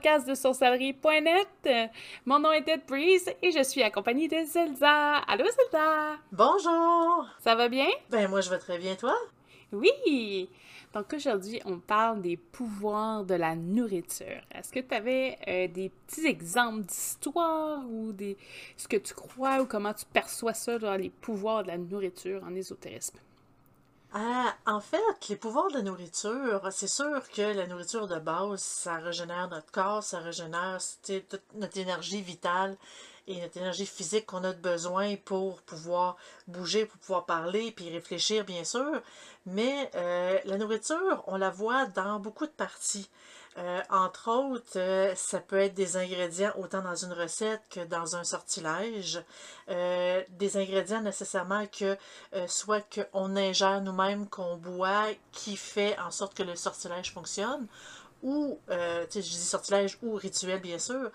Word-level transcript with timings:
podcast 0.00 0.26
de 0.26 0.34
sorcellerie.net. 0.34 1.90
Mon 2.24 2.38
nom 2.38 2.52
est 2.52 2.66
Ed 2.66 2.80
Breeze 2.88 3.28
et 3.42 3.50
je 3.50 3.62
suis 3.62 3.82
accompagnée 3.82 4.28
de 4.28 4.46
Zelda. 4.46 5.18
Allô 5.28 5.44
Zelda! 5.44 6.16
Bonjour! 6.32 7.26
Ça 7.38 7.54
va 7.54 7.68
bien? 7.68 7.86
Ben 8.08 8.26
moi 8.26 8.40
je 8.40 8.48
vais 8.48 8.58
très 8.58 8.78
bien, 8.78 8.94
toi? 8.94 9.14
Oui! 9.72 10.48
Donc 10.94 11.12
aujourd'hui, 11.12 11.60
on 11.66 11.80
parle 11.80 12.22
des 12.22 12.38
pouvoirs 12.38 13.24
de 13.24 13.34
la 13.34 13.54
nourriture. 13.54 14.40
Est-ce 14.54 14.72
que 14.72 14.80
tu 14.80 14.94
avais 14.94 15.36
euh, 15.46 15.68
des 15.68 15.90
petits 15.90 16.26
exemples 16.26 16.86
d'histoire 16.86 17.84
ou 17.90 18.12
des 18.12 18.38
ce 18.78 18.88
que 18.88 18.96
tu 18.96 19.12
crois 19.12 19.60
ou 19.60 19.66
comment 19.66 19.92
tu 19.92 20.06
perçois 20.06 20.54
ça 20.54 20.78
dans 20.78 20.96
les 20.96 21.10
pouvoirs 21.10 21.62
de 21.62 21.68
la 21.68 21.76
nourriture 21.76 22.42
en 22.42 22.54
ésotérisme? 22.54 23.18
Ah, 24.12 24.56
en 24.66 24.80
fait, 24.80 25.28
les 25.28 25.36
pouvoirs 25.36 25.68
de 25.68 25.74
la 25.74 25.82
nourriture, 25.82 26.60
c'est 26.72 26.88
sûr 26.88 27.22
que 27.30 27.42
la 27.42 27.68
nourriture 27.68 28.08
de 28.08 28.18
base, 28.18 28.60
ça 28.60 28.96
régénère 28.96 29.48
notre 29.48 29.70
corps, 29.70 30.02
ça 30.02 30.18
régénère 30.18 30.78
toute 31.04 31.40
notre 31.54 31.78
énergie 31.78 32.20
vitale 32.20 32.76
et 33.26 33.40
notre 33.40 33.56
énergie 33.56 33.86
physique 33.86 34.26
qu'on 34.26 34.44
a 34.44 34.52
besoin 34.52 35.16
pour 35.16 35.62
pouvoir 35.62 36.16
bouger, 36.46 36.86
pour 36.86 36.98
pouvoir 36.98 37.26
parler, 37.26 37.72
puis 37.72 37.90
réfléchir, 37.90 38.44
bien 38.44 38.64
sûr. 38.64 39.02
Mais 39.46 39.90
euh, 39.94 40.38
la 40.44 40.58
nourriture, 40.58 41.24
on 41.26 41.36
la 41.36 41.50
voit 41.50 41.86
dans 41.86 42.20
beaucoup 42.20 42.46
de 42.46 42.52
parties. 42.52 43.08
Euh, 43.58 43.80
entre 43.90 44.30
autres, 44.30 44.78
euh, 44.78 45.14
ça 45.16 45.40
peut 45.40 45.58
être 45.58 45.74
des 45.74 45.96
ingrédients 45.96 46.52
autant 46.56 46.82
dans 46.82 46.94
une 46.94 47.12
recette 47.12 47.62
que 47.70 47.80
dans 47.80 48.16
un 48.16 48.24
sortilège. 48.24 49.22
Des 49.68 50.56
ingrédients 50.56 51.00
nécessairement 51.00 51.66
que 51.66 51.96
soit 52.46 52.84
qu'on 53.12 53.36
ingère 53.36 53.80
nous-mêmes, 53.80 54.28
qu'on 54.28 54.56
boit, 54.56 55.06
qui 55.32 55.56
fait 55.56 55.98
en 55.98 56.10
sorte 56.10 56.34
que 56.34 56.42
le 56.42 56.56
sortilège 56.56 57.12
fonctionne, 57.12 57.66
ou, 58.22 58.58
je 58.68 59.06
dis 59.20 59.22
sortilège 59.22 59.96
ou 60.02 60.14
rituel 60.14 60.60
bien 60.60 60.78
sûr, 60.78 61.10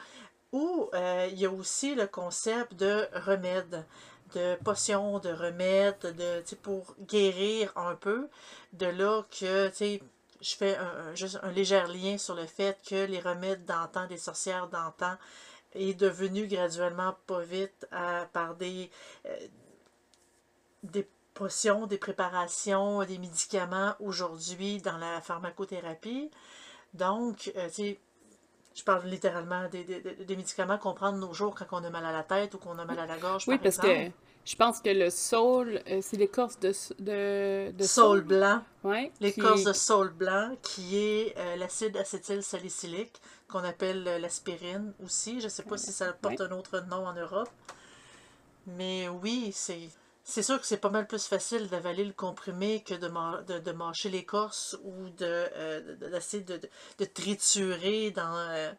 ou 0.55 0.89
il 0.93 1.37
y 1.37 1.45
a 1.45 1.51
aussi 1.51 1.95
le 1.95 2.07
concept 2.07 2.73
de 2.75 3.07
remède 3.13 3.85
de 4.33 4.55
potions, 4.63 5.19
de 5.19 5.29
remèdes, 5.29 6.15
de, 6.17 6.55
pour 6.55 6.95
guérir 7.07 7.71
un 7.75 7.95
peu. 7.95 8.27
De 8.73 8.87
là 8.87 9.23
que, 9.31 9.71
je 10.41 10.55
fais 10.55 10.77
un, 10.77 11.15
juste 11.15 11.39
un 11.41 11.51
léger 11.51 11.83
lien 11.87 12.17
sur 12.17 12.35
le 12.35 12.45
fait 12.45 12.77
que 12.87 13.05
les 13.05 13.19
remèdes 13.19 13.65
d'antan, 13.65 14.07
des 14.07 14.17
sorcières 14.17 14.67
d'antan, 14.67 15.15
est 15.73 15.93
devenu 15.93 16.47
graduellement 16.47 17.15
pas 17.27 17.41
vite 17.41 17.87
par 18.31 18.55
des, 18.55 18.89
euh, 19.25 19.35
des 20.83 21.07
potions, 21.33 21.85
des 21.85 21.97
préparations, 21.97 23.03
des 23.03 23.17
médicaments 23.17 23.93
aujourd'hui 23.99 24.81
dans 24.81 24.97
la 24.97 25.21
pharmacothérapie. 25.21 26.31
Donc, 26.93 27.51
euh, 27.57 27.67
tu 27.67 27.73
sais, 27.73 27.99
je 28.75 28.83
parle 28.83 29.07
littéralement 29.07 29.67
des, 29.69 29.83
des, 29.85 30.01
des 30.01 30.35
médicaments 30.35 30.77
qu'on 30.77 30.93
prend 30.93 31.11
de 31.13 31.17
nos 31.17 31.33
jours 31.33 31.55
quand 31.55 31.65
on 31.71 31.83
a 31.83 31.89
mal 31.89 32.05
à 32.05 32.11
la 32.11 32.23
tête 32.23 32.53
ou 32.53 32.57
qu'on 32.57 32.77
a 32.77 32.85
mal 32.85 32.99
à 32.99 33.05
la 33.05 33.17
gorge. 33.17 33.45
Oui, 33.47 33.57
parce 33.57 33.77
que 33.77 34.11
je 34.43 34.55
pense 34.55 34.79
que 34.79 34.89
le 34.89 35.09
saule, 35.09 35.81
euh, 35.89 36.01
c'est 36.03 36.17
l'écorce 36.17 36.59
de, 36.59 36.71
de, 36.99 37.71
de 37.71 37.83
saule 37.83 38.21
blanc. 38.21 38.61
Ouais, 38.83 39.11
l'écorce 39.19 39.63
de 39.63 39.73
saule 39.73 40.11
blanc, 40.11 40.55
qui 40.61 40.97
est 40.97 41.35
euh, 41.37 41.55
l'acide 41.55 41.97
acétylsalicylique, 41.97 43.19
qu'on 43.47 43.63
appelle 43.63 44.07
euh, 44.07 44.19
l'aspirine 44.19 44.93
aussi. 45.03 45.39
Je 45.39 45.45
ne 45.45 45.49
sais 45.49 45.63
pas 45.63 45.77
si 45.77 45.91
ça 45.91 46.13
porte 46.13 46.41
un 46.41 46.51
autre 46.51 46.79
nom 46.81 47.07
en 47.07 47.13
Europe. 47.13 47.49
Mais 48.67 49.07
oui, 49.07 49.51
c'est. 49.53 49.89
C'est 50.27 50.41
sûr 50.41 50.59
que 50.59 50.65
c'est 50.65 50.77
pas 50.77 50.89
mal 50.89 51.05
plus 51.05 51.27
facile 51.27 51.67
d'avaler 51.69 52.03
le 52.03 52.11
comprimé 52.11 52.83
que 52.83 52.95
de, 52.95 53.71
mâcher 53.71 54.09
l'écorce 54.09 54.75
ou 54.83 55.09
de, 55.11 56.09
d'essayer 56.09 56.43
de, 56.43 57.05
triturer 57.05 58.09
dans, 58.09 58.75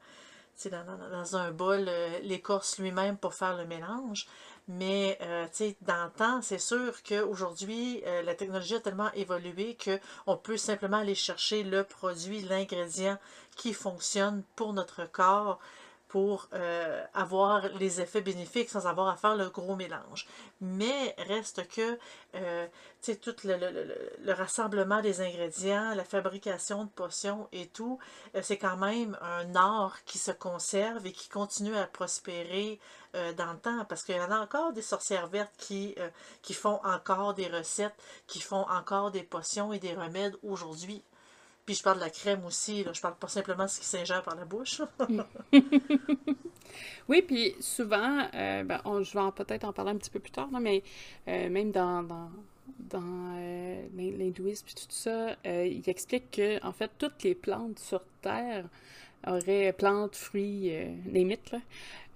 dans, 1.12 1.36
un 1.36 1.52
bol 1.52 1.88
l'écorce 2.24 2.78
lui-même 2.78 3.16
pour 3.16 3.32
faire 3.32 3.56
le 3.56 3.64
mélange. 3.64 4.26
Mais, 4.68 5.16
euh, 5.20 5.46
dans 5.82 6.06
le 6.06 6.10
temps, 6.10 6.42
c'est 6.42 6.58
sûr 6.58 7.00
qu'aujourd'hui, 7.04 8.02
euh, 8.04 8.22
la 8.22 8.34
technologie 8.34 8.74
a 8.74 8.80
tellement 8.80 9.12
évolué 9.12 9.76
qu'on 9.82 10.36
peut 10.36 10.56
simplement 10.56 10.96
aller 10.96 11.14
chercher 11.14 11.62
le 11.62 11.84
produit, 11.84 12.40
l'ingrédient 12.40 13.18
qui 13.54 13.72
fonctionne 13.72 14.42
pour 14.56 14.72
notre 14.72 15.04
corps 15.04 15.60
pour 16.16 16.48
euh, 16.54 17.04
avoir 17.12 17.68
les 17.78 18.00
effets 18.00 18.22
bénéfiques 18.22 18.70
sans 18.70 18.86
avoir 18.86 19.08
à 19.08 19.18
faire 19.18 19.36
le 19.36 19.50
gros 19.50 19.76
mélange. 19.76 20.26
Mais 20.62 21.14
reste 21.28 21.68
que, 21.68 21.98
euh, 22.36 22.66
tu 23.02 23.18
tout 23.18 23.34
le, 23.44 23.54
le, 24.24 24.32
rassemblement 24.32 25.02
des 25.02 25.20
ingrédients, 25.20 25.94
la 25.94 26.04
fabrication 26.04 26.84
de 26.84 26.88
potions 26.88 27.48
et 27.52 27.66
tout, 27.66 27.98
euh, 28.34 28.40
c'est 28.42 28.56
quand 28.56 28.78
même 28.78 29.18
un 29.20 29.54
art 29.56 30.02
qui 30.06 30.16
se 30.16 30.30
conserve 30.30 31.06
et 31.06 31.12
qui 31.12 31.28
continue 31.28 31.76
à 31.76 31.86
prospérer 31.86 32.80
dans 33.38 33.50
le 33.50 33.58
temps, 33.58 33.84
parce 33.86 34.02
qu'il 34.02 34.16
y 34.16 34.20
en 34.20 34.30
a 34.30 34.38
encore 34.38 34.74
des 34.74 34.82
sorcières 34.82 35.26
vertes 35.26 35.54
qui 35.56 35.94
font 36.52 36.80
encore 36.84 37.32
des 37.32 37.46
recettes, 37.46 37.96
qui 38.26 38.40
font 38.40 38.66
encore 38.68 39.10
des 39.10 39.22
potions 39.22 39.72
et 39.72 39.78
des 39.78 39.94
remèdes 39.94 40.36
aujourd'hui. 40.42 41.02
Puis 41.66 41.74
je 41.74 41.82
parle 41.82 41.96
de 41.96 42.04
la 42.04 42.10
crème 42.10 42.44
aussi, 42.44 42.84
là. 42.84 42.92
je 42.92 43.00
parle 43.00 43.16
pas 43.16 43.26
simplement 43.26 43.64
de 43.64 43.68
ce 43.68 43.80
qui 43.80 43.86
s'ingère 43.86 44.22
par 44.22 44.36
la 44.36 44.44
bouche. 44.44 44.80
oui, 47.08 47.22
puis 47.22 47.56
souvent, 47.58 48.28
euh, 48.34 48.62
ben, 48.62 48.80
je 49.02 49.18
vais 49.18 49.32
peut-être 49.32 49.64
en 49.64 49.72
parler 49.72 49.90
un 49.90 49.96
petit 49.96 50.10
peu 50.10 50.20
plus 50.20 50.30
tard, 50.30 50.48
mais 50.52 50.84
euh, 51.26 51.48
même 51.50 51.72
dans, 51.72 52.04
dans, 52.04 52.30
dans 52.78 53.34
euh, 53.36 53.84
l'hindouisme 53.96 54.66
et 54.70 54.74
tout 54.74 54.86
ça, 54.90 55.34
il 55.44 55.82
explique 55.88 56.30
que 56.30 56.64
en 56.64 56.72
fait 56.72 56.92
toutes 56.98 57.20
les 57.24 57.34
plantes 57.34 57.80
sur 57.80 58.04
Terre 58.22 58.68
auraient 59.26 59.74
plantes, 59.76 60.14
fruits, 60.14 60.70
les 61.06 61.24
mythes, 61.24 61.52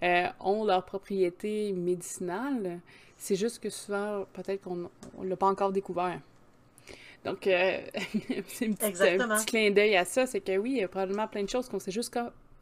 là, 0.00 0.32
ont 0.38 0.62
leurs 0.62 0.84
propriétés 0.84 1.72
médicinales. 1.72 2.78
C'est 3.16 3.34
juste 3.34 3.58
que 3.58 3.68
souvent, 3.68 4.26
peut-être 4.32 4.62
qu'on 4.62 4.88
ne 5.18 5.28
l'a 5.28 5.36
pas 5.36 5.48
encore 5.48 5.72
découvert. 5.72 6.20
Donc, 7.24 7.46
euh, 7.46 7.80
c'est 8.46 8.66
un 8.66 8.72
petit 8.72 9.46
clin 9.46 9.70
d'œil 9.70 9.96
à 9.96 10.04
ça. 10.04 10.26
C'est 10.26 10.40
que 10.40 10.56
oui, 10.56 10.72
il 10.72 10.78
y 10.78 10.82
a 10.82 10.88
probablement 10.88 11.28
plein 11.28 11.42
de 11.42 11.48
choses 11.48 11.68
qu'on 11.68 11.78
sait 11.78 11.90
juste 11.90 12.16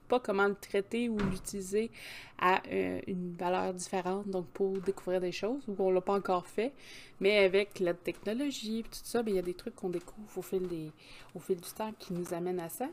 pas 0.09 0.21
comment 0.21 0.49
le 0.49 0.55
traiter 0.55 1.09
ou 1.09 1.19
l'utiliser 1.19 1.91
à 2.39 2.63
euh, 2.73 3.01
une 3.07 3.35
valeur 3.35 3.75
différente, 3.75 4.29
donc 4.29 4.47
pour 4.47 4.79
découvrir 4.79 5.21
des 5.21 5.33
choses, 5.33 5.63
ou 5.69 5.75
on 5.79 5.91
l'a 5.91 6.01
pas 6.01 6.15
encore 6.15 6.47
fait. 6.47 6.73
Mais 7.21 7.45
avec 7.45 7.79
la 7.81 7.95
technologie 7.95 8.81
et 8.81 8.83
tout 8.85 9.01
ça, 9.05 9.23
ben, 9.23 9.33
il 9.33 9.37
y 9.37 9.41
a 9.41 9.43
des 9.43 9.55
trucs 9.55 9.77
qu'on 9.77 9.91
découvre 9.91 10.39
au 10.39 10.43
fil, 10.43 10.67
des, 10.67 10.91
au 11.35 11.41
fil 11.41 11.57
du 11.57 11.71
temps 11.71 11.93
qui 11.99 12.13
nous 12.13 12.33
amènent 12.33 12.61
à 12.61 12.69
ça. 12.69 12.89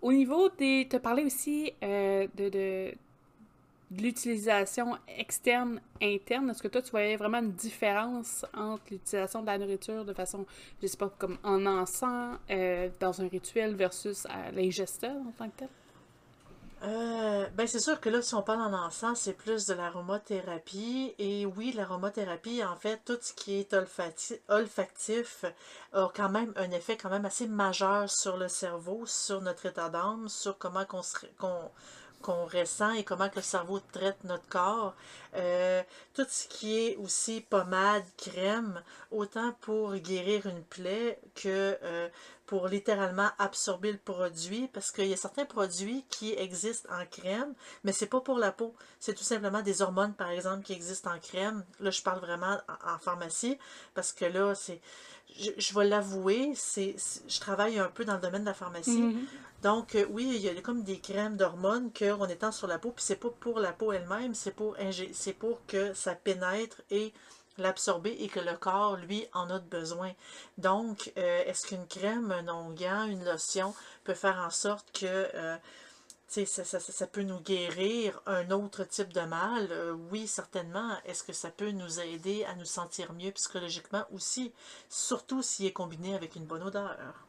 Au 0.00 0.12
niveau 0.12 0.48
des... 0.48 0.86
Tu 0.88 0.96
as 0.96 1.00
parlé 1.00 1.24
aussi 1.24 1.72
euh, 1.82 2.26
de, 2.36 2.48
de 2.48 2.94
l'utilisation 3.90 4.98
externe, 5.08 5.80
interne, 6.02 6.50
est-ce 6.50 6.62
que 6.62 6.68
toi, 6.68 6.82
tu 6.82 6.90
voyais 6.90 7.16
vraiment 7.16 7.38
une 7.38 7.52
différence 7.52 8.44
entre 8.54 8.82
l'utilisation 8.90 9.40
de 9.42 9.46
la 9.46 9.58
nourriture 9.58 10.04
de 10.04 10.12
façon, 10.12 10.46
je 10.82 10.86
sais 10.86 10.96
pas, 10.96 11.10
comme 11.18 11.38
en 11.42 11.64
encens, 11.66 12.38
euh, 12.50 12.88
dans 13.00 13.20
un 13.20 13.28
rituel 13.28 13.74
versus 13.74 14.26
l'ingesteur 14.52 15.16
en 15.16 15.32
tant 15.32 15.48
que 15.48 15.58
tel? 15.58 15.68
Euh, 16.84 17.48
ben 17.54 17.66
c'est 17.66 17.80
sûr 17.80 18.00
que 18.00 18.08
là, 18.08 18.22
si 18.22 18.34
on 18.36 18.42
parle 18.42 18.60
en 18.60 18.72
encens, 18.72 19.18
c'est 19.18 19.32
plus 19.32 19.66
de 19.66 19.74
l'aromathérapie. 19.74 21.12
Et 21.18 21.44
oui, 21.44 21.72
l'aromathérapie, 21.72 22.62
en 22.62 22.76
fait, 22.76 23.00
tout 23.04 23.18
ce 23.20 23.32
qui 23.32 23.54
est 23.58 23.74
olfactif 24.48 25.44
a 25.92 26.08
quand 26.14 26.28
même 26.28 26.52
un 26.54 26.70
effet 26.70 26.96
quand 26.96 27.10
même 27.10 27.24
assez 27.24 27.48
majeur 27.48 28.08
sur 28.08 28.36
le 28.36 28.46
cerveau, 28.46 29.02
sur 29.06 29.40
notre 29.40 29.66
état 29.66 29.88
d'âme, 29.88 30.28
sur 30.28 30.56
comment 30.56 30.84
qu'on 30.84 31.02
qu'on 32.22 32.46
ressent 32.46 32.92
et 32.92 33.04
comment 33.04 33.28
que 33.28 33.36
le 33.36 33.42
cerveau 33.42 33.80
traite 33.92 34.22
notre 34.24 34.48
corps. 34.48 34.94
Euh, 35.34 35.82
tout 36.14 36.26
ce 36.28 36.48
qui 36.48 36.78
est 36.78 36.96
aussi 36.96 37.40
pommade, 37.40 38.04
crème, 38.16 38.82
autant 39.10 39.52
pour 39.60 39.94
guérir 39.96 40.46
une 40.46 40.62
plaie 40.64 41.18
que 41.34 41.78
euh, 41.82 42.08
pour 42.46 42.66
littéralement 42.66 43.28
absorber 43.38 43.92
le 43.92 43.98
produit, 43.98 44.68
parce 44.72 44.90
qu'il 44.90 45.06
y 45.06 45.12
a 45.12 45.18
certains 45.18 45.44
produits 45.44 46.04
qui 46.08 46.32
existent 46.32 46.88
en 46.90 47.04
crème, 47.04 47.52
mais 47.84 47.92
c'est 47.92 48.06
pas 48.06 48.22
pour 48.22 48.38
la 48.38 48.52
peau. 48.52 48.74
C'est 49.00 49.12
tout 49.12 49.22
simplement 49.22 49.60
des 49.60 49.82
hormones, 49.82 50.14
par 50.14 50.30
exemple, 50.30 50.64
qui 50.64 50.72
existent 50.72 51.10
en 51.14 51.18
crème. 51.18 51.62
Là, 51.78 51.90
je 51.90 52.00
parle 52.00 52.20
vraiment 52.20 52.58
en, 52.86 52.98
pharmacie, 52.98 53.58
parce 53.94 54.12
que 54.12 54.24
là, 54.24 54.54
c'est... 54.54 54.80
Je, 55.36 55.74
vais 55.74 55.84
l'avouer, 55.84 56.52
c'est 56.54 56.96
je 57.28 57.38
travaille 57.38 57.78
un 57.78 57.90
peu 57.90 58.06
dans 58.06 58.14
le 58.14 58.20
domaine 58.20 58.40
de 58.40 58.46
la 58.46 58.54
pharmacie. 58.54 59.02
Mm-hmm. 59.02 59.26
Donc, 59.62 59.96
euh, 59.96 60.06
oui, 60.10 60.30
il 60.36 60.40
y 60.40 60.48
a 60.48 60.60
comme 60.60 60.84
des 60.84 61.00
crèmes 61.00 61.36
d'hormones 61.36 61.90
qu'on 61.92 62.26
étend 62.26 62.52
sur 62.52 62.68
la 62.68 62.78
peau, 62.78 62.92
puis 62.92 63.04
c'est 63.04 63.16
pas 63.16 63.30
pour 63.40 63.58
la 63.58 63.72
peau 63.72 63.92
elle-même, 63.92 64.34
c'est 64.34 64.52
pour, 64.52 64.76
que 65.66 65.92
ça 65.94 66.14
pénètre 66.14 66.80
et 66.90 67.12
l'absorber 67.56 68.16
et 68.20 68.28
que 68.28 68.38
le 68.38 68.56
corps, 68.56 68.96
lui, 68.96 69.26
en 69.32 69.50
a 69.50 69.58
besoin. 69.58 70.12
Donc, 70.58 71.12
euh, 71.16 71.42
est-ce 71.44 71.66
qu'une 71.66 71.88
crème, 71.88 72.30
un 72.30 72.48
onguent, 72.48 73.08
une 73.08 73.24
lotion 73.24 73.74
peut 74.04 74.14
faire 74.14 74.38
en 74.38 74.50
sorte 74.50 74.92
que 74.92 75.28
euh, 75.34 75.56
ça, 76.28 77.06
peut 77.08 77.22
nous 77.22 77.40
guérir 77.40 78.22
un 78.26 78.52
autre 78.52 78.84
type 78.84 79.12
de 79.12 79.22
mal? 79.22 79.68
oui, 80.12 80.28
certainement. 80.28 80.96
Est-ce 81.04 81.24
que 81.24 81.32
ça 81.32 81.50
peut 81.50 81.72
nous 81.72 81.98
aider 81.98 82.44
à 82.44 82.54
nous 82.54 82.64
sentir 82.64 83.12
mieux 83.12 83.32
psychologiquement 83.32 84.04
aussi? 84.12 84.52
Surtout 84.88 85.42
s'il 85.42 85.66
est 85.66 85.72
combiné 85.72 86.14
avec 86.14 86.36
une 86.36 86.44
bonne 86.44 86.62
odeur? 86.62 87.27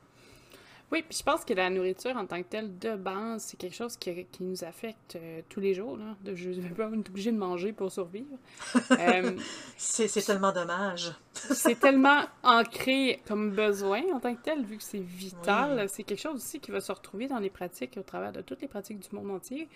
Oui, 0.92 1.04
puis 1.08 1.18
je 1.18 1.24
pense 1.24 1.46
que 1.46 1.54
la 1.54 1.70
nourriture 1.70 2.18
en 2.18 2.26
tant 2.26 2.42
que 2.42 2.48
telle, 2.48 2.78
de 2.80 2.96
base, 2.96 3.44
c'est 3.44 3.58
quelque 3.58 3.76
chose 3.76 3.96
qui, 3.96 4.26
qui 4.26 4.44
nous 4.44 4.64
affecte 4.64 5.16
euh, 5.16 5.42
tous 5.48 5.60
les 5.60 5.76
jours. 5.76 5.98
Là. 5.98 6.16
De, 6.24 6.34
je 6.34 6.50
ne 6.50 6.62
vais 6.62 6.70
pas 6.70 6.90
être 6.92 7.10
obligé 7.10 7.32
de 7.32 7.38
manger 7.38 7.74
pour 7.74 7.92
survivre. 7.92 8.38
Euh, 8.92 9.32
c'est 9.78 10.08
tellement 10.26 10.52
dommage. 10.52 11.14
c'est 11.34 11.80
tellement 11.80 12.24
ancré 12.44 13.22
comme 13.28 13.52
besoin 13.52 14.02
en 14.14 14.20
tant 14.20 14.36
que 14.36 14.42
tel, 14.42 14.66
vu 14.66 14.78
que 14.78 14.84
c'est 14.84 15.00
vital. 15.00 15.88
C'est 15.90 16.04
quelque 16.04 16.20
chose 16.20 16.36
aussi 16.36 16.60
qui 16.60 16.72
va 16.72 16.82
se 16.82 16.92
retrouver 16.92 17.28
dans 17.28 17.40
les 17.40 17.50
pratiques 17.50 17.96
au 17.98 18.04
travers 18.04 18.32
de 18.32 18.42
toutes 18.42 18.62
les 18.62 18.68
pratiques 18.68 19.00
du 19.00 19.16
monde 19.16 19.32
entier. 19.32 19.70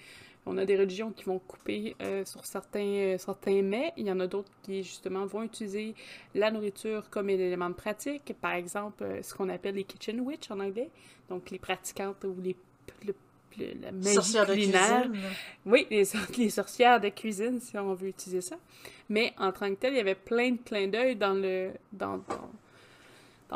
On 0.45 0.57
a 0.57 0.65
des 0.65 0.77
religions 0.77 1.11
qui 1.11 1.23
vont 1.23 1.39
couper 1.39 1.95
euh, 2.01 2.25
sur 2.25 2.45
certains, 2.45 2.79
euh, 2.79 3.17
certains 3.17 3.61
mets. 3.61 3.93
Il 3.95 4.05
y 4.05 4.11
en 4.11 4.19
a 4.19 4.27
d'autres 4.27 4.51
qui, 4.61 4.83
justement, 4.83 5.25
vont 5.25 5.43
utiliser 5.43 5.95
la 6.35 6.51
nourriture 6.51 7.09
comme 7.09 7.29
un 7.29 7.33
élément 7.33 7.69
de 7.69 7.75
pratique. 7.75 8.33
Par 8.41 8.53
exemple, 8.53 9.03
euh, 9.03 9.23
ce 9.23 9.33
qu'on 9.33 9.47
appelle 9.49 9.75
les 9.75 9.85
kitchen 9.85 10.19
witch 10.19 10.51
en 10.51 10.59
anglais. 10.59 10.89
Donc, 11.29 11.49
les 11.49 11.59
pratiquantes 11.59 12.23
ou 12.25 12.35
les, 12.41 12.57
la 13.81 13.91
magie 13.91 14.15
sorcières 14.15 14.45
culinaire. 14.47 15.07
De 15.07 15.11
cuisine. 15.11 15.29
Oui, 15.65 15.87
les, 15.89 16.03
les, 16.37 16.49
sorcières 16.49 16.99
de 16.99 17.09
cuisine, 17.09 17.59
si 17.61 17.77
on 17.77 17.93
veut 17.93 18.09
utiliser 18.09 18.41
ça. 18.41 18.57
Mais 19.09 19.33
en 19.37 19.51
tant 19.53 19.69
que 19.69 19.75
tel, 19.79 19.93
il 19.93 19.97
y 19.97 20.01
avait 20.01 20.15
plein 20.15 20.51
de 20.51 20.57
clins 20.57 20.87
d'œil 20.87 21.15
dans 21.15 21.33
le... 21.33 21.71
dans 21.91 22.17
dans 22.17 22.49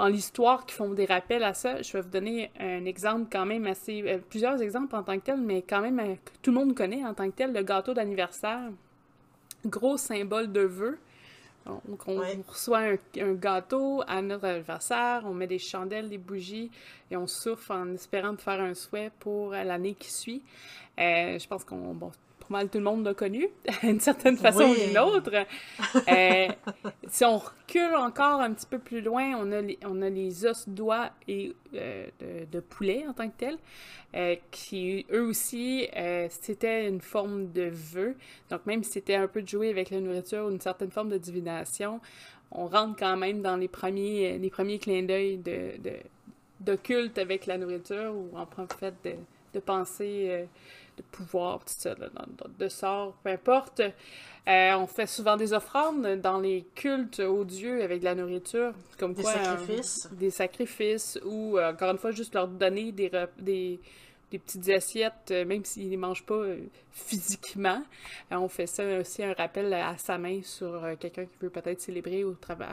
l'histoire 0.06 0.66
qui 0.66 0.76
font 0.76 0.94
des 0.94 1.06
rappels 1.06 1.44
à 1.44 1.54
ça. 1.54 1.82
Je 1.82 1.94
vais 1.94 2.02
vous 2.02 2.10
donner 2.10 2.52
un 2.60 2.86
exemple 2.86 3.28
quand 3.32 3.46
même 3.46 3.66
assez... 3.66 4.04
Euh, 4.06 4.20
plusieurs 4.20 4.62
exemples 4.62 4.96
en 4.96 5.04
tant 5.04 5.18
que 5.18 5.26
tel, 5.26 5.42
mais 5.42 5.64
quand 5.64 5.82
même 5.82 6.00
euh, 6.00 6.16
que 6.16 6.32
tout 6.42 6.52
le 6.52 6.58
monde 6.58 6.76
connaît 6.76 7.04
en 7.04 7.14
tant 7.14 7.30
que 7.30 7.36
tel, 7.36 7.54
le 7.54 7.64
gâteau 7.64 7.94
d'anniversaire. 7.94 8.70
Gros 9.66 9.98
symbole 9.98 10.52
de 10.52 10.62
vœux. 10.62 11.00
Donc, 11.66 12.08
on 12.08 12.22
reçoit 12.48 12.94
un, 13.20 13.34
gâteau 13.34 14.02
à 14.08 14.22
notre 14.22 14.46
anniversaire, 14.46 15.24
on 15.26 15.34
met 15.34 15.48
des 15.48 15.60
chandelles, 15.60 16.08
des 16.08 16.18
bougies 16.18 16.72
et 17.12 17.18
on 17.18 17.28
souffle 17.28 17.74
en 17.74 17.94
espérant 17.94 18.32
de 18.32 18.40
faire 18.40 18.62
un 18.62 18.74
souhait 18.74 19.12
pour 19.20 19.52
l'année 19.52 19.94
qui 19.94 20.10
suit. 20.10 20.44
Euh, 20.98 21.38
je 21.38 21.46
pense 21.46 21.66
qu'on 21.66 21.94
bon, 21.94 22.12
mal 22.50 22.70
tout 22.70 22.78
le 22.78 22.84
monde 22.84 23.06
l'a 23.06 23.14
connu, 23.14 23.48
d'une 23.84 24.00
certaine 24.00 24.38
façon 24.38 24.64
ou 24.64 24.76
d'une 24.76 24.98
autre. 24.98 25.32
Euh, 26.08 26.48
si 27.08 27.26
on 27.26 27.38
recule 27.38 27.96
encore 27.96 28.42
un 28.42 28.54
petit 28.54 28.66
peu 28.66 28.80
plus 28.80 29.02
loin, 29.02 29.36
on 29.38 29.52
a 29.52 29.62
les, 29.62 29.80
on 29.86 30.02
a 30.02 30.10
les 30.10 30.46
os 30.46 30.68
d'oie 30.68 31.12
et 31.28 31.54
euh, 31.76 32.08
de, 32.52 32.60
poulet 32.60 33.06
en 33.08 33.14
tant 33.14 33.28
que 33.30 33.38
tel, 33.38 33.58
euh, 34.16 34.36
qui 34.52 35.06
eux 35.12 35.28
aussi, 35.28 35.88
c'était 36.30 36.88
une 36.88 37.02
forme 37.02 37.52
de 37.52 37.70
vœu. 37.72 38.16
Donc 38.50 38.66
même 38.66 38.84
si 38.84 38.92
c'était 38.92 39.16
un 39.16 39.28
peu 39.28 39.42
de 39.42 39.48
jouer 39.48 39.70
avec 39.70 39.90
la 39.90 40.00
nourriture 40.00 40.46
ou 40.46 40.52
une 40.52 40.62
certaine 40.62 40.92
forme 40.92 41.10
de 41.10 41.18
divination, 41.18 42.00
on 42.52 42.68
rentre 42.68 42.96
quand 42.98 43.18
même 43.18 43.42
dans 43.42 43.58
les 43.58 43.68
premiers, 43.68 44.38
les 44.38 44.50
premiers 44.50 44.80
clins 44.80 45.04
d'œil 45.04 45.38
de, 45.38 45.72
de, 46.62 46.76
culte 46.76 47.18
avec 47.18 47.46
la 47.46 47.58
nourriture 47.58 48.14
ou 48.16 48.38
en 48.38 48.48
fait 48.80 48.94
de, 49.04 49.14
de 49.54 49.60
penser 49.60 50.48
de 50.98 51.04
pouvoir, 51.04 51.60
tout 51.60 51.74
ça, 51.78 51.96
de, 52.60 52.68
sort, 52.70 53.14
peu 53.24 53.30
importe. 53.30 53.80
Euh, 53.80 54.74
on 54.76 54.88
fait 54.88 55.08
souvent 55.08 55.38
des 55.38 55.54
offrandes 55.54 56.22
dans 56.22 56.40
les 56.40 56.66
cultes 56.76 57.20
aux 57.20 57.44
dieux 57.44 57.84
avec 57.84 58.00
de 58.00 58.06
la 58.06 58.16
nourriture, 58.16 58.74
comme 58.98 59.14
des 59.14 59.22
quoi, 59.22 59.34
sacrifices. 59.34 60.10
des 60.14 60.32
sacrifices, 60.32 61.20
ou 61.26 61.58
euh, 61.58 61.72
encore 61.72 61.92
une 61.92 61.98
fois, 61.98 62.12
juste 62.12 62.34
leur 62.34 62.48
donner 62.48 62.92
des, 62.92 63.12
des, 63.38 63.80
des 64.32 64.40
petites 64.40 64.70
assiettes, 64.70 65.32
euh, 65.32 65.46
même 65.46 65.66
s'ils 65.66 65.92
ne 65.92 65.98
mangent 65.98 66.26
pas 66.26 66.44
physiquement. 66.92 67.84
on 68.32 68.48
fait 68.48 68.68
ça 68.68 69.00
aussi 69.00 69.24
un 69.24 69.34
rappel 69.34 69.74
à 69.74 69.98
sa 69.98 70.18
main 70.18 70.42
sur 70.44 70.82
quelqu'un 71.00 71.26
qui 71.26 71.38
veut 71.42 71.50
peut-être 71.50 71.82
célébrer 71.82 72.24
au 72.24 72.34
travail 72.34 72.70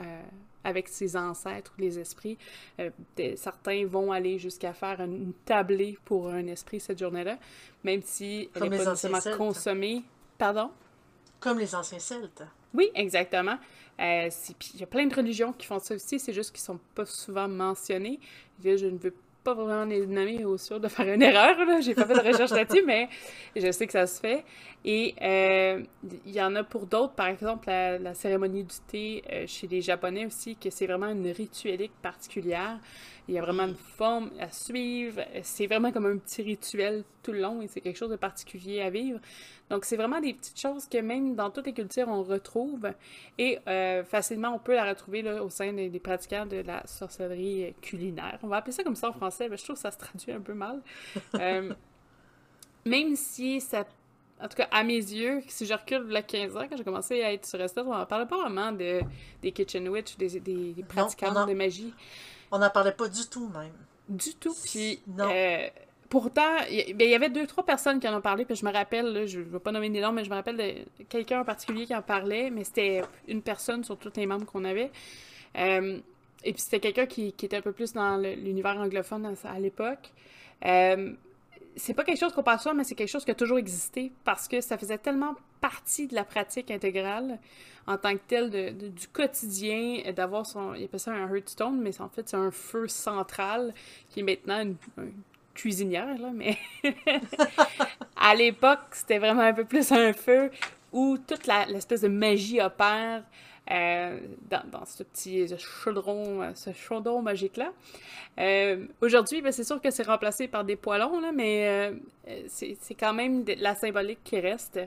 avec 0.65 0.89
ses 0.89 1.15
ancêtres 1.15 1.71
ou 1.77 1.81
les 1.81 1.97
esprits. 1.99 2.37
Euh, 2.79 2.89
certains 3.37 3.85
vont 3.85 4.11
aller 4.11 4.37
jusqu'à 4.37 4.73
faire 4.73 4.99
une 4.99 5.31
tablée 5.45 5.97
pour 6.03 6.29
un 6.29 6.47
esprit 6.47 6.81
cette 6.81 6.99
journée-là, 6.99 7.37
même 7.83 8.01
si 8.03 8.49
elle 8.55 8.63
n'est 8.63 8.77
pas 8.77 8.89
nécessairement 8.89 9.37
consommée. 9.37 10.03
Pardon? 10.37 10.71
Comme 11.39 11.59
les 11.59 11.73
anciens 11.75 11.99
Celtes. 11.99 12.43
Oui, 12.73 12.89
exactement. 12.95 13.57
Euh, 13.99 14.29
il 14.73 14.79
y 14.79 14.83
a 14.83 14.87
plein 14.87 15.05
de 15.05 15.15
religions 15.15 15.53
qui 15.53 15.65
font 15.65 15.79
ça 15.79 15.95
aussi, 15.95 16.19
c'est 16.19 16.33
juste 16.33 16.51
qu'ils 16.51 16.63
sont 16.63 16.79
pas 16.95 17.05
souvent 17.05 17.47
mentionnés. 17.47 18.19
Je 18.61 18.87
ne 18.87 18.97
veux 18.97 19.13
pas 19.45 19.53
vraiment 19.53 19.85
les 19.85 20.05
nommer 20.07 20.43
au 20.43 20.57
sûr 20.57 20.79
de 20.79 20.87
faire 20.87 21.07
une 21.13 21.21
erreur. 21.21 21.55
Là. 21.65 21.79
J'ai 21.79 21.93
pas 21.93 22.05
fait 22.05 22.15
de 22.15 22.27
recherche 22.27 22.51
là-dessus, 22.59 22.83
mais 22.85 23.07
je 23.55 23.71
sais 23.71 23.85
que 23.85 23.93
ça 23.93 24.07
se 24.07 24.19
fait. 24.19 24.43
Et 24.83 25.15
euh, 25.21 25.83
il 26.25 26.31
y 26.33 26.41
en 26.41 26.55
a 26.55 26.63
pour 26.63 26.87
d'autres, 26.87 27.13
par 27.13 27.27
exemple, 27.27 27.67
la, 27.69 28.13
cérémonie 28.13 28.63
du 28.63 28.75
thé 28.87 29.23
euh, 29.31 29.45
chez 29.47 29.67
les 29.67 29.81
Japonais 29.81 30.25
aussi, 30.25 30.55
que 30.55 30.69
c'est 30.69 30.87
vraiment 30.87 31.09
une 31.09 31.29
rituelique 31.29 31.93
particulière. 32.01 32.79
Il 33.27 33.33
y 33.35 33.39
a 33.39 33.41
vraiment 33.41 33.63
une 33.63 33.75
forme 33.75 34.29
à 34.39 34.49
suivre. 34.49 35.21
C'est 35.43 35.67
vraiment 35.67 35.91
comme 35.91 36.05
un 36.05 36.17
petit 36.17 36.43
rituel 36.43 37.03
tout 37.23 37.31
le 37.31 37.41
long 37.41 37.61
et 37.61 37.67
c'est 37.67 37.81
quelque 37.81 37.97
chose 37.97 38.11
de 38.11 38.15
particulier 38.15 38.81
à 38.81 38.89
vivre. 38.89 39.19
Donc, 39.69 39.85
c'est 39.85 39.97
vraiment 39.97 40.21
des 40.21 40.33
petites 40.33 40.59
choses 40.59 40.87
que 40.87 40.99
même 40.99 41.35
dans 41.35 41.49
toutes 41.49 41.65
les 41.65 41.73
cultures, 41.73 42.07
on 42.07 42.21
retrouve 42.21 42.91
et 43.37 43.57
euh, 43.67 44.03
facilement, 44.03 44.49
on 44.49 44.59
peut 44.59 44.75
la 44.75 44.85
retrouver 44.85 45.23
là, 45.23 45.43
au 45.43 45.49
sein 45.49 45.73
des, 45.73 45.99
pratiquants 45.99 46.45
de 46.45 46.57
la 46.57 46.85
sorcellerie 46.85 47.73
culinaire. 47.81 48.37
On 48.43 48.47
va 48.47 48.57
appeler 48.57 48.73
ça 48.73 48.83
comme 48.83 48.95
ça 48.95 49.09
en 49.09 49.13
français, 49.13 49.49
mais 49.49 49.57
je 49.57 49.63
trouve 49.63 49.75
que 49.75 49.81
ça 49.81 49.91
se 49.91 49.97
traduit 49.97 50.31
un 50.31 50.41
peu 50.41 50.53
mal. 50.53 50.81
Euh, 51.35 51.73
même 52.85 53.15
si 53.15 53.59
ça 53.59 53.85
en 54.41 54.47
tout 54.49 54.57
cas, 54.57 54.67
à 54.71 54.83
mes 54.83 54.95
yeux, 54.95 55.41
si 55.47 55.65
je 55.65 55.73
recule 55.73 56.05
il 56.09 56.23
15 56.23 56.57
ans, 56.57 56.65
quand 56.69 56.75
j'ai 56.75 56.83
commencé 56.83 57.23
à 57.23 57.31
être 57.31 57.45
sur 57.45 57.57
Restore, 57.57 57.87
on 57.87 57.97
ne 57.97 58.03
parlait 58.03 58.25
pas 58.25 58.37
vraiment 58.37 58.71
de, 58.71 58.99
des 59.41 59.51
Kitchen 59.51 59.87
Witch, 59.87 60.17
des, 60.17 60.39
des, 60.39 60.83
pratiquants 60.87 61.45
de 61.45 61.53
magie. 61.53 61.93
On 62.51 62.59
n'en 62.59 62.69
parlait 62.69 62.91
pas 62.91 63.07
du 63.07 63.27
tout, 63.27 63.47
même. 63.49 63.73
Du 64.09 64.35
tout. 64.35 64.55
Puis, 64.65 65.01
euh, 65.19 65.67
pourtant, 66.09 66.57
ben, 66.59 67.01
il 67.01 67.09
y 67.09 67.15
avait 67.15 67.29
deux, 67.29 67.47
trois 67.47 67.65
personnes 67.65 67.99
qui 67.99 68.07
en 68.07 68.17
ont 68.17 68.21
parlé, 68.21 68.45
puis 68.45 68.55
je 68.55 68.65
me 68.65 68.71
rappelle, 68.71 69.27
je 69.27 69.39
ne 69.39 69.43
vais 69.45 69.59
pas 69.59 69.71
nommer 69.71 69.89
des 69.89 70.01
noms, 70.01 70.11
mais 70.11 70.23
je 70.23 70.29
me 70.29 70.35
rappelle 70.35 70.57
de 70.57 71.03
quelqu'un 71.09 71.41
en 71.41 71.45
particulier 71.45 71.85
qui 71.85 71.95
en 71.95 72.01
parlait, 72.01 72.49
mais 72.49 72.63
c'était 72.63 73.01
une 73.27 73.41
personne 73.41 73.83
sur 73.83 73.97
tous 73.97 74.13
les 74.15 74.25
membres 74.25 74.45
qu'on 74.45 74.63
avait. 74.63 74.91
Euh, 75.57 75.99
et 76.43 76.53
puis 76.53 76.61
c'était 76.61 76.79
quelqu'un 76.79 77.07
qui, 77.07 77.27
était 77.27 77.57
un 77.57 77.61
peu 77.61 77.71
plus 77.71 77.93
dans 77.93 78.17
l'univers 78.17 78.77
anglophone 78.77 79.35
à, 79.43 79.59
l'époque. 79.59 80.11
Euh, 80.65 81.13
c'est 81.75 81.93
pas 81.93 82.03
quelque 82.03 82.19
chose 82.19 82.33
qu'on 82.33 82.43
passe 82.43 82.61
sur, 82.61 82.73
mais 82.73 82.83
c'est 82.83 82.95
quelque 82.95 83.09
chose 83.09 83.25
qui 83.25 83.31
a 83.31 83.35
toujours 83.35 83.57
existé 83.57 84.11
parce 84.23 84.47
que 84.47 84.61
ça 84.61 84.77
faisait 84.77 84.97
tellement 84.97 85.35
partie 85.61 86.07
de 86.07 86.15
la 86.15 86.23
pratique 86.23 86.71
intégrale 86.71 87.39
en 87.87 87.97
tant 87.97 88.13
que 88.13 88.21
telle 88.27 88.75
du 88.77 89.07
quotidien 89.07 90.11
d'avoir 90.15 90.45
son. 90.45 90.73
Il 90.73 90.85
appelle 90.85 90.99
ça 90.99 91.11
un 91.11 91.33
Hearthstone, 91.33 91.79
mais 91.81 91.99
en 92.01 92.09
fait, 92.09 92.29
c'est 92.29 92.37
un 92.37 92.51
feu 92.51 92.87
central 92.87 93.73
qui 94.09 94.21
est 94.21 94.23
maintenant 94.23 94.61
une, 94.61 94.75
cuisinière, 95.53 96.17
là, 96.17 96.31
mais 96.33 96.57
à 98.17 98.35
l'époque, 98.35 98.79
c'était 98.91 99.19
vraiment 99.19 99.41
un 99.41 99.53
peu 99.53 99.63
plus 99.63 99.91
un 99.91 100.11
feu 100.11 100.51
où 100.91 101.17
toute 101.17 101.47
l'espèce 101.47 102.01
de 102.01 102.09
magie 102.09 102.61
opère. 102.61 103.23
Euh, 103.71 104.19
dans, 104.49 104.85
ce 104.85 105.01
petit 105.01 105.47
chaudron, 105.57 106.53
ce 106.53 106.71
chaudron 106.71 107.23
magique-là. 107.23 107.73
Euh, 108.37 108.85
aujourd'hui, 109.01 109.41
ben, 109.41 109.51
c'est 109.51 109.63
sûr 109.63 109.81
que 109.81 109.89
c'est 109.89 110.03
remplacé 110.03 110.47
par 110.47 110.63
des 110.63 110.75
poêlons, 110.75 111.19
là, 111.19 111.31
mais 111.31 111.67
euh, 112.27 112.43
c'est 112.47 112.93
quand 112.93 113.13
même 113.13 113.43
la 113.57 113.73
symbolique 113.73 114.19
qui 114.23 114.39
reste. 114.39 114.79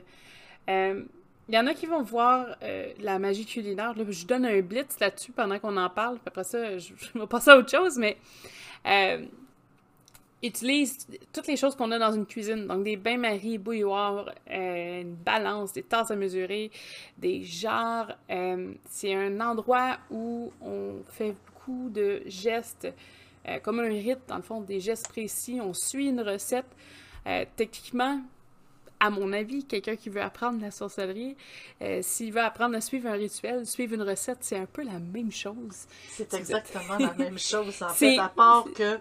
Il 0.67 1.55
y 1.55 1.57
en 1.57 1.67
a 1.67 1.73
qui 1.73 1.87
vont 1.87 2.03
voir 2.03 2.55
la 2.99 3.19
magie 3.19 3.45
culinaire. 3.45 3.97
Là, 3.97 4.03
je 4.07 4.25
donne 4.25 4.45
un 4.45 4.61
blitz 4.61 4.99
là-dessus 4.99 5.31
pendant 5.31 5.59
qu'on 5.59 5.75
en 5.75 5.89
parle, 5.89 6.17
après 6.25 6.43
ça, 6.43 6.77
je, 6.77 6.93
vais 7.15 7.27
passer 7.27 7.51
à 7.51 7.57
autre 7.57 7.71
chose, 7.71 7.97
mais 7.97 8.17
utilise 10.41 11.07
toutes 11.33 11.47
les 11.47 11.57
choses 11.57 11.75
qu'on 11.75 11.91
a 11.91 11.99
dans 11.99 12.13
une 12.13 12.25
cuisine. 12.25 12.67
Donc, 12.67 12.83
des 12.83 12.95
bains-maries, 12.95 13.57
bouilloires, 13.57 14.31
euh, 14.49 15.01
une 15.01 15.15
balance, 15.15 15.73
des 15.73 15.83
tasses 15.83 16.11
à 16.11 16.15
mesurer, 16.15 16.71
des 17.17 17.43
jarres. 17.43 18.15
Euh, 18.29 18.73
c'est 18.89 19.13
un 19.13 19.39
endroit 19.41 19.97
où 20.09 20.51
on 20.61 21.03
fait 21.07 21.35
beaucoup 21.45 21.89
de 21.89 22.21
gestes, 22.25 22.87
euh, 23.47 23.59
comme 23.59 23.79
un 23.79 23.89
rite, 23.89 24.19
dans 24.27 24.37
le 24.37 24.41
fond, 24.41 24.61
des 24.61 24.79
gestes 24.79 25.09
précis. 25.09 25.59
On 25.61 25.73
suit 25.73 26.07
une 26.07 26.21
recette. 26.21 26.67
techniquement, 27.55 28.21
à 28.99 29.09
mon 29.11 29.31
avis, 29.33 29.63
quelqu'un 29.63 29.95
qui 29.95 30.09
veut 30.09 30.21
apprendre 30.21 30.59
la 30.61 30.71
sorcellerie, 30.71 31.35
s'il 32.01 32.33
veut 32.33 32.41
apprendre 32.41 32.75
à 32.75 32.81
suivre 32.81 33.07
un 33.07 33.13
rituel, 33.13 33.67
suivre 33.67 33.93
une 33.93 34.01
recette, 34.01 34.39
c'est 34.41 34.57
un 34.57 34.65
peu 34.65 34.83
la 34.83 34.97
même 34.97 35.31
chose. 35.31 35.85
C'est 36.09 36.33
exactement 36.33 36.97
la 36.97 37.13
même 37.13 37.37
chose, 37.37 37.83
en 37.83 37.89
fait, 37.93 38.17
à 38.17 38.29
part 38.29 38.65
que 38.73 38.97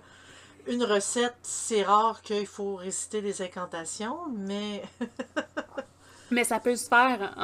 une 0.69 0.85
recette, 0.85 1.37
c'est 1.43 1.83
rare 1.83 2.23
qu'il 2.23 2.47
faut 2.47 2.77
réciter 2.77 3.23
des 3.23 3.43
incantations, 3.43 4.29
mais. 4.37 4.83
mais 6.31 6.45
ça 6.45 6.61
peut 6.61 6.77
se 6.77 6.89
faire 6.89 7.35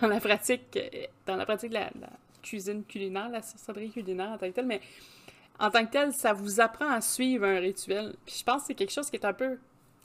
dans 0.00 0.08
la 0.08 0.20
pratique, 0.20 0.78
dans 1.26 1.36
la 1.36 1.44
pratique 1.44 1.70
de 1.70 1.74
la, 1.74 1.90
cuisine 2.42 2.84
culinaire, 2.84 3.28
la 3.28 3.42
sorcellerie 3.42 3.90
culinaire 3.90 4.30
en 4.30 4.38
tant 4.38 4.46
que 4.46 4.52
telle, 4.52 4.66
mais 4.66 4.80
en 5.58 5.70
tant 5.70 5.84
que 5.84 5.90
tel, 5.90 6.12
ça 6.12 6.32
vous 6.32 6.60
apprend 6.60 6.88
à 6.88 7.00
suivre 7.00 7.44
un 7.44 7.58
rituel. 7.58 8.14
Puis 8.24 8.36
je 8.38 8.44
pense 8.44 8.62
que 8.62 8.66
c'est 8.68 8.74
quelque 8.74 8.92
chose 8.92 9.10
qui 9.10 9.16
est 9.16 9.24
un 9.24 9.32
peu 9.32 9.58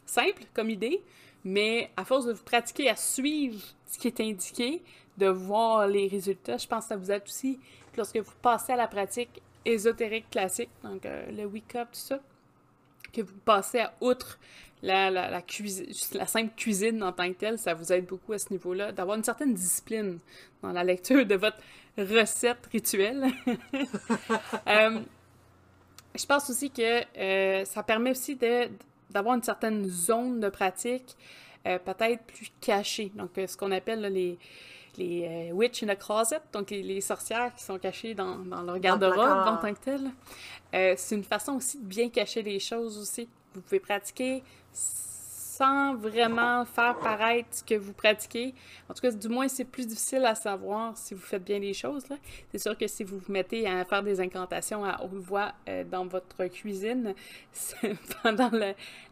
simple 0.05 0.43
comme 0.53 0.69
idée, 0.69 1.03
mais 1.43 1.91
à 1.95 2.03
force 2.03 2.25
de 2.25 2.33
vous 2.33 2.43
pratiquer 2.43 2.89
à 2.89 2.95
suivre 2.95 3.61
ce 3.85 3.99
qui 3.99 4.07
est 4.07 4.19
indiqué, 4.19 4.81
de 5.17 5.27
voir 5.27 5.87
les 5.87 6.07
résultats, 6.07 6.57
je 6.57 6.67
pense 6.67 6.85
que 6.85 6.89
ça 6.89 6.95
vous 6.95 7.11
aide 7.11 7.23
aussi 7.25 7.59
lorsque 7.95 8.17
vous 8.17 8.33
passez 8.41 8.73
à 8.73 8.75
la 8.75 8.87
pratique 8.87 9.41
ésotérique 9.65 10.29
classique, 10.29 10.69
donc 10.83 11.05
euh, 11.05 11.31
le 11.31 11.45
Wicca, 11.45 11.85
tout 11.85 11.91
ça, 11.93 12.19
que 13.13 13.21
vous 13.21 13.37
passez 13.45 13.79
à 13.79 13.93
outre 14.01 14.39
la, 14.83 15.11
la, 15.11 15.29
la, 15.29 16.25
simple 16.25 16.53
cuisine 16.55 17.03
en 17.03 17.11
tant 17.11 17.27
que 17.29 17.37
telle, 17.37 17.59
ça 17.59 17.73
vous 17.73 17.91
aide 17.93 18.05
beaucoup 18.05 18.33
à 18.33 18.39
ce 18.39 18.51
niveau-là, 18.51 18.91
d'avoir 18.91 19.17
une 19.17 19.23
certaine 19.23 19.53
discipline 19.53 20.19
dans 20.61 20.71
la 20.71 20.83
lecture 20.83 21.25
de 21.25 21.35
votre 21.35 21.57
recette 21.97 22.65
rituelle. 22.71 23.25
euh, 24.67 24.99
je 26.15 26.25
pense 26.25 26.49
aussi 26.49 26.71
que 26.71 27.03
euh, 27.17 27.65
ça 27.65 27.83
permet 27.83 28.11
aussi 28.11 28.37
d'avoir 29.09 29.35
une 29.35 29.43
certaine 29.43 29.85
zone 29.85 30.39
de 30.39 30.49
pratique 30.49 31.15
euh, 31.67 31.77
peut-être 31.77 32.23
plus 32.23 32.51
cachée. 32.59 33.11
Donc, 33.15 33.31
ce 33.35 33.55
qu'on 33.55 33.71
appelle 33.71 34.01
les, 34.01 34.39
les 34.97 35.49
euh, 35.51 35.53
witch 35.53 35.83
in 35.83 35.89
a 35.89 35.95
closet, 35.95 36.41
donc 36.53 36.69
les, 36.69 36.83
les, 36.83 37.01
sorcières 37.01 37.53
qui 37.55 37.63
sont 37.63 37.77
cachées 37.77 38.13
dans, 38.13 38.37
dans 38.39 38.61
leur 38.61 38.79
garde-robe 38.79 39.19
en 39.19 39.57
tant 39.57 39.73
que 39.73 39.79
tel. 39.79 40.11
Euh, 40.73 40.93
c'est 40.97 41.15
une 41.15 41.23
façon 41.23 41.53
aussi 41.53 41.77
de 41.77 41.85
bien 41.85 42.09
cacher 42.09 42.41
les 42.41 42.59
choses 42.59 42.97
aussi. 42.97 43.27
Vous 43.53 43.61
pouvez 43.61 43.79
pratiquer 43.79 44.43
sans 45.61 45.93
vraiment 45.93 46.65
faire 46.65 46.97
paraître 46.97 47.49
ce 47.51 47.63
que 47.63 47.75
vous 47.75 47.93
pratiquez. 47.93 48.55
En 48.89 48.95
tout 48.95 49.01
cas, 49.01 49.11
du 49.11 49.29
moins, 49.29 49.47
c'est 49.47 49.63
plus 49.63 49.85
difficile 49.85 50.25
à 50.25 50.33
savoir 50.33 50.97
si 50.97 51.13
vous 51.13 51.21
faites 51.21 51.43
bien 51.43 51.59
les 51.59 51.75
choses. 51.75 52.05
C'est 52.51 52.57
sûr 52.57 52.75
que 52.75 52.87
si 52.87 53.03
vous 53.03 53.19
vous 53.19 53.31
mettez 53.31 53.67
à 53.67 53.85
faire 53.85 54.01
des 54.01 54.19
incantations 54.19 54.83
à 54.83 55.03
haute 55.03 55.21
voix 55.21 55.51
euh, 55.69 55.83
dans 55.83 56.07
votre 56.07 56.45
cuisine 56.47 57.13
pendant 58.23 58.49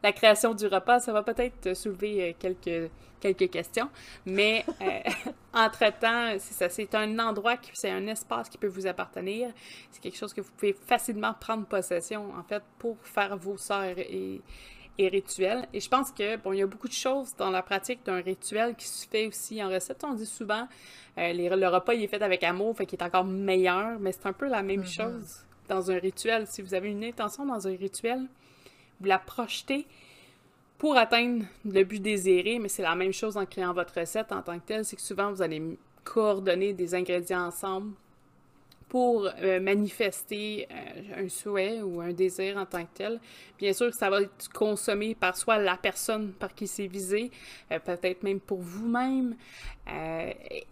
la 0.02 0.12
création 0.12 0.56
du 0.56 0.66
repas, 0.66 1.00
ça 1.02 1.14
va 1.14 1.22
peut-être 1.22 1.76
soulever 1.76 2.30
euh, 2.30 2.34
quelques, 2.40 2.90
quelques 3.20 3.52
questions. 3.52 3.90
Mais 4.26 4.66
euh, 4.82 5.02
entre-temps, 5.54 6.36
c'est 6.40 6.96
un 6.96 7.20
endroit, 7.20 7.58
c'est 7.74 7.92
un 7.92 8.08
espace 8.08 8.50
qui 8.50 8.58
peut 8.58 8.66
vous 8.66 8.88
appartenir. 8.88 9.52
C'est 9.92 10.02
quelque 10.02 10.18
chose 10.18 10.34
que 10.34 10.42
vous 10.42 10.52
pouvez 10.58 10.74
facilement 10.74 11.36
prendre 11.40 11.68
possession, 11.68 12.34
en 12.36 12.42
fait, 12.42 12.64
pour 12.80 12.98
faire 13.04 13.38
vos 13.38 13.58
sœurs 13.58 14.00
et 14.00 14.42
et 15.00 15.08
rituel. 15.08 15.66
Et 15.74 15.80
je 15.80 15.90
pense 15.90 16.12
que, 16.12 16.36
bon, 16.36 16.52
il 16.52 16.60
y 16.60 16.62
a 16.62 16.68
beaucoup 16.68 16.90
de 16.90 16.94
choses 16.94 17.34
dans 17.38 17.50
la 17.50 17.64
pratique 17.64 18.06
d'un 18.06 18.22
rituel 18.22 18.76
qui 18.76 18.86
se 18.86 19.08
fait 19.08 19.28
aussi 19.28 19.64
en 19.64 19.70
recette. 19.70 20.04
On 20.04 20.14
dit 20.14 20.26
souvent, 20.26 20.68
euh, 21.18 21.32
les, 21.32 21.48
le 21.48 21.68
repas, 21.70 21.94
il 21.94 22.04
est 22.04 22.08
fait 22.08 22.22
avec 22.22 22.44
amour, 22.44 22.76
fait 22.76 22.86
qu'il 22.86 23.00
est 23.00 23.04
encore 23.04 23.24
meilleur, 23.24 23.98
mais 24.00 24.12
c'est 24.12 24.26
un 24.26 24.34
peu 24.34 24.48
la 24.48 24.62
même 24.62 24.82
mm 24.82 24.84
-hmm. 24.84 25.02
chose 25.02 25.46
dans 25.70 25.90
un 25.90 25.98
rituel. 25.98 26.48
Si 26.48 26.62
vous 26.62 26.74
avez 26.74 26.90
une 26.90 27.04
intention 27.04 27.46
dans 27.46 27.66
un 27.66 27.76
rituel, 27.76 28.28
vous 29.00 29.08
la 29.08 29.20
projetez 29.20 29.88
pour 30.78 30.98
atteindre 30.98 31.46
le 31.66 31.84
but 31.84 32.02
désiré, 32.02 32.60
mais 32.60 32.70
c'est 32.70 32.88
la 32.92 32.96
même 32.96 33.14
chose 33.14 33.38
en 33.38 33.46
créant 33.46 33.74
votre 33.74 33.98
recette 34.00 34.32
en 34.32 34.42
tant 34.42 34.58
que 34.60 34.66
telle, 34.66 34.84
c'est 34.86 34.98
que 34.98 35.02
souvent, 35.12 35.32
vous 35.32 35.42
allez 35.42 35.62
coordonner 36.04 36.74
des 36.74 36.94
ingrédients 36.94 37.46
ensemble 37.48 37.92
pour 38.90 39.28
euh, 39.28 39.60
manifester 39.60 40.68
euh, 40.72 41.24
un 41.24 41.30
souhait 41.30 41.82
ou 41.82 42.02
un 42.02 42.12
désir 42.12 42.58
en 42.58 42.66
tant 42.66 42.84
que 42.84 42.90
tel. 42.96 43.20
Bien 43.60 43.72
sûr, 43.72 43.94
ça 43.94 44.10
va 44.10 44.22
être 44.22 44.50
consommé 44.52 45.14
par 45.14 45.38
soit 45.38 45.60
la 45.60 45.78
personne 45.78 46.34
par 46.34 46.54
qui 46.56 46.68
c'est 46.68 46.88
visé, 46.88 47.30
euh, 47.72 47.78
peut-être 47.80 48.24
même 48.24 48.40
pour 48.40 48.60
vous-même, 48.60 49.36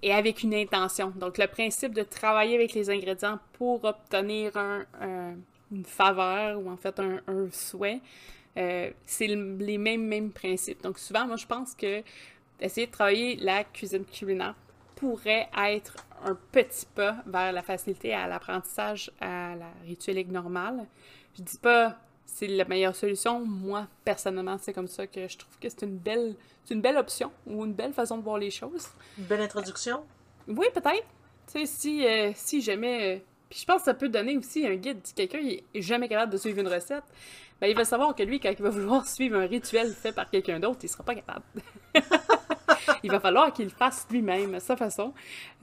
et 0.04 0.14
avec 0.14 0.44
une 0.44 0.54
intention. 0.54 1.12
Donc, 1.16 1.40
le 1.40 1.48
principe 1.48 1.96
de 1.96 2.04
travailler 2.04 2.54
avec 2.54 2.74
les 2.74 2.88
ingrédients 2.92 3.40
pour 3.54 3.84
obtenir 3.84 4.56
un, 4.56 4.86
un, 5.02 5.34
une 5.72 5.86
faveur 5.86 6.60
ou 6.60 6.70
en 6.70 6.78
fait 6.78 7.00
un, 7.00 7.20
souhait, 7.52 8.00
c'est 8.54 9.26
les 9.26 9.78
mêmes, 9.80 10.06
mêmes 10.06 10.30
principes. 10.30 10.84
Donc, 10.84 11.00
souvent, 11.00 11.26
moi, 11.26 11.36
je 11.36 11.48
pense 11.48 11.74
que 11.74 12.04
essayer 12.62 12.86
de 12.86 12.92
travailler 12.92 13.38
la 13.38 13.64
cuisine 13.64 14.06
culinaire 14.06 14.54
pourrait 14.96 15.50
être 15.58 15.96
un 16.26 16.38
petit 16.52 16.86
pas 16.86 17.18
vers 17.26 17.52
la 17.52 17.62
facilité 17.62 18.14
à 18.14 18.28
l'apprentissage 18.28 19.12
à 19.20 19.56
la 19.56 19.70
rituelique 19.86 20.32
normale. 20.32 20.86
Je 21.38 21.44
dis 21.44 21.58
pas 21.58 21.98
c'est 22.28 22.48
la 22.48 22.66
meilleure 22.66 22.96
solution. 22.96 23.40
Moi, 23.40 23.88
personnellement, 24.06 24.58
c'est 24.62 24.74
comme 24.74 24.88
ça 24.88 25.08
que 25.08 25.28
je 25.28 25.38
trouve 25.38 25.58
que 25.60 25.70
c'est 25.70 25.84
une 25.84 25.98
belle, 25.98 26.36
une 26.70 26.82
belle 26.82 26.98
option 26.98 27.32
ou 27.48 27.66
une 27.66 27.74
belle 27.74 27.94
façon 27.94 28.18
de 28.18 28.24
voir 28.24 28.38
les 28.38 28.52
choses. 28.52 28.88
Une 29.18 29.24
belle 29.24 29.42
introduction? 29.42 30.04
Euh, 30.48 30.54
oui, 30.56 30.68
peut-être. 30.74 31.08
Tu 31.52 31.60
sais, 31.60 31.66
si, 31.66 32.06
euh, 32.06 32.32
si 32.36 32.62
jamais... 32.62 33.16
Euh, 33.16 33.20
puis 33.50 33.60
je 33.62 33.66
pense 33.66 33.80
que 33.80 33.86
ça 33.86 33.94
peut 33.94 34.10
donner 34.10 34.38
aussi 34.38 34.68
un 34.68 34.76
guide. 34.76 35.00
Si 35.04 35.14
quelqu'un 35.14 35.40
est 35.40 35.82
jamais 35.82 36.10
capable 36.10 36.34
de 36.34 36.38
suivre 36.38 36.60
une 36.60 36.68
recette, 36.68 37.06
ben, 37.62 37.68
il 37.68 37.76
va 37.76 37.86
savoir 37.86 38.14
que 38.14 38.24
lui, 38.24 38.40
quand 38.40 38.52
il 38.52 38.62
va 38.62 38.70
vouloir 38.70 39.08
suivre 39.08 39.38
un 39.38 39.48
rituel 39.48 39.94
fait 39.94 40.12
par 40.12 40.30
quelqu'un 40.30 40.60
d'autre, 40.60 40.80
il 40.84 40.90
sera 40.90 41.04
pas 41.04 41.16
capable. 41.16 41.46
il 43.04 43.12
va 43.12 43.20
falloir 43.20 43.52
qu'il 43.54 43.66
le 43.66 43.72
fasse 43.72 44.08
lui-même 44.10 44.56
à 44.56 44.60
sa 44.60 44.76
façon. 44.76 45.14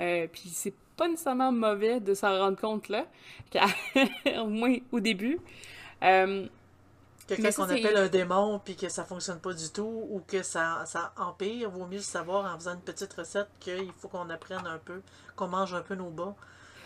Euh, 0.01 0.27
puis 0.33 0.51
c'est 0.53 0.75
pas 0.97 1.09
nécessairement 1.09 1.53
mauvais 1.53 2.01
de 2.01 2.15
s'en 2.15 2.39
rendre 2.39 2.59
compte 2.59 2.89
là, 2.89 3.07
au 4.41 4.47
moins 4.47 4.77
au 4.93 5.01
début. 5.01 5.39
Euh, 6.03 6.47
Quelqu'un 7.27 7.53
qu'on 7.53 7.63
appelle 7.65 7.97
un 7.97 8.09
démon 8.09 8.61
puis 8.63 8.77
que 8.77 8.89
ça 8.91 9.05
fonctionne 9.05 9.41
pas 9.41 9.55
du 9.55 9.71
tout 9.71 10.07
ou 10.11 10.23
que 10.27 10.43
ça, 10.43 10.85
ça 10.87 11.13
empire, 11.17 11.71
vaut 11.71 11.87
mieux 11.87 11.97
le 11.97 12.03
savoir 12.03 12.53
en 12.53 12.59
faisant 12.59 12.75
une 12.75 12.83
petite 12.83 13.13
recette 13.15 13.49
qu'il 13.61 13.91
faut 13.99 14.09
qu'on 14.09 14.29
apprenne 14.29 14.67
un 14.67 14.79
peu, 14.79 15.01
qu'on 15.35 15.49
mange 15.49 15.73
un 15.73 15.81
peu 15.81 15.95
nos 15.95 16.11
bas. 16.11 16.35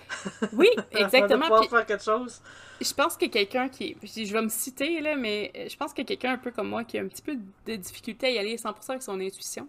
Oui, 0.55 0.69
exactement. 0.93 1.61
Puis, 1.61 1.69
faire 1.69 1.85
quelque 1.85 2.05
chose. 2.05 2.41
Je 2.81 2.95
pense 2.95 3.17
que 3.17 3.27
quelqu'un 3.27 3.69
qui. 3.69 3.95
Je 4.03 4.33
vais 4.33 4.41
me 4.41 4.49
citer, 4.49 5.01
là, 5.01 5.17
mais 5.17 5.53
je 5.69 5.77
pense 5.77 5.93
que 5.93 6.01
quelqu'un 6.01 6.33
un 6.33 6.39
peu 6.39 6.51
comme 6.51 6.69
moi 6.69 6.85
qui 6.85 6.99
a 6.99 7.03
un 7.03 7.09
petit 7.09 7.21
peu 7.21 7.37
de 7.67 7.77
difficulté 7.77 8.29
à 8.29 8.31
y 8.31 8.39
aller 8.39 8.57
100% 8.57 8.73
avec 8.89 9.03
son 9.03 9.21
intuition 9.21 9.69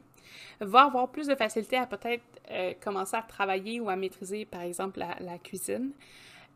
va 0.59 0.83
avoir 0.83 1.09
plus 1.09 1.27
de 1.27 1.35
facilité 1.35 1.77
à 1.77 1.85
peut-être 1.85 2.23
euh, 2.51 2.73
commencer 2.81 3.15
à 3.15 3.21
travailler 3.21 3.79
ou 3.79 3.89
à 3.89 3.95
maîtriser, 3.95 4.45
par 4.45 4.61
exemple, 4.61 4.99
la, 4.99 5.37
cuisine 5.37 5.91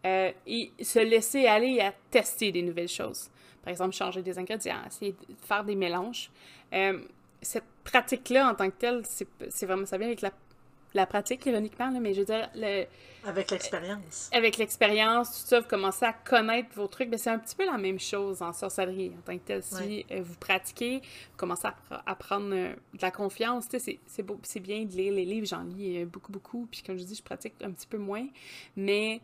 euh, 0.05 0.31
et 0.47 0.71
se 0.81 0.99
laisser 0.99 1.45
aller 1.45 1.79
à 1.79 1.93
tester 2.09 2.51
des 2.51 2.61
nouvelles 2.61 2.89
choses. 2.89 3.29
Par 3.63 3.71
exemple, 3.71 3.95
changer 3.95 4.21
des 4.21 4.37
ingrédients, 4.37 4.77
essayer 4.87 5.11
de 5.11 5.35
faire 5.45 5.63
des 5.63 5.75
mélanges. 5.75 6.29
Euh, 6.73 6.99
cette 7.41 7.63
pratique-là, 7.83 8.49
en 8.49 8.55
tant 8.55 8.69
que 8.69 8.75
telle, 8.75 9.03
c'est 9.05 9.65
vraiment, 9.65 9.85
ça 9.85 9.97
vient 9.97 10.07
avec 10.07 10.21
la 10.21 10.31
la 10.93 11.05
pratique, 11.05 11.45
ironiquement, 11.45 11.89
là, 11.89 11.99
mais 11.99 12.13
je 12.13 12.19
veux 12.19 12.25
dire... 12.25 12.49
Le, 12.55 12.85
avec 13.25 13.51
l'expérience. 13.51 14.29
Euh, 14.33 14.37
avec 14.37 14.57
l'expérience, 14.57 15.29
tout 15.29 15.47
ça, 15.47 15.59
vous 15.61 15.67
commencez 15.67 16.05
à 16.05 16.13
connaître 16.13 16.69
vos 16.75 16.87
trucs, 16.87 17.09
mais 17.09 17.17
c'est 17.17 17.29
un 17.29 17.39
petit 17.39 17.55
peu 17.55 17.65
la 17.65 17.77
même 17.77 17.99
chose 17.99 18.41
en 18.41 18.53
sorcellerie, 18.53 19.13
en 19.17 19.21
tant 19.21 19.37
que 19.37 19.43
tel. 19.43 19.63
Si 19.63 20.05
euh, 20.11 20.21
vous 20.21 20.35
pratiquez, 20.35 20.97
vous 20.97 21.37
commencez 21.37 21.67
à, 21.67 21.75
à 22.05 22.15
prendre 22.15 22.53
euh, 22.53 22.73
de 22.93 23.01
la 23.01 23.11
confiance, 23.11 23.65
c'est 23.69 24.59
bien 24.59 24.83
de 24.83 24.91
lire 24.91 25.13
les 25.13 25.25
livres, 25.25 25.47
j'en 25.47 25.63
lis 25.63 26.03
beaucoup, 26.05 26.31
beaucoup, 26.31 26.67
puis 26.69 26.83
comme 26.83 26.97
je 26.97 27.03
dis, 27.03 27.15
je 27.15 27.23
pratique 27.23 27.53
un 27.63 27.71
petit 27.71 27.87
peu 27.87 27.97
moins, 27.97 28.27
mais 28.75 29.21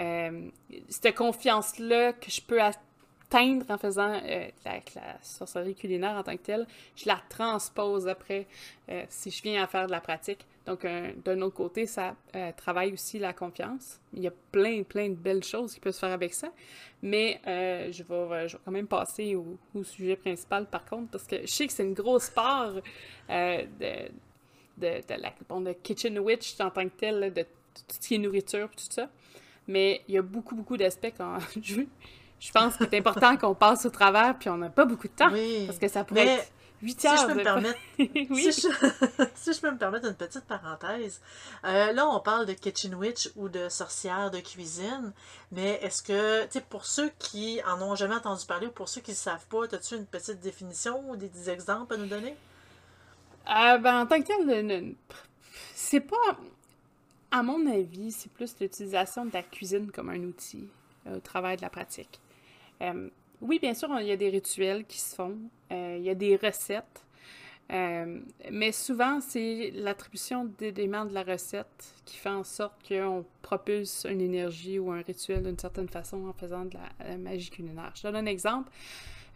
euh, 0.00 0.48
cette 0.88 1.16
confiance-là 1.16 2.12
que 2.12 2.30
je 2.30 2.40
peux 2.40 2.60
atteindre 2.62 3.66
en 3.68 3.78
faisant 3.78 4.12
euh, 4.24 4.48
la, 4.64 4.74
la, 4.94 5.22
sorcellerie 5.22 5.74
culinaire 5.74 6.16
en 6.16 6.22
tant 6.22 6.36
que 6.36 6.42
telle, 6.42 6.66
je 6.94 7.06
la 7.06 7.20
transpose 7.28 8.06
après 8.06 8.46
euh, 8.90 9.04
si 9.08 9.30
je 9.30 9.42
viens 9.42 9.62
à 9.62 9.66
faire 9.66 9.86
de 9.86 9.92
la 9.92 10.00
pratique. 10.00 10.46
Donc, 10.68 10.84
euh, 10.84 11.12
d'un 11.24 11.40
autre 11.40 11.54
côté, 11.54 11.86
ça 11.86 12.14
euh, 12.36 12.52
travaille 12.54 12.92
aussi 12.92 13.18
la 13.18 13.32
confiance. 13.32 13.98
Il 14.12 14.22
y 14.22 14.26
a 14.26 14.32
plein, 14.52 14.82
plein 14.82 15.08
de 15.08 15.14
belles 15.14 15.42
choses 15.42 15.72
qui 15.72 15.80
peuvent 15.80 15.94
se 15.94 15.98
faire 15.98 16.12
avec 16.12 16.34
ça. 16.34 16.48
Mais 17.00 17.40
euh, 17.46 17.90
je, 17.90 18.02
vais, 18.02 18.48
je 18.48 18.56
vais 18.56 18.62
quand 18.66 18.70
même 18.70 18.86
passer 18.86 19.34
au, 19.34 19.56
au, 19.74 19.82
sujet 19.82 20.14
principal, 20.14 20.66
par 20.66 20.84
contre, 20.84 21.10
parce 21.12 21.24
que 21.24 21.40
je 21.40 21.46
sais 21.46 21.66
que 21.66 21.72
c'est 21.72 21.84
une 21.84 21.94
grosse 21.94 22.28
part 22.28 22.74
de, 22.74 22.80
de, 23.80 24.10
de, 24.76 25.14
la 25.22 25.32
bon, 25.48 25.62
de 25.62 25.72
Kitchen 25.72 26.18
Witch 26.18 26.60
en 26.60 26.70
tant 26.70 26.84
que 26.84 26.96
telle, 26.98 27.32
de 27.32 27.42
tout 27.42 27.82
ce 27.88 28.06
qui 28.06 28.16
est 28.16 28.18
nourriture 28.18 28.68
tout 28.68 28.84
ça. 28.90 29.08
Mais 29.66 30.02
il 30.06 30.16
y 30.16 30.18
a 30.18 30.22
beaucoup, 30.22 30.54
beaucoup 30.54 30.76
d'aspects 30.76 31.14
quand 31.16 31.38
je, 31.62 31.80
je 32.38 32.52
pense 32.52 32.76
qu'il 32.76 32.88
est 32.92 32.98
important 32.98 33.38
qu'on 33.38 33.54
passe 33.54 33.86
au 33.86 33.90
travers, 33.90 34.38
puis 34.38 34.50
on 34.50 34.58
n'a 34.58 34.68
pas 34.68 34.84
beaucoup 34.84 35.08
de 35.08 35.14
temps. 35.14 35.32
Oui, 35.32 35.64
parce 35.64 35.78
que 35.78 35.88
ça 35.88 36.04
pourrait 36.04 36.26
mais... 36.26 36.34
être 36.34 36.52
8 36.82 37.04
heures. 37.04 37.18
Si 37.18 37.22
je 37.22 37.26
peux 37.26 37.34
me 37.34 37.42
permettre, 37.42 37.78
oui. 37.98 38.52
si, 38.52 38.62
je, 38.62 39.24
si, 39.34 39.52
je, 39.52 39.60
peux 39.60 39.70
me 39.70 39.78
permettre 39.78 40.06
une 40.06 40.14
petite 40.14 40.44
parenthèse, 40.44 41.20
euh, 41.64 41.92
là 41.92 42.06
on 42.06 42.20
parle 42.20 42.46
de 42.46 42.52
kitchen 42.52 42.94
witch 42.94 43.30
ou 43.36 43.48
de 43.48 43.68
sorcière 43.68 44.30
de 44.30 44.38
cuisine, 44.38 45.12
mais 45.52 45.80
est-ce 45.82 46.02
que, 46.02 46.44
tu 46.44 46.52
sais, 46.52 46.60
pour 46.60 46.86
ceux 46.86 47.10
qui 47.18 47.60
en 47.66 47.82
ont 47.82 47.94
jamais 47.94 48.14
entendu 48.14 48.46
parler 48.46 48.68
ou 48.68 48.70
pour 48.70 48.88
ceux 48.88 49.00
qui 49.00 49.10
ne 49.10 49.16
savent 49.16 49.46
pas, 49.46 49.64
as-tu 49.64 49.96
une 49.96 50.06
petite 50.06 50.40
définition 50.40 51.10
ou 51.10 51.16
des, 51.16 51.28
des, 51.28 51.50
exemples 51.50 51.94
à 51.94 51.96
nous 51.96 52.06
donner? 52.06 52.36
Euh, 53.48 53.78
ben, 53.78 54.02
en 54.02 54.06
tant 54.06 54.20
que 54.20 54.26
tel, 54.26 54.94
c'est 55.74 56.00
pas, 56.00 56.36
à 57.30 57.42
mon 57.42 57.66
avis, 57.66 58.12
c'est 58.12 58.30
plus 58.30 58.54
l'utilisation 58.60 59.24
de 59.24 59.32
la 59.32 59.42
cuisine 59.42 59.90
comme 59.90 60.10
un 60.10 60.22
outil 60.22 60.68
euh, 61.06 61.16
au 61.16 61.20
travail 61.20 61.56
de 61.56 61.62
la 61.62 61.70
pratique. 61.70 62.20
Euh, 62.82 63.08
oui, 63.40 63.58
bien 63.60 63.74
sûr, 63.74 63.88
il 64.00 64.06
y 64.06 64.12
a 64.12 64.16
des 64.16 64.28
rituels 64.28 64.84
qui 64.84 64.98
se 64.98 65.14
font, 65.14 65.36
euh, 65.72 65.96
il 65.98 66.04
y 66.04 66.10
a 66.10 66.14
des 66.14 66.36
recettes, 66.36 67.04
euh, 67.70 68.20
mais 68.50 68.72
souvent, 68.72 69.20
c'est 69.20 69.70
l'attribution 69.74 70.46
d'éléments 70.58 71.04
de 71.04 71.12
la 71.12 71.22
recette 71.22 71.94
qui 72.06 72.16
fait 72.16 72.30
en 72.30 72.44
sorte 72.44 72.76
qu'on 72.88 73.24
propulse 73.42 74.06
une 74.08 74.22
énergie 74.22 74.78
ou 74.78 74.90
un 74.90 75.02
rituel 75.02 75.42
d'une 75.42 75.58
certaine 75.58 75.88
façon 75.88 76.26
en 76.28 76.32
faisant 76.32 76.64
de 76.64 76.76
la, 77.06 77.18
magie 77.18 77.50
culinaire. 77.50 77.92
Je 77.94 78.02
donne 78.02 78.16
un 78.16 78.26
exemple. 78.26 78.70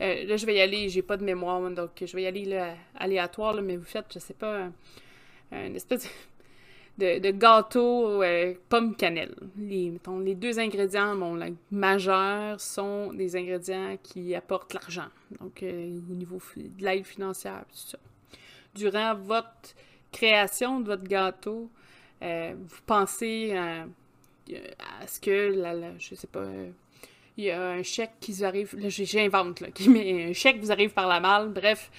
Euh, 0.01 0.25
là, 0.25 0.37
je 0.37 0.47
vais 0.47 0.55
y 0.55 0.61
aller, 0.61 0.89
j'ai 0.89 1.03
pas 1.03 1.19
de 1.19 1.25
mémoire, 1.25 1.71
donc 1.71 1.91
je 2.01 2.17
vais 2.17 2.23
y 2.23 2.27
aller 2.27 2.47
là, 2.47 2.75
aléatoire, 2.97 3.61
mais 3.61 3.77
vous 3.77 3.85
faites, 3.85 4.07
je 4.15 4.19
sais 4.19 4.35
pas, 4.35 4.71
une 5.53 5.77
espèce 5.77 6.05
de, 6.05 6.09
gâteau 7.31 8.23
euh, 8.23 8.55
pomme 8.69 8.95
cannelle. 8.95 9.35
Les, 9.57 9.93
les 10.25 10.35
deux 10.35 10.59
ingrédients 10.59 11.17
majeurs 11.71 12.61
sont 12.61 13.13
des 13.13 13.37
ingrédients 13.37 13.97
qui 14.03 14.35
apportent 14.35 14.75
l'argent, 14.75 15.09
donc 15.41 15.63
euh, 15.63 15.99
au 16.11 16.15
niveau 16.15 16.41
de 16.57 16.85
l'aide 16.85 17.05
financière. 17.05 17.65
Durant 18.75 19.15
votre 19.15 19.75
création 20.11 20.81
de 20.81 20.87
votre 20.87 21.05
gâteau, 21.05 21.71
euh, 22.23 22.55
vous 22.57 22.81
pensez 22.87 23.55
à, 23.57 23.87
ce 25.07 25.21
que, 25.21 25.53
la, 25.55 25.99
je 25.99 26.15
sais 26.15 26.27
pas, 26.27 26.47
il 27.37 27.45
y 27.45 27.51
a 27.51 27.71
un 27.71 27.83
chèque 27.83 28.13
qui 28.21 28.33
vous 28.33 28.45
arrive, 28.45 28.77
là 28.79 28.89
j'invente, 28.89 29.61
là, 29.61 29.69
met 29.89 30.31
un 30.31 30.33
chèque 30.33 30.61
vous 30.61 30.73
arrive 30.73 30.91
par 30.91 31.09
la 31.09 31.21
malle, 31.21 31.49
bref, 31.49 31.91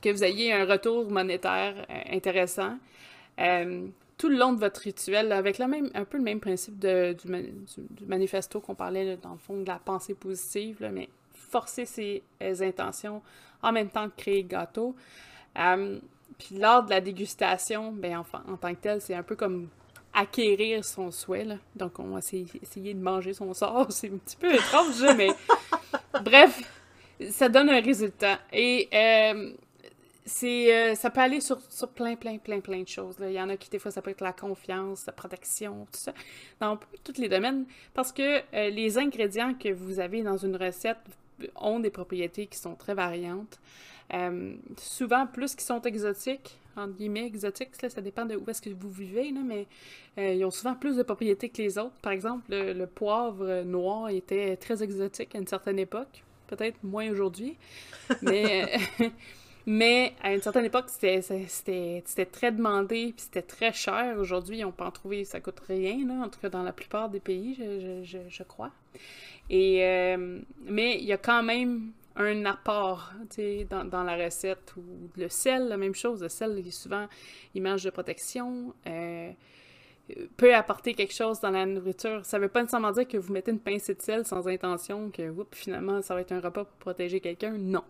que 0.00 0.10
vous 0.10 0.24
ayez 0.24 0.52
un 0.52 0.64
retour 0.66 1.10
monétaire 1.10 1.86
intéressant 2.10 2.78
tout 4.22 4.28
le 4.28 4.36
long 4.36 4.52
de 4.52 4.60
votre 4.60 4.82
rituel, 4.82 5.32
avec 5.32 5.58
le 5.58 5.66
même, 5.66 5.90
un 5.94 6.04
peu 6.04 6.16
le 6.16 6.22
même 6.22 6.38
principe 6.38 6.78
de, 6.78 7.16
du, 7.24 8.06
manifesto 8.06 8.60
qu'on 8.60 8.76
parlait, 8.76 9.16
dans 9.16 9.32
le 9.32 9.38
fond, 9.38 9.60
de 9.60 9.66
la 9.66 9.80
pensée 9.80 10.14
positive, 10.14 10.88
mais 10.92 11.08
forcer 11.34 11.86
ses 11.86 12.22
intentions 12.40 13.20
en 13.64 13.72
même 13.72 13.88
temps 13.88 14.08
que 14.08 14.14
créer 14.16 14.42
le 14.42 14.48
gâteau. 14.48 14.94
Euh, 15.58 15.98
puis 16.38 16.54
lors 16.54 16.84
de 16.84 16.90
la 16.90 17.00
dégustation, 17.00 17.90
ben, 17.90 18.18
enfin, 18.18 18.44
en 18.48 18.56
tant 18.56 18.72
que 18.72 18.80
tel, 18.80 19.00
c'est 19.00 19.16
un 19.16 19.24
peu 19.24 19.34
comme 19.34 19.66
acquérir 20.14 20.84
son 20.84 21.10
souhait. 21.10 21.58
Donc, 21.74 21.98
on 21.98 22.10
va 22.10 22.20
essayer, 22.20 22.94
de 22.94 23.02
manger 23.02 23.34
son 23.34 23.52
sort. 23.54 23.86
C'est 23.90 24.06
un 24.06 24.18
petit 24.18 24.36
peu 24.36 24.54
étrange, 24.54 25.02
mais 25.16 25.30
bref, 26.24 26.62
ça 27.28 27.48
donne 27.48 27.70
un 27.70 27.80
résultat. 27.80 28.38
Et 28.52 28.88
euh, 28.94 29.52
c'est 30.24 30.74
euh, 30.74 30.94
ça 30.94 31.10
peut 31.10 31.20
aller 31.20 31.40
sur, 31.40 31.58
plein, 31.94 32.14
plein, 32.14 32.38
plein, 32.38 32.60
plein 32.60 32.82
de 32.82 32.88
choses. 32.88 33.16
Il 33.20 33.32
y 33.32 33.40
en 33.40 33.48
a 33.48 33.56
qui, 33.56 33.68
des 33.70 33.78
fois, 33.78 33.90
ça 33.90 34.02
peut 34.02 34.10
être 34.10 34.20
la 34.20 34.32
confiance, 34.32 35.04
la 35.06 35.12
protection, 35.12 35.86
tout 35.90 35.98
ça. 35.98 36.12
Dans 36.60 36.78
tous 37.02 37.18
les 37.18 37.28
domaines. 37.28 37.66
Parce 37.94 38.12
que 38.12 38.38
euh, 38.54 38.70
les 38.70 38.98
ingrédients 38.98 39.54
que 39.54 39.72
vous 39.72 39.98
avez 39.98 40.22
dans 40.22 40.36
une 40.36 40.56
recette 40.56 40.98
ont 41.56 41.80
des 41.80 41.90
propriétés 41.90 42.46
qui 42.46 42.58
sont 42.58 42.76
très 42.76 42.94
variantes. 42.94 43.58
Euh, 44.14 44.54
souvent, 44.78 45.26
plus 45.26 45.56
qui 45.56 45.64
sont 45.64 45.82
exotiques, 45.82 46.56
entre 46.76 46.94
guillemets, 46.94 47.26
exotiques, 47.26 47.70
ça 47.74 48.00
dépend 48.00 48.24
de 48.24 48.36
où 48.36 48.48
est-ce 48.48 48.62
que 48.62 48.70
vous 48.70 48.90
vivez, 48.90 49.32
mais 49.32 49.66
ils 50.16 50.44
ont 50.44 50.50
souvent 50.50 50.74
plus 50.74 50.96
de 50.96 51.02
propriétés 51.02 51.48
que 51.48 51.60
les 51.60 51.78
autres. 51.78 51.96
Par 52.00 52.12
exemple, 52.12 52.44
le 52.50 52.86
poivre 52.86 53.62
noir 53.62 54.08
était 54.10 54.56
très 54.56 54.82
exotique 54.82 55.34
à 55.34 55.38
une 55.38 55.46
certaine 55.46 55.78
époque. 55.78 56.22
Peut-être 56.46 56.78
moins 56.82 57.10
aujourd'hui. 57.10 57.56
Mais... 58.22 58.78
Mais 59.66 60.14
à 60.22 60.34
une 60.34 60.42
certaine 60.42 60.64
époque, 60.64 60.86
c'était 60.88 62.02
très 62.30 62.52
demandé, 62.52 63.12
puis 63.16 63.24
c'était 63.24 63.42
très 63.42 63.72
cher. 63.72 64.16
Aujourd'hui, 64.18 64.64
on 64.64 64.72
peut 64.72 64.84
en 64.84 64.90
trouver, 64.90 65.24
ça 65.24 65.40
coûte 65.40 65.60
rien, 65.68 66.22
en 66.22 66.28
tout 66.28 66.40
cas 66.40 66.48
dans 66.48 66.62
la 66.62 66.72
plupart 66.72 67.08
des 67.08 67.20
pays, 67.20 67.54
je, 67.54 68.42
crois. 68.42 68.72
Euh, 69.50 70.40
mais 70.64 70.98
il 70.98 71.04
y 71.04 71.12
a 71.12 71.18
quand 71.18 71.42
même 71.42 71.92
un 72.16 72.44
apport 72.44 73.12
dans, 73.70 74.02
la 74.02 74.16
recette, 74.16 74.74
ou 74.76 74.82
le 75.16 75.28
sel, 75.28 75.68
la 75.68 75.76
même 75.76 75.94
chose. 75.94 76.22
Le 76.22 76.28
sel 76.28 76.58
est 76.58 76.70
souvent 76.70 77.06
image 77.54 77.84
de 77.84 77.90
protection. 77.90 78.74
Euh, 78.86 79.30
peut 80.36 80.54
apporter 80.54 80.94
quelque 80.94 81.14
chose 81.14 81.40
dans 81.40 81.50
la 81.50 81.64
nourriture. 81.64 82.24
Ça 82.24 82.38
veut 82.38 82.48
pas 82.48 82.60
nécessairement 82.60 82.90
dire 82.90 83.06
que 83.06 83.16
vous 83.16 83.32
mettez 83.32 83.50
une 83.50 83.60
pincée 83.60 83.94
de 83.94 84.02
sel 84.02 84.26
sans 84.26 84.46
intention, 84.48 85.10
que 85.10 85.32
finalement 85.52 86.02
ça 86.02 86.14
va 86.14 86.20
être 86.20 86.32
un 86.32 86.40
repas 86.40 86.64
pour 86.64 86.76
protéger 86.78 87.20
quelqu'un. 87.20 87.52
Non. 87.52 87.84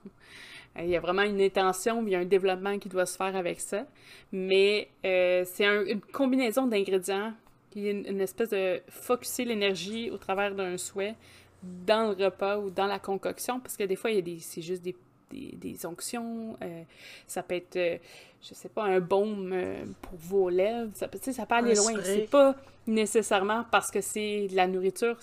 Il 0.78 0.88
y 0.88 0.96
a 0.96 1.00
vraiment 1.00 1.22
une 1.22 1.40
intention, 1.40 2.02
il 2.06 2.10
y 2.10 2.14
a 2.14 2.18
un 2.18 2.24
développement 2.24 2.78
qui 2.78 2.88
doit 2.88 3.04
se 3.04 3.16
faire 3.16 3.36
avec 3.36 3.60
ça. 3.60 3.84
Mais 4.32 4.88
euh, 5.04 5.44
c'est 5.44 5.66
une 5.66 6.00
combinaison 6.00 6.66
d'ingrédients 6.66 7.34
qui 7.70 7.88
est 7.88 7.92
une, 7.92 8.20
espèce 8.20 8.50
de 8.50 8.80
focuser 8.88 9.44
l'énergie 9.44 10.10
au 10.10 10.18
travers 10.18 10.54
d'un 10.54 10.76
souhait 10.76 11.14
dans 11.62 12.14
le 12.16 12.24
repas 12.24 12.58
ou 12.58 12.70
dans 12.70 12.86
la 12.86 12.98
concoction, 12.98 13.60
parce 13.60 13.76
que 13.76 13.84
des 13.84 13.96
fois, 13.96 14.10
il 14.10 14.16
y 14.16 14.18
a 14.18 14.22
des, 14.22 14.38
c'est 14.40 14.62
juste 14.62 14.82
des, 14.82 14.96
des, 15.30 15.86
onctions, 15.86 16.56
euh, 16.62 16.82
ça 17.26 17.42
peut 17.42 17.54
être, 17.54 17.76
euh, 17.76 17.96
je 18.42 18.52
sais 18.52 18.68
pas, 18.68 18.84
un 18.84 19.00
baume 19.00 19.54
pour 20.02 20.18
vos 20.18 20.48
lèvres, 20.50 20.90
ça 20.94 21.08
peut, 21.08 21.18
ça 21.20 21.46
peut 21.46 21.54
aller 21.54 21.74
loin. 21.74 21.94
C'est 22.02 22.30
pas 22.30 22.56
nécessairement 22.86 23.64
parce 23.70 23.90
que 23.90 24.00
c'est 24.00 24.48
de 24.48 24.56
la 24.56 24.66
nourriture 24.66 25.16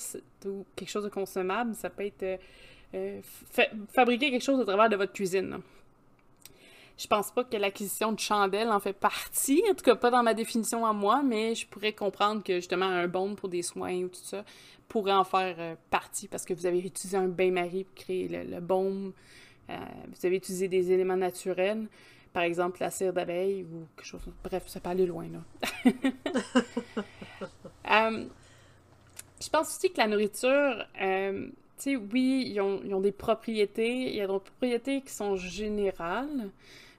ou 0.46 0.66
quelque 0.76 0.90
chose 0.90 1.04
de 1.04 1.10
consommable, 1.10 1.76
ça 1.76 1.90
peut 1.90 2.06
être 2.06 2.40
euh, 2.96 3.22
fabriquer 3.94 4.32
quelque 4.32 4.44
chose 4.44 4.60
au 4.60 4.66
travers 4.66 4.90
de 4.90 4.96
votre 4.96 5.14
cuisine. 5.14 5.60
Je 6.98 7.08
pense 7.08 7.32
pas 7.32 7.46
que 7.46 7.56
l'acquisition 7.56 8.12
de 8.12 8.20
chandelles 8.20 8.70
en 8.70 8.80
fait 8.80 8.94
partie, 8.94 9.64
en 9.70 9.74
tout 9.74 9.86
cas 9.86 9.96
pas 9.96 10.10
dans 10.10 10.24
ma 10.24 10.34
définition 10.34 10.86
à 10.86 10.92
moi, 10.92 11.22
mais 11.24 11.56
je 11.56 11.66
pourrais 11.66 11.94
comprendre 11.94 12.44
que 12.44 12.56
justement 12.56 12.88
un 12.88 13.08
baume 13.08 13.36
pour 13.38 13.48
des 13.48 13.62
soins 13.62 13.96
ou 14.04 14.10
tout 14.10 14.20
ça 14.22 14.44
pourrait 14.90 15.14
en 15.14 15.24
faire 15.24 15.56
euh, 15.60 15.76
partie 15.92 16.28
parce 16.28 16.44
que 16.44 16.54
vous 16.54 16.66
avez 16.66 16.80
utilisé 16.80 17.16
un 17.16 17.28
bain-marie 17.28 17.86
pour 17.86 17.94
créer 17.96 18.28
le, 18.28 18.60
baume, 18.60 19.14
euh, 19.70 19.78
vous 20.08 20.26
avez 20.26 20.36
utilisé 20.36 20.68
des 20.68 20.92
éléments 20.92 21.16
naturels, 21.16 21.88
par 22.34 22.44
exemple 22.44 22.82
la 22.82 22.90
cire 22.90 23.14
d'abeille 23.14 23.64
ou 23.64 23.86
quelque 23.96 24.06
chose. 24.06 24.22
Bref, 24.44 24.64
ça 24.68 24.80
peut 24.80 24.90
aller 24.90 25.06
loin 25.06 25.28
là. 25.32 25.40
je 29.42 29.50
pense 29.50 29.68
aussi 29.68 29.94
que 29.94 29.98
la 30.00 30.08
nourriture, 30.08 30.86
tu 31.80 31.92
sais, 31.92 31.96
oui, 31.96 32.52
ils 32.52 32.62
ont, 32.62 33.00
des 33.00 33.12
propriétés, 33.12 34.10
il 34.10 34.16
y 34.16 34.22
a 34.22 34.28
des 34.28 34.40
propriétés 34.40 35.02
qui 35.02 35.12
sont 35.14 35.36
générales. 35.38 36.50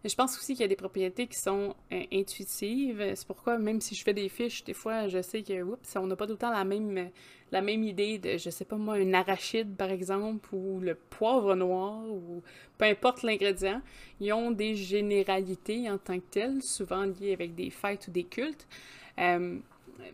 Je 0.02 0.14
pense 0.14 0.38
aussi 0.38 0.54
qu'il 0.54 0.62
y 0.62 0.64
a 0.64 0.68
des 0.68 0.76
propriétés 0.76 1.26
qui 1.26 1.36
sont 1.36 1.74
euh, 1.92 2.02
intuitives. 2.10 3.12
C'est 3.14 3.26
pourquoi, 3.26 3.58
même 3.58 3.82
si 3.82 3.94
je 3.94 4.02
fais 4.02 4.14
des 4.14 4.30
fiches, 4.30 4.64
des 4.64 4.72
fois, 4.72 5.08
je 5.08 5.20
sais 5.20 5.42
que, 5.42 5.62
oups, 5.62 5.96
on 5.96 6.06
n'a 6.06 6.16
pas 6.16 6.26
tout 6.26 6.38
la 6.40 6.64
même, 6.64 7.10
la 7.52 7.60
même 7.60 7.84
idée 7.84 8.18
de, 8.18 8.38
je 8.38 8.48
sais 8.48 8.64
pas 8.64 8.76
moi, 8.76 8.94
un 8.94 9.12
arachide, 9.12 9.76
par 9.76 9.90
exemple, 9.90 10.48
ou 10.54 10.80
le 10.80 10.94
poivre 10.94 11.54
noir, 11.54 12.02
ou 12.08 12.42
peu 12.78 12.86
importe 12.86 13.22
l'ingrédient. 13.22 13.82
Ils 14.20 14.32
ont 14.32 14.50
des 14.50 14.74
généralités 14.74 15.90
en 15.90 15.98
tant 15.98 16.18
que 16.18 16.30
telles, 16.30 16.62
souvent 16.62 17.04
liées 17.04 17.34
avec 17.34 17.54
des 17.54 17.68
fêtes 17.68 18.08
ou 18.08 18.10
des 18.10 18.24
cultes. 18.24 18.66
Euh, 19.18 19.58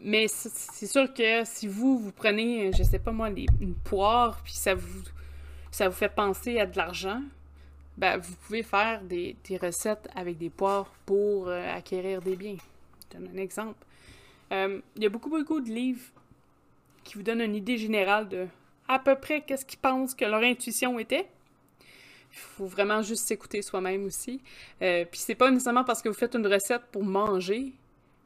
mais 0.02 0.26
c'est 0.28 0.86
sûr 0.86 1.12
que 1.12 1.44
si 1.44 1.66
vous, 1.66 1.98
vous 1.98 2.12
prenez, 2.12 2.72
je 2.72 2.82
sais 2.82 2.98
pas 2.98 3.12
moi, 3.12 3.28
une 3.28 3.74
poire, 3.74 4.40
puis 4.42 4.52
ça 4.52 4.74
vous, 4.74 5.02
ça 5.70 5.88
vous 5.88 5.94
fait 5.94 6.14
penser 6.14 6.58
à 6.58 6.66
de 6.66 6.76
l'argent, 6.76 7.22
ben, 7.96 8.18
vous 8.18 8.34
pouvez 8.36 8.62
faire 8.62 9.02
des, 9.02 9.36
recettes 9.60 10.08
avec 10.14 10.38
des 10.38 10.50
poires 10.50 10.92
pour 11.06 11.48
euh, 11.48 11.74
acquérir 11.74 12.20
des 12.20 12.36
biens. 12.36 12.56
Je 13.12 13.18
donne 13.18 13.30
un 13.34 13.38
exemple. 13.38 13.84
Euh, 14.52 14.80
il 14.96 15.02
y 15.02 15.06
a 15.06 15.08
beaucoup, 15.08 15.30
beaucoup 15.30 15.60
de 15.60 15.70
livres 15.70 16.04
qui 17.04 17.14
vous 17.14 17.22
donnent 17.22 17.40
une 17.40 17.54
idée 17.54 17.78
générale 17.78 18.28
de 18.28 18.46
à 18.88 18.98
peu 18.98 19.16
près 19.16 19.40
qu'est-ce 19.40 19.64
qu'ils 19.64 19.78
pensent 19.78 20.14
que 20.14 20.24
leur 20.24 20.42
intuition 20.42 20.98
était. 20.98 21.26
Il 22.32 22.38
faut 22.38 22.66
vraiment 22.66 23.02
juste 23.02 23.26
s'écouter 23.26 23.62
soi-même 23.62 24.04
aussi. 24.04 24.40
Euh, 24.82 25.04
puis 25.10 25.20
c'est 25.20 25.34
pas 25.34 25.50
nécessairement 25.50 25.84
parce 25.84 26.02
que 26.02 26.08
vous 26.08 26.14
faites 26.14 26.34
une 26.34 26.46
recette 26.46 26.82
pour 26.92 27.02
manger 27.02 27.72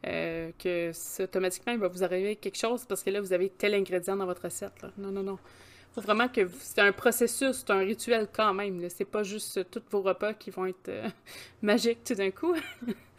euh, 0.07 0.51
que 0.59 0.93
automatiquement, 1.23 1.73
il 1.73 1.79
va 1.79 1.89
vous 1.89 2.03
arriver 2.03 2.37
quelque 2.37 2.59
chose 2.59 2.85
parce 2.87 3.03
que 3.03 3.11
là, 3.11 3.21
vous 3.21 3.33
avez 3.33 3.51
tel 3.51 3.75
ingrédient 3.75 4.17
dans 4.17 4.27
votre 4.27 4.43
recette. 4.43 4.81
Là. 4.83 4.91
Non, 4.97 5.11
non, 5.11 5.23
non. 5.23 5.39
Il 5.91 5.95
faut 5.95 6.01
vraiment 6.01 6.29
que 6.29 6.49
c'est 6.61 6.81
un 6.81 6.93
processus, 6.93 7.59
c'est 7.59 7.71
un 7.71 7.81
rituel 7.81 8.29
quand 8.33 8.55
même. 8.55 8.89
C'est 8.89 9.05
pas 9.05 9.23
juste 9.23 9.59
euh, 9.59 9.65
tous 9.71 9.83
vos 9.91 10.03
repas 10.03 10.35
qui 10.35 10.51
vont 10.51 10.67
être 10.67 10.89
euh, 10.89 11.09
magiques 11.63 12.05
tout 12.05 12.15
d'un 12.15 12.31
coup. 12.31 12.55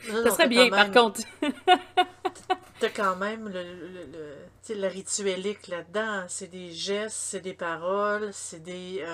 ça 0.08 0.32
serait 0.32 0.48
bien, 0.48 0.70
par 0.70 0.92
contre. 0.92 1.22
T'as 2.80 2.90
quand 2.90 3.16
même 3.18 3.48
le, 3.48 3.62
le, 3.62 4.76
le, 4.76 4.88
rituelique 4.88 5.68
là-dedans. 5.68 6.24
C'est 6.28 6.48
des 6.48 6.72
gestes, 6.72 7.16
c'est 7.16 7.42
des 7.42 7.54
paroles, 7.54 8.30
c'est 8.32 8.64
des, 8.64 9.06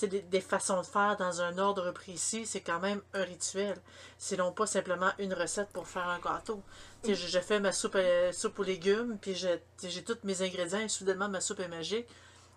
des, 0.00 0.40
façons 0.40 0.80
de 0.80 0.86
faire 0.86 1.16
dans 1.16 1.40
un 1.40 1.58
ordre 1.58 1.92
précis. 1.92 2.46
C'est 2.46 2.60
quand 2.60 2.80
même 2.80 3.00
un 3.14 3.22
rituel. 3.22 3.76
C'est 4.18 4.36
non 4.36 4.52
pas 4.52 4.66
simplement 4.66 5.10
une 5.18 5.34
recette 5.34 5.68
pour 5.68 5.86
faire 5.86 6.08
un 6.08 6.18
gâteau. 6.18 6.62
Je, 7.04 7.14
je, 7.14 7.38
fais 7.38 7.60
ma 7.60 7.72
soupe, 7.72 7.98
soupe 8.32 8.58
aux 8.58 8.64
légumes, 8.64 9.18
puis 9.20 9.34
j'ai 9.34 10.04
tous 10.04 10.18
mes 10.24 10.42
ingrédients 10.42 10.80
et 10.80 10.88
soudainement 10.88 11.28
ma 11.28 11.40
soupe 11.40 11.60
est 11.60 11.68
magique. 11.68 12.06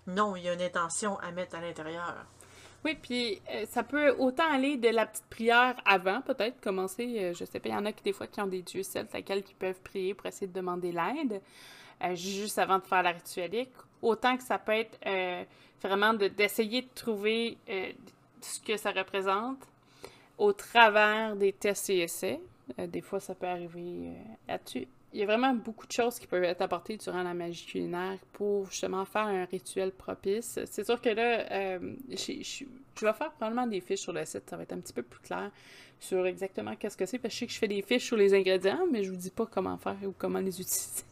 Non, 0.08 0.36
il 0.36 0.44
y 0.44 0.50
a 0.50 0.54
une 0.54 0.62
intention 0.62 1.18
à 1.20 1.32
mettre 1.32 1.56
à 1.56 1.62
l'intérieur. 1.62 2.16
Oui, 2.86 2.96
puis 3.02 3.42
euh, 3.52 3.66
ça 3.66 3.82
peut 3.82 4.12
autant 4.20 4.48
aller 4.52 4.78
de 4.78 4.90
la 4.90 5.08
petite 5.08 5.26
prière 5.26 5.76
avant, 5.86 6.22
peut-être, 6.22 6.62
commencer, 6.62 7.18
euh, 7.18 7.34
je 7.34 7.44
sais 7.44 7.60
pas, 7.60 7.70
il 7.70 7.72
y 7.72 7.76
en 7.76 7.86
a 7.86 7.92
qui 7.92 8.04
des 8.04 8.14
fois 8.14 8.28
qui 8.28 8.40
ont 8.42 8.48
des 8.48 8.62
dieux 8.62 8.84
celtes 8.84 9.16
à 9.16 9.24
qui 9.24 9.56
peuvent 9.56 9.82
prier 9.84 10.14
pour 10.14 10.28
essayer 10.28 10.46
de 10.46 10.54
demander 10.54 10.92
l'aide, 10.92 11.42
euh, 12.04 12.14
juste 12.14 12.60
avant 12.60 12.78
de 12.78 12.84
faire 12.84 13.02
la 13.02 13.14
rituelique. 13.14 13.74
Autant 14.06 14.38
que 14.38 14.44
ça 14.44 14.60
peut 14.60 14.74
être 14.74 15.00
vraiment 15.82 16.14
d'essayer 16.14 16.84
de, 16.84 16.88
trouver 16.94 17.58
ce 18.40 18.60
que 18.60 18.78
ça 18.78 18.92
représente 18.92 19.58
au 20.38 20.54
travers 20.54 21.36
des 21.36 21.54
tests 21.54 21.90
et 21.90 22.00
essais. 22.02 22.40
des 22.78 23.02
fois, 23.02 23.20
ça 23.20 23.34
peut 23.34 23.48
arriver 23.48 24.12
là-dessus. 24.48 24.88
il 25.12 25.20
y 25.20 25.24
a 25.24 25.26
vraiment 25.26 25.56
beaucoup 25.56 25.88
de 25.88 25.92
choses 25.92 26.20
qui 26.20 26.28
peuvent 26.28 26.44
être 26.44 26.62
apportées 26.62 26.98
durant 26.98 27.24
la 27.24 27.34
magie 27.34 27.66
culinaire 27.66 28.20
pour 28.34 28.70
justement 28.70 29.06
faire 29.06 29.26
un 29.26 29.46
rituel 29.46 29.92
propice. 29.92 30.60
C'est 30.66 30.86
sûr 30.86 31.02
que 31.02 31.10
là, 31.10 31.52
euh, 31.52 31.96
je 32.10 32.66
vais 33.06 33.14
faire 33.14 33.32
probablement 33.32 33.66
des 33.66 33.82
fiches 33.82 34.02
sur 34.02 34.14
le 34.14 34.24
site, 34.24 34.48
ça 34.48 34.56
va 34.56 34.64
être 34.64 34.74
un 34.74 34.82
petit 34.82 34.94
peu 34.94 35.02
plus 35.02 35.22
clair 35.22 35.50
sur 36.00 36.28
exactement 36.28 36.76
qu'est-ce 36.76 36.98
que 36.98 37.06
c'est, 37.06 37.20
je 37.24 37.30
sais 37.30 37.48
que 37.48 37.54
je 37.54 37.58
fais 37.58 37.68
des 37.68 37.82
fiches 37.82 38.06
sur 38.06 38.18
les 38.18 38.34
ingrédients, 38.34 38.86
mais 38.92 39.04
je 39.04 39.10
vous 39.10 39.18
dis 39.18 39.32
pas 39.32 39.46
comment 39.46 39.78
faire 39.78 39.98
ou 40.06 40.14
comment 40.18 40.40
les 40.40 40.62
utiliser. 40.62 41.06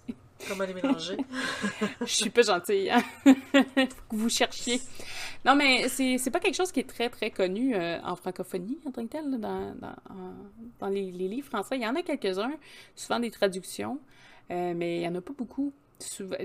Comment 0.48 0.65
les 0.65 0.74
mélanger? 0.74 1.17
je 2.02 2.06
suis 2.06 2.30
pas 2.30 2.41
gentille, 2.41 2.89
hein? 2.89 3.04
Faut 3.26 3.86
que 4.10 4.15
vous 4.15 4.30
cherchiez. 4.30 4.82
Non, 5.46 5.56
mais 5.56 5.89
c'est 5.89 6.32
pas 6.32 6.39
quelque 6.39 6.56
chose 6.56 6.72
qui 6.72 6.80
est 6.80 6.88
très, 6.88 7.10
très 7.10 7.30
connu 7.30 7.76
euh, 7.76 8.00
en 8.04 8.15
francophonie, 8.15 8.80
en 8.86 8.91
tant 8.91 9.04
que 9.06 9.12
tel, 9.12 9.39
dans, 9.39 9.76
dans, 10.80 10.88
les, 10.88 11.12
livres 11.12 11.48
français. 11.48 11.76
Il 11.76 11.84
y 11.84 11.88
en 11.88 11.96
a 11.96 12.02
quelques-uns, 12.02 12.54
souvent 12.96 13.19
des 13.19 13.32
traductions, 13.32 14.00
euh, 14.52 14.74
mais 14.76 14.98
il 14.98 15.02
y 15.04 15.08
en 15.08 15.15
a 15.15 15.22
pas 15.22 15.34
beaucoup. 15.38 15.74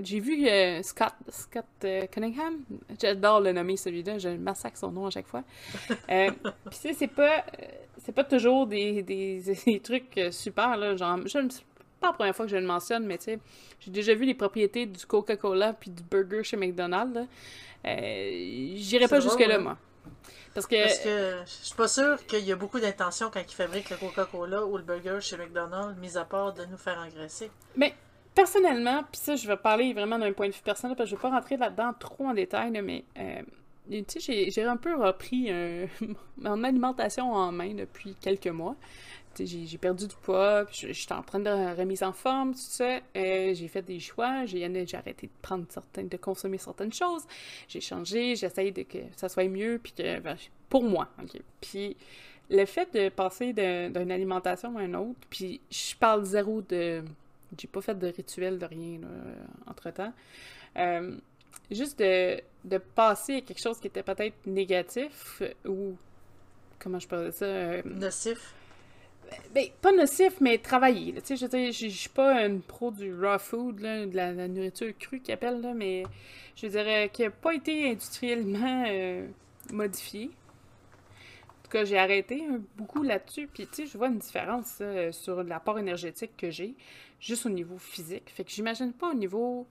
J'ai 0.03 0.19
vu 0.19 0.47
euh, 0.47 0.81
Scott, 0.83 1.13
Scott 1.27 1.65
Cunningham, 2.11 2.59
j'adore 3.01 3.41
le 3.41 3.51
nommer 3.51 3.75
celui-là, 3.75 4.17
je 4.17 4.29
massacre 4.29 4.77
son 4.77 4.91
nom 4.91 5.07
à 5.07 5.09
chaque 5.09 5.27
fois. 5.27 5.43
Puis 6.07 6.29
tu 6.71 6.77
sais, 6.77 6.93
c'est 6.93 7.07
pas, 7.07 7.43
pas 8.15 8.23
toujours 8.23 8.67
des, 8.67 9.01
des, 9.03 9.79
trucs 9.83 10.19
super, 10.31 10.77
là, 10.77 10.95
genre, 10.95 11.19
je 11.25 11.39
pas 11.99 12.07
la 12.07 12.13
première 12.13 12.35
fois 12.35 12.45
que 12.45 12.51
je 12.51 12.57
le 12.57 12.65
mentionne, 12.65 13.05
mais 13.05 13.17
tu 13.17 13.25
sais, 13.25 13.39
j'ai 13.79 13.91
déjà 13.91 14.13
vu 14.13 14.25
les 14.25 14.33
propriétés 14.33 14.85
du 14.85 15.05
Coca-Cola 15.05 15.73
puis 15.73 15.91
du 15.91 16.03
burger 16.03 16.43
chez 16.43 16.57
McDonald's. 16.57 17.27
Euh, 17.85 18.71
J'irai 18.75 19.07
pas 19.07 19.19
jusque-là, 19.19 19.59
moi. 19.59 19.77
Parce 20.53 20.65
que... 20.65 20.83
Parce 20.83 20.99
que 20.99 21.41
je 21.45 21.65
suis 21.65 21.75
pas 21.75 21.87
sûre 21.87 22.25
qu'il 22.25 22.43
y 22.45 22.51
a 22.51 22.55
beaucoup 22.55 22.79
d'intentions 22.79 23.29
quand 23.31 23.41
ils 23.47 23.53
fabriquent 23.53 23.91
le 23.91 23.97
Coca-Cola 23.97 24.65
ou 24.65 24.77
le 24.77 24.83
burger 24.83 25.19
chez 25.21 25.37
McDonald's, 25.37 25.99
mis 25.99 26.17
à 26.17 26.25
part 26.25 26.53
de 26.53 26.65
nous 26.65 26.77
faire 26.77 26.97
engraisser. 26.97 27.51
Mais 27.75 27.93
personnellement, 28.33 29.03
puis 29.11 29.21
ça, 29.21 29.35
je 29.35 29.47
vais 29.47 29.57
parler 29.57 29.93
vraiment 29.93 30.17
d'un 30.17 30.33
point 30.33 30.47
de 30.47 30.53
vue 30.53 30.61
personnel, 30.63 30.95
parce 30.97 31.09
que 31.09 31.15
je 31.15 31.21
vais 31.21 31.21
pas 31.21 31.35
rentrer 31.35 31.57
là-dedans 31.57 31.93
trop 31.99 32.27
en 32.27 32.33
détail, 32.33 32.71
mais 32.81 33.05
euh, 33.17 33.41
tu 34.07 34.19
sais, 34.19 34.49
j'ai 34.49 34.63
un 34.63 34.77
peu 34.77 34.95
repris 34.95 35.51
mon 36.37 36.63
alimentation 36.63 37.31
en 37.31 37.51
main 37.51 37.73
depuis 37.73 38.15
quelques 38.19 38.47
mois 38.47 38.75
j'ai 39.37 39.77
perdu 39.77 40.07
du 40.07 40.15
poids, 40.15 40.65
j'étais 40.71 41.13
en 41.13 41.23
train 41.23 41.39
de 41.39 41.77
remise 41.77 42.03
en 42.03 42.13
forme, 42.13 42.53
tout 42.53 42.59
ça. 42.59 42.99
Euh, 43.15 43.53
j'ai 43.53 43.67
fait 43.67 43.81
des 43.81 43.99
choix, 43.99 44.45
j'ai 44.45 44.63
arrêté 44.93 45.27
de 45.27 45.31
prendre 45.41 45.65
certaines, 45.69 46.07
de 46.07 46.17
consommer 46.17 46.57
certaines 46.57 46.93
choses. 46.93 47.23
J'ai 47.67 47.81
changé, 47.81 48.35
j'essaye 48.35 48.71
de 48.71 48.83
que 48.83 48.99
ça 49.15 49.29
soit 49.29 49.47
mieux, 49.47 49.79
puis 49.81 49.93
que 49.93 50.19
ben, 50.19 50.35
pour 50.69 50.83
moi. 50.83 51.07
Puis 51.61 51.95
le 52.49 52.65
fait 52.65 52.93
de 52.93 53.09
passer 53.09 53.53
d'une 53.53 54.11
alimentation 54.11 54.77
à 54.77 54.83
une 54.83 54.95
autre, 54.95 55.19
puis 55.29 55.61
je 55.69 55.95
parle 55.95 56.23
zéro 56.25 56.61
de, 56.61 57.03
j'ai 57.57 57.67
pas 57.67 57.81
fait 57.81 57.97
de 57.97 58.07
rituel 58.07 58.57
de 58.59 58.65
rien 58.65 58.99
entre 59.67 59.91
temps. 59.91 60.13
Euh, 60.77 61.17
juste 61.71 61.99
de, 61.99 62.41
de 62.65 62.77
passer 62.77 63.37
à 63.37 63.41
quelque 63.41 63.61
chose 63.61 63.79
qui 63.79 63.87
était 63.87 64.03
peut-être 64.03 64.45
négatif 64.45 65.41
ou 65.65 65.95
comment 66.79 66.99
je 66.99 67.07
parle 67.07 67.31
ça 67.31 67.45
euh, 67.45 67.81
nocif 67.85 68.55
ben, 69.53 69.65
pas 69.81 69.91
nocif, 69.91 70.39
mais 70.41 70.57
travailler. 70.57 71.15
Je 71.27 71.35
je 71.35 71.87
suis 71.87 72.09
pas 72.09 72.45
une 72.45 72.61
pro 72.61 72.91
du 72.91 73.13
raw 73.13 73.39
food, 73.39 73.79
là, 73.79 74.05
de 74.05 74.15
la, 74.15 74.47
nourriture 74.47 74.93
crue 74.97 75.19
qu'ils 75.19 75.33
appellent, 75.33 75.61
là, 75.61 75.73
mais 75.73 76.03
je 76.55 76.67
dirais 76.67 77.09
qui 77.11 77.23
n'a 77.23 77.29
pas 77.29 77.53
été 77.53 77.89
industriellement 77.89 78.85
euh, 78.87 79.27
modifiée. 79.71 80.31
En 81.49 81.63
tout 81.63 81.71
cas, 81.71 81.85
j'ai 81.85 81.97
arrêté 81.97 82.43
beaucoup 82.75 83.03
là-dessus, 83.03 83.47
puis 83.47 83.67
tu 83.67 83.75
sais, 83.75 83.85
je 83.85 83.97
vois 83.97 84.07
une 84.07 84.19
différence 84.19 84.81
sur 85.11 85.43
l'apport 85.43 85.77
énergétique 85.77 86.31
que 86.35 86.49
j'ai, 86.49 86.75
juste 87.19 87.45
au 87.45 87.49
niveau 87.49 87.77
physique. 87.77 88.29
Fait 88.29 88.43
que 88.43 88.51
j'imagine 88.51 88.91
pas 88.91 89.11
au 89.11 89.13
niveau 89.13 89.67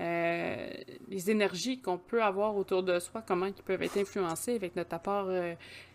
euh, 0.00 0.70
les 1.08 1.30
énergies 1.30 1.78
qu'on 1.78 1.98
peut 1.98 2.22
avoir 2.22 2.56
autour 2.56 2.82
de 2.82 2.98
soi, 2.98 3.22
comment 3.26 3.46
ils 3.46 3.52
peuvent 3.52 3.82
être 3.82 3.98
influencées 3.98 4.54
avec 4.54 4.74
notre 4.74 4.94
apport 4.94 5.26
euh, 5.28 5.54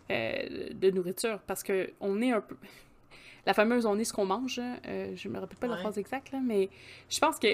de 0.09 0.91
nourriture, 0.91 1.39
parce 1.47 1.63
que 1.63 1.89
on 1.99 2.21
est 2.21 2.31
un 2.31 2.41
peu 2.41 2.55
la 3.45 3.53
fameuse 3.53 3.85
on 3.85 3.97
est 3.97 4.03
ce 4.03 4.13
qu'on 4.13 4.25
mange. 4.25 4.59
Euh, 4.59 5.13
je 5.15 5.29
me 5.29 5.39
rappelle 5.39 5.57
pas 5.57 5.67
la 5.67 5.77
phrase 5.77 5.97
exacte, 5.97 6.31
là, 6.31 6.39
mais 6.43 6.69
je 7.09 7.19
pense 7.19 7.39
que 7.39 7.47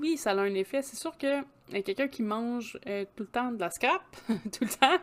oui, 0.00 0.16
ça 0.16 0.32
a 0.32 0.36
un 0.36 0.54
effet. 0.54 0.82
C'est 0.82 0.96
sûr 0.96 1.16
que 1.16 1.40
euh, 1.74 1.82
quelqu'un 1.82 2.08
qui 2.08 2.22
mange 2.22 2.78
euh, 2.86 3.04
tout 3.16 3.24
le 3.24 3.28
temps 3.28 3.52
de 3.52 3.60
la 3.60 3.70
scrap, 3.70 4.02
tout 4.28 4.64
le 4.64 4.68
temps, 4.68 5.02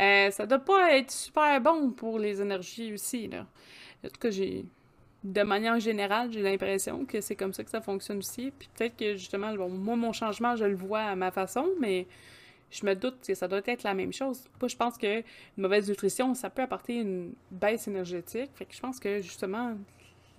euh, 0.00 0.30
ça 0.30 0.46
doit 0.46 0.58
pas 0.58 0.96
être 0.96 1.10
super 1.10 1.60
bon 1.60 1.90
pour 1.90 2.18
les 2.18 2.40
énergies 2.40 2.92
aussi. 2.92 3.28
Là. 3.28 3.46
En 4.04 4.08
tout 4.08 4.20
cas, 4.20 4.30
j'ai. 4.30 4.64
De 5.22 5.42
manière 5.42 5.80
générale, 5.80 6.30
j'ai 6.30 6.42
l'impression 6.42 7.06
que 7.06 7.22
c'est 7.22 7.34
comme 7.34 7.54
ça 7.54 7.64
que 7.64 7.70
ça 7.70 7.80
fonctionne 7.80 8.18
aussi. 8.18 8.52
Puis 8.58 8.68
peut-être 8.76 8.94
que 8.94 9.16
justement, 9.16 9.54
moi, 9.70 9.96
mon 9.96 10.12
changement, 10.12 10.54
je 10.54 10.66
le 10.66 10.74
vois 10.74 11.00
à 11.00 11.16
ma 11.16 11.30
façon, 11.30 11.66
mais 11.80 12.06
je 12.74 12.84
me 12.84 12.94
doute 12.94 13.24
que 13.24 13.34
ça 13.34 13.46
doit 13.46 13.60
être 13.66 13.84
la 13.84 13.94
même 13.94 14.12
chose. 14.12 14.44
Moi, 14.60 14.68
je 14.68 14.76
pense 14.76 14.98
que 14.98 15.18
une 15.18 15.24
mauvaise 15.56 15.88
nutrition, 15.88 16.34
ça 16.34 16.50
peut 16.50 16.62
apporter 16.62 16.96
une 16.96 17.32
baisse 17.50 17.86
énergétique. 17.86 18.50
Je 18.68 18.80
pense 18.80 18.98
que 18.98 19.20
justement, 19.20 19.76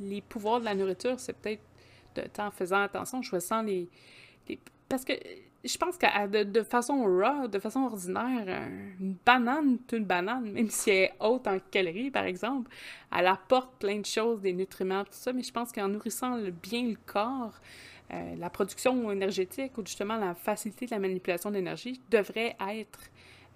les 0.02 0.21
pouvoirs 0.21 0.60
de 0.60 0.65
la 0.65 0.76
nourriture, 0.76 1.19
c'est 1.19 1.34
peut-être 1.34 2.39
en 2.39 2.52
faisant 2.52 2.82
attention, 2.82 3.19
en 3.19 3.21
choisissant 3.21 3.62
les, 3.62 3.88
Parce 4.89 5.06
que 5.06 5.13
je 5.63 5.78
pense 5.78 5.98
que 5.98 6.28
de, 6.28 6.43
de, 6.43 6.62
façon 6.62 7.04
raw, 7.04 7.48
de 7.48 7.58
façon 7.58 7.84
ordinaire, 7.84 8.67
une 9.00 9.15
banane, 9.26 9.78
une 9.93 10.04
banane, 10.04 10.52
même 10.52 10.69
si 10.69 10.89
elle 10.89 11.04
est 11.06 11.13
haute 11.21 11.48
en 11.48 11.58
calories, 11.71 12.12
par 12.12 12.26
exemple, 12.26 12.69
elle 13.17 13.28
apporte 13.28 13.80
plein 13.80 14.00
de 14.00 14.06
choses, 14.06 14.41
des 14.41 14.54
nutriments, 14.54 15.06
tout 15.06 15.12
ça, 15.13 15.32
mais 15.32 15.41
je 15.41 15.52
pense 15.54 15.71
qu'en 15.71 15.88
nourrissant 15.88 16.38
bien 16.62 16.84
le 16.84 16.98
corps, 17.06 17.60
euh, 18.12 18.36
la 18.38 18.50
production 18.50 19.12
énergétique 19.12 19.78
ou 19.78 19.86
justement 19.86 20.18
la 20.18 20.36
facilité 20.36 20.86
de 20.86 20.91
la 20.91 21.00
manipulation 21.00 21.50
d'énergie 21.52 22.02
devrait 22.12 22.56
être 22.70 23.00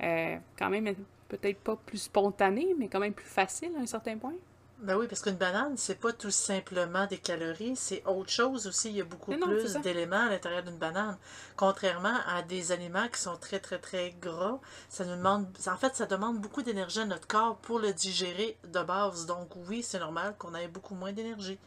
euh, 0.01 0.37
quand 0.57 0.69
même 0.69 0.93
peut-être 1.27 1.59
pas 1.59 1.75
plus 1.75 1.99
spontanée, 1.99 2.75
mais 2.77 2.87
quand 2.87 2.99
même 2.99 3.13
plus 3.13 3.27
facile 3.27 3.71
à 3.77 3.81
un 3.81 3.85
certain 3.85 4.17
point. 4.17 4.33
Ben 4.81 4.95
oui, 4.95 5.07
parce 5.09 5.21
qu'une 5.21 5.35
banane, 5.35 5.75
c'est 5.75 5.99
pas 5.99 6.13
tout 6.13 6.31
simplement 6.31 7.05
des 7.05 7.17
calories, 7.17 7.75
c'est 7.75 8.01
autre 8.05 8.29
chose 8.29 8.65
aussi. 8.65 8.89
Il 8.89 8.95
y 8.95 9.01
a 9.01 9.03
beaucoup 9.03 9.35
plus 9.35 9.73
d'éléments 9.81 10.25
à 10.27 10.29
l'intérieur 10.29 10.63
d'une 10.63 10.77
banane. 10.77 11.17
Contrairement 11.57 12.15
à 12.25 12.43
des 12.43 12.71
aliments 12.71 13.09
qui 13.09 13.19
sont 13.19 13.35
très, 13.35 13.59
très, 13.59 13.77
très 13.77 14.15
gras, 14.21 14.57
ça 14.87 15.03
nous 15.03 15.17
demande. 15.17 15.47
En 15.67 15.75
fait, 15.75 15.97
ça 15.97 16.05
demande 16.05 16.39
beaucoup 16.39 16.61
d'énergie 16.61 16.99
à 17.01 17.05
notre 17.05 17.27
corps 17.27 17.57
pour 17.57 17.79
le 17.79 17.91
digérer 17.91 18.57
de 18.63 18.79
base. 18.81 19.25
Donc 19.25 19.49
oui, 19.67 19.83
c'est 19.83 19.99
normal 19.99 20.35
qu'on 20.37 20.55
ait 20.55 20.69
beaucoup 20.69 20.95
moins 20.95 21.11
d'énergie. 21.11 21.59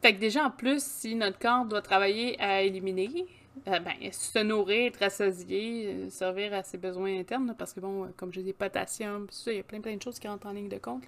Fait 0.00 0.14
que 0.14 0.20
déjà, 0.20 0.44
en 0.44 0.50
plus, 0.50 0.82
si 0.82 1.14
notre 1.14 1.38
corps 1.38 1.64
doit 1.64 1.82
travailler 1.82 2.40
à 2.40 2.62
éliminer, 2.62 3.26
euh, 3.66 3.80
ben, 3.80 3.94
se 4.12 4.38
nourrir, 4.38 4.86
être 4.86 5.00
rassasié, 5.00 5.86
euh, 5.86 6.10
servir 6.10 6.54
à 6.54 6.62
ses 6.62 6.78
besoins 6.78 7.18
internes, 7.18 7.54
parce 7.58 7.72
que 7.72 7.80
bon, 7.80 8.04
euh, 8.04 8.08
comme 8.16 8.32
je 8.32 8.40
dis, 8.40 8.52
potassium, 8.52 9.26
il 9.46 9.54
y 9.54 9.58
a 9.58 9.62
plein 9.62 9.80
plein 9.80 9.96
de 9.96 10.02
choses 10.02 10.18
qui 10.18 10.28
rentrent 10.28 10.46
en 10.46 10.52
ligne 10.52 10.68
de 10.68 10.78
compte, 10.78 11.06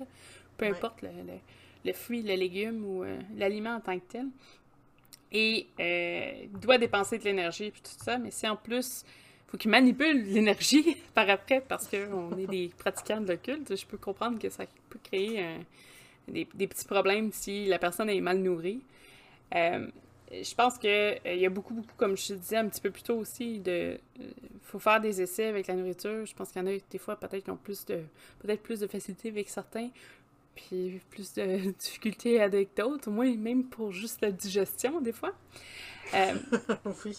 peu 0.57 0.67
importe 0.67 1.03
le, 1.03 1.11
le, 1.85 1.93
fruit, 1.93 2.23
le 2.23 2.35
légume 2.35 2.85
ou 2.85 3.05
l'aliment 3.37 3.77
en 3.77 3.81
tant 3.81 3.99
que 3.99 4.05
tel. 4.09 4.27
Et 5.33 5.69
il 5.79 6.59
doit 6.59 6.77
dépenser 6.77 7.19
de 7.19 7.25
l'énergie 7.25 7.71
puis 7.71 7.83
tout 7.83 8.05
ça, 8.05 8.19
mais 8.19 8.31
si 8.31 8.49
en 8.49 8.57
plus 8.57 9.05
faut 9.47 9.57
qu'il 9.57 9.71
manipule 9.71 10.25
l'énergie 10.33 10.97
par 11.15 11.31
après 11.31 11.61
parce 11.61 11.89
qu'on 11.89 12.37
est 12.37 12.47
des 12.47 12.71
pratiquants 12.77 13.21
de 13.21 13.29
l'occulte, 13.29 13.75
je 13.75 13.87
peux 13.87 13.97
comprendre 13.97 14.39
que 14.39 14.49
ça 14.49 14.65
peut 14.91 14.99
créer 15.03 15.43
un 15.43 15.59
des, 16.31 16.67
petits 16.67 16.85
problèmes 16.85 17.31
si 17.33 17.67
la 17.67 17.79
personne 17.79 18.09
est 18.09 18.21
mal 18.21 18.39
nourrie. 18.39 18.81
Euh, 19.55 19.87
je 20.31 20.55
pense 20.55 20.79
qu'il 20.79 20.91
euh, 20.91 21.35
y 21.35 21.45
a 21.45 21.51
beaucoup, 21.51 21.75
beaucoup, 21.75 21.95
comme 21.97 22.17
je 22.17 22.29
te 22.29 22.33
disais 22.35 22.57
un 22.57 22.69
petit 22.69 22.81
peu 22.81 22.91
plus 22.91 23.03
tôt 23.03 23.17
aussi, 23.17 23.59
de 23.59 23.99
euh, 24.21 24.25
faut 24.63 24.79
faire 24.79 25.01
des 25.01 25.21
essais 25.21 25.47
avec 25.47 25.67
la 25.67 25.75
nourriture. 25.75 26.25
Je 26.25 26.35
pense 26.35 26.51
qu'il 26.51 26.63
y 26.63 26.65
en 26.65 26.69
a 26.69 26.79
des 26.91 26.99
fois 26.99 27.17
peut-être 27.17 27.45
qui 27.45 27.51
ont 27.51 27.57
plus 27.57 27.85
de 27.87 28.01
peut-être 28.41 28.63
plus 28.63 28.81
de 28.81 28.87
facilité 28.87 29.29
avec 29.29 29.49
certains, 29.49 29.89
puis 30.55 31.01
plus 31.11 31.35
de 31.35 31.71
difficultés 31.79 32.41
avec 32.41 32.77
d'autres, 32.77 33.09
au 33.09 33.13
moins 33.13 33.35
même 33.35 33.65
pour 33.65 33.91
juste 33.91 34.21
la 34.21 34.31
digestion 34.31 35.01
des 35.01 35.13
fois. 35.13 35.33
oui. 37.05 37.17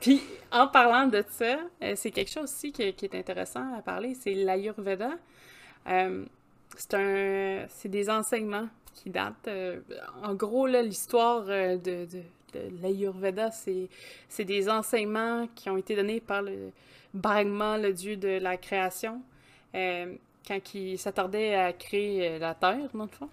Puis, 0.00 0.22
en 0.52 0.68
parlant 0.68 1.06
de 1.08 1.22
ça, 1.30 1.58
c'est 1.96 2.12
quelque 2.12 2.30
chose 2.30 2.44
aussi 2.44 2.70
qui, 2.70 2.92
qui, 2.94 3.04
est 3.04 3.14
intéressant 3.16 3.74
à 3.74 3.82
parler, 3.82 4.14
c'est 4.14 4.34
l'Ayurveda 4.34 5.10
c'est 6.76 6.94
un 6.94 7.66
c'est 7.68 7.88
des 7.88 8.08
enseignements 8.10 8.68
qui 8.94 9.10
datent. 9.10 9.48
Euh, 9.48 9.80
en 10.22 10.34
gros, 10.34 10.66
l'histoire 10.66 11.44
euh, 11.48 11.76
de, 11.76 12.06
de, 12.06 12.22
l'Ayurveda, 12.82 13.50
c'est 13.50 14.44
des 14.44 14.68
enseignements 14.68 15.48
qui 15.54 15.70
ont 15.70 15.76
été 15.76 15.94
donnés 15.94 16.20
par 16.20 16.42
le 16.42 16.72
Brahma, 17.14 17.78
le 17.78 17.92
dieu 17.92 18.16
de 18.16 18.38
la 18.40 18.56
création, 18.56 19.22
euh, 19.74 20.14
quand 20.46 20.74
il 20.74 20.98
s'attardait 20.98 21.54
à 21.54 21.72
créer 21.72 22.38
la 22.38 22.54
Terre, 22.54 22.88
dans 22.92 23.04
le 23.04 23.10
fond. 23.10 23.28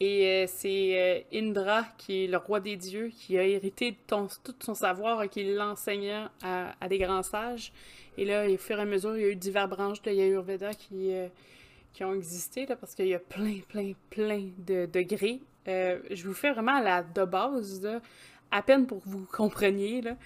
Et 0.00 0.46
c'est 0.48 1.26
Indra, 1.32 1.84
qui 1.98 2.24
est 2.24 2.26
le 2.26 2.38
roi 2.38 2.58
des 2.58 2.76
dieux, 2.76 3.12
qui 3.14 3.38
a 3.38 3.44
hérité 3.44 3.92
de 3.92 3.96
tout 4.42 4.54
son 4.60 4.74
savoir 4.74 5.22
et 5.22 5.28
qui 5.28 5.44
l'enseignait 5.44 6.24
à, 6.42 6.74
à, 6.80 6.88
des 6.88 6.98
grands 6.98 7.22
sages. 7.22 7.70
Et 8.16 8.24
là, 8.24 8.48
au 8.48 8.56
fur 8.56 8.78
et 8.78 8.82
à 8.82 8.84
mesure, 8.86 9.16
il 9.16 9.22
y 9.22 9.26
a 9.26 9.28
eu 9.28 9.36
diverses 9.36 9.68
branches 9.68 10.00
de 10.00 10.10
l'Ayurveda 10.10 10.72
qui 10.72 11.12
qui 11.92 12.04
ont 12.04 12.14
existé, 12.14 12.66
là, 12.66 12.76
parce 12.76 12.94
qu'il 12.94 13.08
y 13.08 13.14
a 13.14 13.18
plein, 13.18 13.60
plein, 13.68 13.92
plein 14.10 14.50
de 14.58 14.86
degrés 14.86 15.40
je 15.66 16.26
vous 16.26 16.34
fais 16.34 16.52
vraiment 16.52 16.80
la 16.80 17.02
de 17.02 17.24
base, 17.24 17.86
à 18.50 18.62
peine 18.62 18.86
pour 18.86 19.02
que 19.02 19.08
vous 19.08 19.26
compreniez, 19.30 20.02
là. 20.02 20.16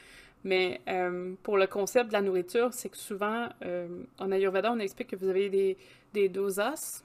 Mais 0.44 0.80
pour 1.42 1.56
le 1.56 1.66
concept 1.66 2.08
de 2.08 2.12
la 2.12 2.20
nourriture, 2.20 2.72
c'est 2.72 2.90
que 2.90 2.96
souvent, 2.98 3.48
en 4.18 4.32
Ayurveda, 4.32 4.72
on 4.72 4.78
explique 4.78 5.08
que 5.08 5.16
vous 5.16 5.28
avez 5.28 5.48
des, 5.48 5.76
des 6.12 6.28
dosas, 6.28 7.02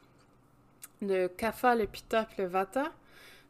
le 1.01 1.27
kapha, 1.27 1.75
le 1.75 1.87
pitta 1.87 2.27
et 2.37 2.41
le 2.41 2.47
vata. 2.47 2.91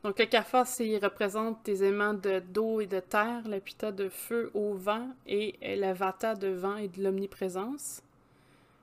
Donc, 0.04 0.20
le 0.20 0.26
kapha, 0.26 0.64
il 0.80 1.00
représente 1.04 1.66
des 1.66 1.84
éléments 1.84 2.14
d'eau 2.14 2.82
et 2.82 2.86
de 2.86 3.00
terre, 3.00 3.42
le 3.48 3.60
pitta 3.60 3.92
de 3.92 4.10
feu, 4.10 4.52
au 4.54 4.76
vent, 4.76 5.10
et 5.26 5.56
le 5.64 5.92
vata 5.94 6.36
de 6.36 6.50
vent 6.50 6.78
et 6.78 6.88
de 6.88 7.04
l'omniprésence. 7.04 8.04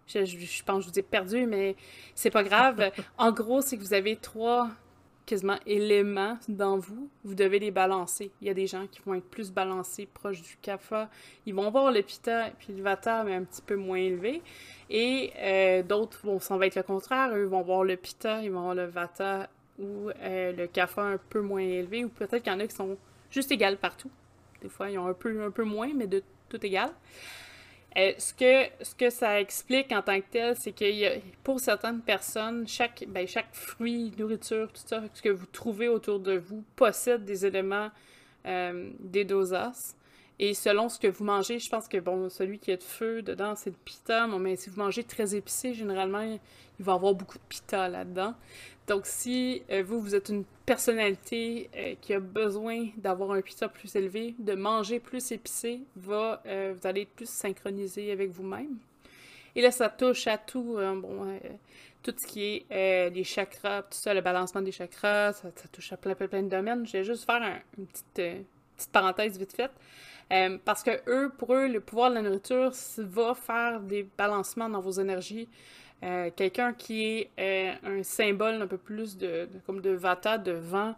Je, 0.06 0.24
je, 0.24 0.62
pense 0.62 0.78
que 0.78 0.84
je 0.84 0.92
vous 0.92 0.98
ai 0.98 1.02
perdu, 1.02 1.46
mais 1.46 1.76
c'est 2.14 2.30
pas 2.30 2.44
grave. 2.44 2.90
en 3.18 3.32
gros, 3.32 3.60
c'est 3.60 3.76
que 3.76 3.82
vous 3.82 3.94
avez 3.94 4.16
trois 4.16 4.70
quasiment 5.26 5.58
éléments 5.66 6.38
dans 6.48 6.78
vous, 6.78 7.10
vous 7.24 7.34
devez 7.34 7.58
les 7.58 7.72
balancer. 7.72 8.30
Il 8.40 8.46
y 8.46 8.50
a 8.50 8.54
des 8.54 8.68
gens 8.68 8.86
qui 8.86 9.00
vont 9.04 9.14
être 9.14 9.28
plus 9.28 9.50
balancés 9.50 10.06
proches 10.06 10.40
du 10.40 10.56
kapha. 10.62 11.10
Ils 11.44 11.54
vont 11.54 11.68
voir 11.70 11.90
le 11.90 12.00
pitta 12.02 12.50
puis 12.58 12.72
le 12.72 12.82
vata, 12.82 13.24
mais 13.24 13.34
un 13.34 13.42
petit 13.42 13.60
peu 13.60 13.74
moins 13.74 13.98
élevé. 13.98 14.40
Et 14.88 15.32
euh, 15.38 15.82
d'autres, 15.82 16.20
vont 16.24 16.38
ça 16.38 16.56
va 16.56 16.66
être 16.66 16.76
le 16.76 16.84
contraire. 16.84 17.34
Eux 17.34 17.44
vont 17.44 17.62
voir 17.62 17.82
le 17.82 17.96
pitta, 17.96 18.40
ils 18.42 18.52
vont 18.52 18.62
voir 18.62 18.74
le 18.76 18.86
vata 18.86 19.50
ou 19.78 20.10
euh, 20.10 20.52
le 20.52 20.66
kapha 20.68 21.02
un 21.02 21.18
peu 21.18 21.40
moins 21.40 21.60
élevé. 21.60 22.04
Ou 22.04 22.08
peut-être 22.08 22.44
qu'il 22.44 22.52
y 22.52 22.56
en 22.56 22.60
a 22.60 22.66
qui 22.66 22.76
sont 22.76 22.96
juste 23.30 23.50
égales 23.50 23.76
partout. 23.76 24.10
Des 24.62 24.68
fois, 24.68 24.88
ils 24.90 24.98
ont 24.98 25.06
un 25.06 25.12
peu, 25.12 25.44
un 25.44 25.50
peu 25.50 25.64
moins, 25.64 25.90
mais 25.94 26.06
de 26.06 26.22
tout 26.48 26.64
égal. 26.64 26.90
Euh, 27.96 28.12
ce, 28.18 28.34
que, 28.94 29.10
ça 29.10 29.40
explique 29.40 29.90
en 29.90 30.02
tant 30.02 30.20
que 30.20 30.26
tel, 30.30 30.54
c'est 30.56 30.72
que 30.72 31.18
pour 31.42 31.60
certaines 31.60 32.00
personnes, 32.00 32.68
chaque, 32.68 33.04
ben, 33.08 33.26
chaque 33.26 33.54
fruit, 33.54 34.12
nourriture, 34.18 34.68
tout 34.68 34.82
ça, 34.84 35.02
ce 35.14 35.22
que 35.22 35.30
vous 35.30 35.46
trouvez 35.46 35.88
autour 35.88 36.20
de 36.20 36.36
vous 36.36 36.62
possède 36.76 37.24
des 37.24 37.46
éléments 37.46 37.90
euh, 38.46 38.90
des 39.00 39.24
dosas. 39.24 39.96
Et 40.38 40.52
selon 40.52 40.88
ce 40.88 40.98
que 40.98 41.06
vous 41.06 41.24
mangez, 41.24 41.58
je 41.58 41.70
pense 41.70 41.88
que 41.88 41.98
bon, 41.98 42.28
celui 42.28 42.58
qui 42.58 42.70
a 42.70 42.76
de 42.76 42.82
feu 42.82 43.22
dedans, 43.22 43.54
c'est 43.56 43.70
le 43.70 43.76
pita. 43.84 44.26
Mais 44.26 44.56
si 44.56 44.68
vous 44.68 44.78
mangez 44.78 45.02
très 45.02 45.34
épicé, 45.34 45.72
généralement, 45.72 46.20
il 46.20 46.38
va 46.84 46.92
y 46.92 46.94
avoir 46.94 47.14
beaucoup 47.14 47.38
de 47.38 47.44
pita 47.48 47.88
là-dedans. 47.88 48.34
Donc, 48.86 49.06
si 49.06 49.62
euh, 49.70 49.82
vous, 49.82 50.00
vous 50.00 50.14
êtes 50.14 50.28
une 50.28 50.44
personnalité 50.64 51.68
euh, 51.74 51.94
qui 52.00 52.14
a 52.14 52.20
besoin 52.20 52.88
d'avoir 52.96 53.32
un 53.32 53.40
pizza 53.40 53.68
plus 53.68 53.96
élevé, 53.96 54.34
de 54.38 54.54
manger 54.54 55.00
plus 55.00 55.32
épicé, 55.32 55.80
va, 55.96 56.40
euh, 56.46 56.74
vous 56.78 56.86
allez 56.86 57.02
être 57.02 57.10
plus 57.10 57.28
synchronisé 57.28 58.12
avec 58.12 58.30
vous-même. 58.30 58.76
Et 59.56 59.62
là, 59.62 59.70
ça 59.70 59.88
touche 59.88 60.26
à 60.26 60.36
tout, 60.36 60.76
bon, 60.96 61.40
tout 62.02 62.12
ce 62.14 62.26
qui 62.26 62.66
est 62.68 63.10
les 63.10 63.24
chakras, 63.24 63.84
tout 63.84 63.96
ça, 63.96 64.12
le 64.12 64.20
balancement 64.20 64.60
des 64.60 64.70
chakras, 64.70 65.32
ça, 65.32 65.48
touche 65.72 65.94
à 65.94 65.96
plein, 65.96 66.14
plein, 66.14 66.28
plein 66.28 66.42
de 66.42 66.50
domaines. 66.50 66.86
Je 66.86 66.92
vais 66.92 67.04
juste 67.04 67.24
faire 67.24 67.40
une 67.78 67.86
petite, 67.86 68.44
petite 68.76 68.92
parenthèse 68.92 69.38
vite 69.38 69.54
faite. 69.54 69.72
Parce 70.64 70.82
que 70.82 70.90
eux, 71.08 71.30
pour 71.36 71.54
eux, 71.54 71.68
le 71.68 71.80
pouvoir 71.80 72.10
de 72.10 72.16
la 72.16 72.22
nourriture 72.22 72.72
va 72.98 73.34
faire 73.34 73.80
des 73.80 74.06
balancements 74.16 74.68
dans 74.68 74.80
vos 74.80 74.92
énergies. 74.92 75.48
Euh, 76.02 76.30
quelqu'un 76.34 76.74
qui 76.74 77.04
est 77.04 77.30
euh, 77.38 77.98
un 78.00 78.02
symbole 78.02 78.60
un 78.60 78.66
peu 78.66 78.76
plus 78.76 79.16
de, 79.16 79.48
comme 79.64 79.80
de 79.80 79.90
vata, 79.90 80.36
de 80.36 80.52
vent, 80.52 80.94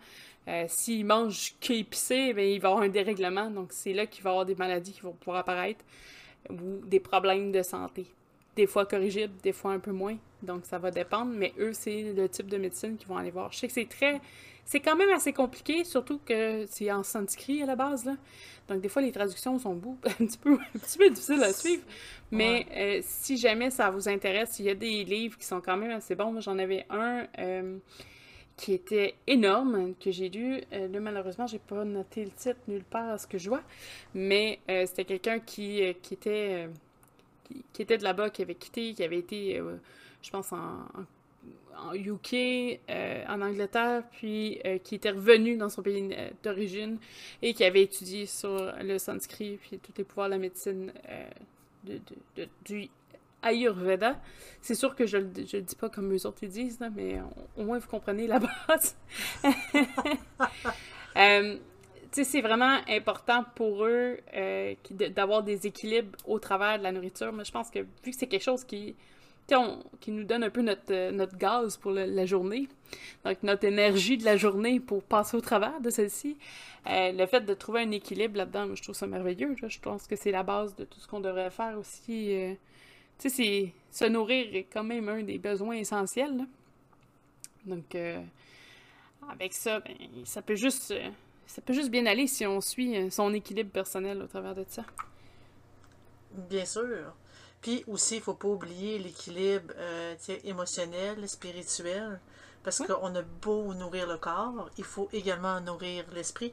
euh, 0.48 0.64
s'il 0.66 1.04
mange 1.06 1.54
qu'épicé, 1.60 2.32
ben, 2.32 2.44
il 2.44 2.60
va 2.60 2.68
avoir 2.68 2.82
un 2.82 2.88
dérèglement. 2.88 3.50
Donc, 3.50 3.68
c'est 3.70 3.92
là 3.92 4.06
qu'il 4.06 4.24
va 4.24 4.30
avoir 4.30 4.46
des 4.46 4.56
maladies 4.56 4.92
qui 4.92 5.02
vont 5.02 5.12
pouvoir 5.12 5.38
apparaître 5.38 5.84
ou 6.50 6.84
des 6.84 7.00
problèmes 7.00 7.52
de 7.52 7.62
santé. 7.62 8.06
Des 8.56 8.66
fois 8.66 8.86
corrigibles, 8.86 9.34
des 9.42 9.52
fois 9.52 9.72
un 9.72 9.78
peu 9.78 9.92
moins. 9.92 10.16
Donc, 10.42 10.64
ça 10.64 10.78
va 10.78 10.90
dépendre. 10.90 11.32
Mais 11.32 11.52
eux, 11.58 11.72
c'est 11.72 12.12
le 12.12 12.28
type 12.28 12.48
de 12.48 12.56
médecine 12.56 12.96
qu'ils 12.96 13.06
vont 13.06 13.18
aller 13.18 13.30
voir. 13.30 13.52
Je 13.52 13.58
sais 13.58 13.68
que 13.68 13.74
c'est 13.74 13.88
très 13.88 14.20
c'est 14.68 14.80
quand 14.80 14.96
même 14.96 15.08
assez 15.08 15.32
compliqué, 15.32 15.82
surtout 15.82 16.20
que 16.26 16.66
c'est 16.66 16.92
en 16.92 17.02
sanskrit 17.02 17.62
à 17.62 17.66
la 17.66 17.74
base. 17.74 18.04
Là. 18.04 18.16
Donc, 18.68 18.82
des 18.82 18.90
fois, 18.90 19.00
les 19.00 19.12
traductions 19.12 19.58
sont 19.58 19.72
un 20.04 20.26
petit 20.26 20.36
peu, 20.36 20.52
un 20.52 20.78
petit 20.78 20.98
peu 20.98 21.08
difficiles 21.08 21.42
à 21.42 21.54
suivre. 21.54 21.82
Mais 22.30 22.66
euh, 22.76 23.00
si 23.02 23.38
jamais 23.38 23.70
ça 23.70 23.88
vous 23.88 24.10
intéresse, 24.10 24.58
il 24.58 24.66
y 24.66 24.68
a 24.68 24.74
des 24.74 25.04
livres 25.04 25.38
qui 25.38 25.46
sont 25.46 25.62
quand 25.62 25.78
même 25.78 25.92
assez 25.92 26.14
bons. 26.14 26.32
Moi, 26.32 26.42
j'en 26.42 26.58
avais 26.58 26.84
un 26.90 27.26
euh, 27.38 27.78
qui 28.58 28.74
était 28.74 29.14
énorme, 29.26 29.94
que 29.98 30.10
j'ai 30.10 30.28
lu. 30.28 30.60
Euh, 30.74 30.86
là, 30.88 31.00
malheureusement, 31.00 31.46
j'ai 31.46 31.60
pas 31.60 31.86
noté 31.86 32.26
le 32.26 32.30
titre 32.32 32.60
nulle 32.68 32.84
part 32.84 33.08
à 33.08 33.16
ce 33.16 33.26
que 33.26 33.38
je 33.38 33.48
vois. 33.48 33.62
Mais 34.12 34.60
c'était 34.84 35.06
quelqu'un 35.06 35.38
qui, 35.38 35.80
qui 36.02 36.12
était. 36.12 36.68
Qui, 37.72 37.80
était 37.80 37.96
de 37.96 38.04
là-bas, 38.04 38.28
qui 38.28 38.42
avait 38.42 38.54
quitté, 38.54 38.92
qui 38.92 39.02
avait 39.02 39.16
été, 39.16 39.58
je 40.20 40.30
pense, 40.30 40.52
en, 40.52 40.56
en 40.56 41.06
en 41.78 41.94
UK, 41.94 42.34
euh, 42.34 43.24
en 43.28 43.40
Angleterre, 43.40 44.02
puis 44.10 44.60
euh, 44.64 44.78
qui 44.78 44.96
était 44.96 45.10
revenu 45.10 45.56
dans 45.56 45.68
son 45.68 45.82
pays 45.82 46.08
euh, 46.12 46.30
d'origine 46.42 46.98
et 47.42 47.54
qui 47.54 47.64
avait 47.64 47.82
étudié 47.82 48.26
sur 48.26 48.72
le 48.82 48.98
sanskrit, 48.98 49.58
puis 49.58 49.78
tous 49.78 49.92
les 49.96 50.04
pouvoirs 50.04 50.28
de 50.28 50.32
la 50.34 50.38
médecine 50.38 50.92
de, 51.84 52.00
du 52.64 52.88
Ayurveda. 53.42 54.20
C'est 54.60 54.74
sûr 54.74 54.96
que 54.96 55.06
je 55.06 55.18
ne 55.18 55.22
le 55.22 55.60
dis 55.60 55.76
pas 55.76 55.88
comme 55.88 56.12
eux 56.12 56.26
autres 56.26 56.38
ils 56.42 56.48
disent, 56.48 56.80
mais 56.94 57.20
au 57.56 57.64
moins 57.64 57.78
vous 57.78 57.88
comprenez 57.88 58.26
la 58.26 58.40
base. 58.68 58.96
c'est 62.10 62.40
vraiment 62.40 62.78
important 62.88 63.44
pour 63.54 63.84
eux 63.84 64.18
d'avoir 65.14 65.44
des 65.44 65.66
équilibres 65.66 66.18
au 66.26 66.40
travers 66.40 66.78
de 66.78 66.82
la 66.82 66.90
nourriture, 66.90 67.32
mais 67.32 67.44
je 67.44 67.52
pense 67.52 67.70
que 67.70 67.78
vu 67.78 68.10
que 68.10 68.16
c'est 68.16 68.26
quelque 68.26 68.42
chose 68.42 68.64
qui 68.64 68.96
qui 70.00 70.10
nous 70.12 70.24
donne 70.24 70.44
un 70.44 70.50
peu 70.50 70.62
notre, 70.62 70.92
euh, 70.92 71.10
notre 71.10 71.36
gaz 71.36 71.76
pour 71.76 71.92
la 71.92 72.26
journée, 72.26 72.68
donc 73.24 73.42
notre 73.42 73.64
énergie 73.64 74.18
de 74.18 74.24
la 74.24 74.36
journée 74.36 74.78
pour 74.78 75.02
passer 75.02 75.36
au 75.36 75.40
travers 75.40 75.80
de 75.80 75.90
celle-ci. 75.90 76.36
Euh, 76.86 77.12
le 77.12 77.26
fait 77.26 77.40
de 77.40 77.54
trouver 77.54 77.80
un 77.80 77.90
équilibre 77.90 78.36
là-dedans, 78.36 78.74
je 78.74 78.82
trouve 78.82 78.94
ça 78.94 79.06
merveilleux. 79.06 79.56
Je 79.66 79.78
pense 79.80 80.06
que 80.06 80.16
c'est 80.16 80.30
la 80.30 80.42
base 80.42 80.74
de 80.76 80.84
tout 80.84 81.00
ce 81.00 81.08
qu'on 81.08 81.20
devrait 81.20 81.50
faire 81.50 81.78
aussi. 81.78 82.34
Euh, 82.34 82.54
tu 83.18 83.30
sais, 83.30 83.72
se 83.90 84.04
nourrir 84.04 84.54
est 84.54 84.64
quand 84.64 84.84
même 84.84 85.08
un 85.08 85.22
des 85.22 85.38
besoins 85.38 85.76
essentiels. 85.76 86.46
Donc, 87.66 87.96
avec 89.28 89.52
ça, 89.52 89.80
ben, 89.80 89.96
ça 90.24 90.40
peut 90.40 90.54
juste 90.54 90.94
ça 91.46 91.60
peut 91.60 91.72
juste 91.72 91.90
bien 91.90 92.06
aller 92.06 92.26
si 92.26 92.46
on 92.46 92.60
suit 92.60 93.10
son 93.10 93.34
équilibre 93.34 93.70
personnel 93.70 94.22
au 94.22 94.26
travers 94.26 94.54
de 94.54 94.64
ça. 94.68 94.84
Bien 96.48 96.64
sûr. 96.64 97.12
Puis 97.60 97.84
aussi, 97.88 98.16
il 98.16 98.18
ne 98.18 98.24
faut 98.24 98.34
pas 98.34 98.48
oublier 98.48 98.98
l'équilibre 98.98 99.72
euh, 99.76 100.14
émotionnel, 100.44 101.28
spirituel, 101.28 102.20
parce 102.62 102.78
qu'on 102.78 103.14
a 103.14 103.22
beau 103.22 103.74
nourrir 103.74 104.06
le 104.06 104.16
corps, 104.16 104.70
il 104.78 104.84
faut 104.84 105.08
également 105.12 105.60
nourrir 105.60 106.04
l'esprit. 106.12 106.52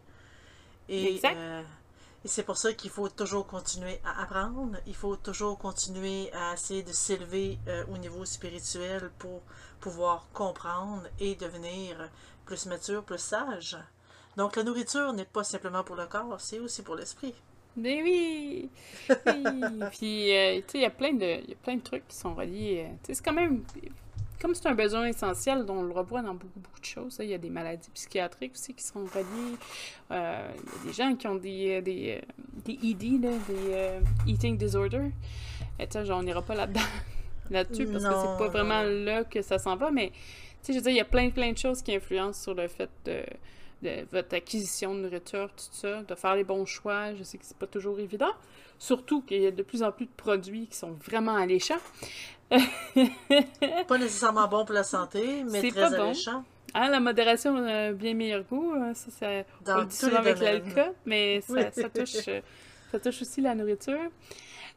Et, 0.89 1.19
euh, 1.23 1.61
et 2.23 2.27
c'est 2.27 2.43
pour 2.43 2.57
ça 2.57 2.73
qu'il 2.73 2.89
faut 2.89 3.09
toujours 3.09 3.45
continuer 3.45 3.99
à 4.03 4.23
apprendre, 4.23 4.77
il 4.87 4.95
faut 4.95 5.15
toujours 5.15 5.57
continuer 5.57 6.31
à 6.33 6.53
essayer 6.53 6.83
de 6.83 6.91
s'élever 6.91 7.59
euh, 7.67 7.83
au 7.93 7.97
niveau 7.97 8.25
spirituel 8.25 9.11
pour 9.19 9.41
pouvoir 9.79 10.27
comprendre 10.33 11.03
et 11.19 11.35
devenir 11.35 12.09
plus 12.45 12.65
mature, 12.65 13.03
plus 13.03 13.19
sage. 13.19 13.77
Donc 14.37 14.55
la 14.55 14.63
nourriture 14.63 15.13
n'est 15.13 15.25
pas 15.25 15.43
simplement 15.43 15.83
pour 15.83 15.95
le 15.95 16.07
corps, 16.07 16.39
c'est 16.39 16.59
aussi 16.59 16.81
pour 16.81 16.95
l'esprit. 16.95 17.35
Mais 17.77 18.01
oui! 18.01 18.69
Puis, 19.91 20.35
euh, 20.35 20.57
tu 20.57 20.63
sais, 20.67 20.77
il 20.77 20.81
y 20.81 20.85
a 20.85 20.89
plein 20.89 21.13
de 21.13 21.39
plein 21.63 21.75
de 21.75 21.81
trucs 21.81 22.07
qui 22.07 22.15
sont 22.15 22.33
reliés. 22.33 22.85
Euh, 22.85 22.91
tu 23.03 23.07
sais, 23.07 23.13
c'est 23.15 23.25
quand 23.25 23.33
même... 23.33 23.63
Comme 24.41 24.53
c'est 24.53 24.67
un 24.67 24.75
besoin 24.75 25.07
essentiel 25.07 25.65
dont 25.65 25.77
on 25.77 25.83
le 25.83 25.93
revoit 25.93 26.21
dans 26.21 26.33
beaucoup, 26.33 26.59
beaucoup 26.59 26.79
de 26.79 26.85
choses, 26.85 27.17
il 27.21 27.29
y 27.29 27.33
a 27.33 27.38
des 27.38 27.49
maladies 27.49 27.89
psychiatriques 27.93 28.51
aussi 28.53 28.73
qui 28.73 28.83
sont 28.83 29.05
reliées. 29.05 29.57
Euh, 30.11 30.51
il 30.57 30.79
y 30.79 30.83
a 30.83 30.88
des 30.88 30.93
gens 30.93 31.15
qui 31.15 31.27
ont 31.27 31.35
des, 31.35 31.81
des, 31.81 32.21
des 32.65 32.79
ED, 32.83 33.23
là, 33.23 33.31
des 33.47 34.31
Eating 34.31 34.57
Disorder. 34.57 35.09
Et 35.79 35.88
tu 35.88 35.93
sais, 35.93 36.11
on 36.11 36.21
n'ira 36.21 36.41
pas 36.41 36.53
là-dedans, 36.53 36.81
là-dessus, 37.49 37.88
parce 37.88 38.03
que 38.03 38.09
c'est 38.09 38.38
pas 38.38 38.49
vraiment 38.49 38.83
là 38.83 39.23
que 39.23 39.41
ça 39.41 39.57
s'en 39.57 39.77
va, 39.77 39.89
mais 39.89 40.09
tu 40.09 40.15
sais, 40.61 40.73
je 40.73 40.77
veux 40.77 40.83
dire, 40.83 40.91
il 40.91 40.97
y 40.97 41.01
a 41.01 41.05
plein, 41.05 41.29
plein 41.29 41.51
de 41.51 41.57
choses 41.57 41.81
qui 41.81 41.95
influencent 41.95 42.43
sur 42.43 42.53
le 42.53 42.67
fait 42.67 42.89
de 43.05 43.23
de 43.86 44.06
votre 44.12 44.36
acquisition 44.36 44.95
de 44.95 45.02
nourriture, 45.02 45.50
tout 45.50 45.65
ça, 45.71 46.02
de 46.02 46.15
faire 46.15 46.36
les 46.36 46.43
bons 46.43 46.65
choix. 46.65 47.13
Je 47.15 47.24
sais 47.24 47.38
que 47.38 47.45
c'est 47.45 47.58
pas 47.58 47.67
toujours 47.67 48.00
évident. 48.00 48.32
Surtout 48.80 49.21
qu'il 49.21 49.41
y 49.41 49.48
a 49.48 49.52
de 49.52 49.63
plus 49.63 49.84
en 49.84 49.91
plus 49.91 50.06
de 50.06 50.12
produits 50.17 50.67
qui 50.67 50.76
sont 50.78 50.91
vraiment 50.91 51.36
alléchants. 51.36 51.76
pas 52.50 53.98
nécessairement 53.98 54.48
bon 54.48 54.65
pour 54.65 54.76
la 54.76 54.84
santé, 54.84 55.43
mais 55.50 55.69
très 55.69 55.93
alléchant. 55.93 56.43
Hein, 56.74 56.89
la 56.89 57.00
modération 57.00 57.56
a 57.65 57.93
bien 57.93 58.13
meilleur 58.13 58.43
goût. 58.43 58.74
Hein, 58.76 58.93
ça, 58.93 59.12
ça 59.12 59.28
Dans 59.63 59.89
souvent 59.89 60.17
avec 60.17 60.39
l'alcool, 60.39 60.93
mais 61.06 61.41
ça, 61.48 61.71
ça, 61.71 61.89
touche, 61.89 62.30
ça 62.91 63.00
touche 63.00 63.21
aussi 63.21 63.41
la 63.41 63.56
nourriture. 63.56 64.10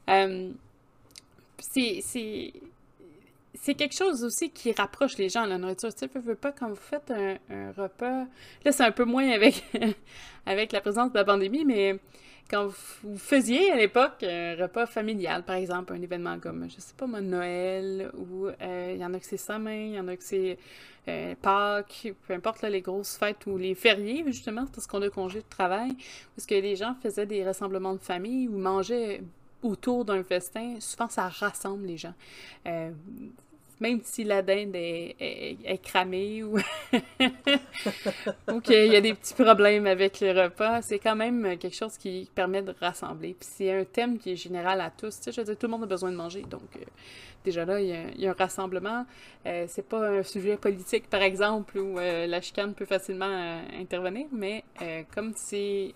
Euh, 0.09 0.51
c'est 1.59 2.53
c'est 3.55 3.75
quelque 3.75 3.95
chose 3.95 4.25
aussi 4.25 4.51
qui 4.51 4.73
rapproche 4.73 5.17
les 5.19 5.29
gens 5.29 5.45
la 5.45 5.59
nourriture. 5.59 5.93
Tu 5.93 6.07
sais, 6.07 6.11
veux 6.15 6.35
pas 6.35 6.53
quand 6.53 6.69
vous 6.69 6.77
faites 6.77 7.11
un, 7.11 7.73
repas. 7.73 8.27
Là, 8.65 8.73
c'est 8.73 8.85
un 8.85 8.93
peu 8.93 9.05
moins 9.05 9.29
avec, 9.31 9.63
avec 10.47 10.73
la 10.73 10.81
présence 10.81 11.13
de 11.13 11.19
la 11.19 11.25
pandémie, 11.25 11.65
mais 11.65 11.99
quand 12.51 12.69
vous 13.03 13.19
faisiez 13.19 13.71
à 13.71 13.77
l'époque 13.77 14.23
un 14.23 14.57
repas 14.57 14.87
familial, 14.87 15.45
par 15.45 15.57
exemple, 15.57 15.93
un 15.93 16.01
événement 16.01 16.39
comme, 16.39 16.69
je 16.69 16.81
sais 16.81 16.95
pas 16.97 17.07
moi, 17.07 17.21
Noël, 17.21 18.11
ou 18.17 18.47
euh, 18.47 18.93
il 18.95 19.01
y 19.01 19.05
en 19.05 19.13
a 19.13 19.19
que 19.19 19.27
c'est 19.27 19.37
Saint-Main, 19.37 19.87
il 19.87 19.95
y 19.95 20.01
en 20.01 20.09
a 20.09 20.17
que 20.17 20.25
c'est 20.25 20.59
euh, 21.09 21.35
Pâques, 21.41 22.13
peu 22.27 22.35
importe 22.35 22.63
les 22.63 22.81
grosses 22.81 23.17
fêtes 23.17 23.47
ou 23.47 23.59
les 23.59 23.75
fériés, 23.75 24.25
justement, 24.27 24.67
parce 24.67 24.87
qu'on 24.87 25.03
a 25.03 25.11
congé 25.11 25.41
de 25.41 25.49
travail, 25.49 25.93
parce 26.35 26.47
que 26.47 26.55
les 26.55 26.77
gens 26.77 26.95
faisaient 27.03 27.27
des 27.27 27.45
rassemblements 27.45 27.95
de 27.95 28.01
famille 28.01 28.49
ou 28.49 28.57
mangeaient 28.57 29.23
autour 29.63 30.05
d'un 30.05 30.23
festin, 30.23 30.77
souvent 30.81 31.09
ça 31.09 31.29
rassemble 31.29 31.87
les 31.87 31.97
gens. 31.97 32.15
Euh, 32.67 32.91
même 33.81 34.01
si 34.03 34.25
la 34.25 34.43
dinde 34.43 34.75
est, 34.75 35.81
cramée 35.83 36.43
ou, 36.43 36.59
ou 38.53 38.61
qu'il 38.61 38.93
y 38.93 38.97
a 38.97 39.01
des 39.01 39.15
petits 39.15 39.35
problèmes 39.35 39.87
avec 39.87 40.21
le 40.21 40.33
repas, 40.33 40.83
c'est 40.83 40.99
quand 40.99 41.17
même 41.17 41.57
quelque 41.59 41.77
chose 41.77 41.97
qui 41.97 42.29
permet 42.35 42.63
de 42.63 42.75
rassembler. 42.81 43.35
Puis 43.39 43.49
c'est 43.51 43.73
un 43.73 43.85
thème 43.85 44.19
qui 44.19 44.33
est 44.33 44.37
général 44.37 44.81
à 44.81 44.91
tous. 44.91 45.21
Je 45.27 45.41
veux 45.41 45.45
dire, 45.45 45.57
tout 45.57 45.67
le 45.67 45.71
monde 45.71 45.85
a 45.85 45.87
besoin 45.87 46.11
de 46.11 46.17
manger. 46.17 46.43
Donc, 46.43 46.77
euh, 46.77 46.85
déjà 47.45 47.65
là, 47.65 47.81
il 47.81 48.21
y, 48.21 48.27
a, 48.27 48.31
un 48.31 48.35
rassemblement. 48.35 49.07
Euh, 49.47 49.67
c'est 49.69 49.87
pas 49.87 50.09
un 50.09 50.23
sujet 50.23 50.57
politique, 50.57 51.09
par 51.09 51.23
exemple, 51.23 51.79
où 51.79 51.99
euh, 51.99 52.27
la 52.27 52.41
chicane 52.41 52.75
peut 52.75 52.87
facilement 52.87 53.61
intervenir, 53.79 54.27
mais 54.33 54.65
comme 55.15 55.33
c'est 55.37 55.95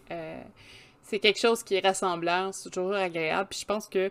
c'est 1.02 1.18
quelque 1.18 1.38
chose 1.38 1.62
qui 1.62 1.74
est 1.74 1.80
rassemblant, 1.80 2.52
c'est 2.52 2.70
toujours 2.70 2.94
agréable. 2.94 3.48
Puis 3.50 3.60
je 3.60 3.66
pense 3.66 3.88
que 3.88 4.10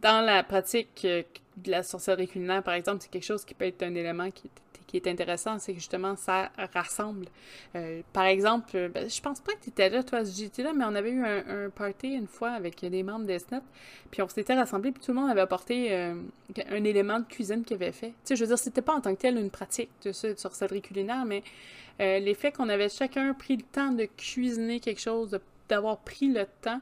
dans 0.00 0.24
la 0.24 0.42
pratique 0.42 1.06
de 1.06 1.70
la 1.70 1.82
sorcellerie 1.82 2.26
culinaire, 2.26 2.62
par 2.62 2.74
exemple, 2.74 2.98
c'est 3.02 3.10
quelque 3.10 3.24
chose 3.24 3.44
qui 3.44 3.54
peut 3.54 3.66
être 3.66 3.82
un 3.82 3.94
élément 3.94 4.30
qui, 4.30 4.50
qui 4.94 5.08
est 5.08 5.10
intéressant, 5.10 5.58
c'est 5.58 5.72
que 5.72 5.80
justement, 5.80 6.14
ça 6.14 6.52
rassemble. 6.72 7.26
Euh, 7.74 8.02
par 8.12 8.26
exemple, 8.26 8.70
euh, 8.76 8.88
ben, 8.88 9.10
je 9.10 9.20
pense 9.20 9.40
pas 9.40 9.52
que 9.54 9.60
tu 9.64 9.70
étais 9.70 9.90
là, 9.90 10.04
toi, 10.04 10.22
j'étais 10.22 10.62
là, 10.62 10.72
mais 10.72 10.84
on 10.84 10.94
avait 10.94 11.10
eu 11.10 11.24
un, 11.24 11.68
party 11.70 12.12
une 12.12 12.28
fois 12.28 12.50
avec 12.50 12.80
des 12.80 13.02
membres 13.02 13.26
d'Esnet, 13.26 13.60
puis 14.12 14.22
on 14.22 14.28
s'était 14.28 14.54
rassemblés, 14.54 14.92
puis 14.92 15.02
tout 15.02 15.12
le 15.12 15.20
monde 15.20 15.30
avait 15.30 15.40
apporté 15.40 15.92
euh, 15.92 16.14
un 16.70 16.84
élément 16.84 17.18
de 17.18 17.24
cuisine 17.24 17.64
qu'il 17.64 17.74
avait 17.74 17.90
fait. 17.90 18.08
Tu 18.08 18.14
sais, 18.24 18.36
je 18.36 18.42
veux 18.42 18.48
dire, 18.48 18.58
c'était 18.58 18.82
pas 18.82 18.94
en 18.94 19.00
tant 19.00 19.12
que 19.14 19.20
tel 19.20 19.36
une 19.36 19.50
pratique 19.50 19.90
de, 20.04 20.10
de 20.10 20.38
sorcellerie 20.38 20.82
culinaire, 20.82 21.24
mais 21.24 21.42
l'effet 21.98 22.52
qu'on 22.52 22.68
avait 22.68 22.88
chacun 22.88 23.34
pris 23.34 23.56
le 23.56 23.62
temps 23.62 23.90
de 23.90 24.04
cuisiner 24.04 24.78
quelque 24.78 25.00
chose, 25.00 25.40
d'avoir 25.68 25.98
pris 25.98 26.28
le 26.28 26.46
temps 26.62 26.80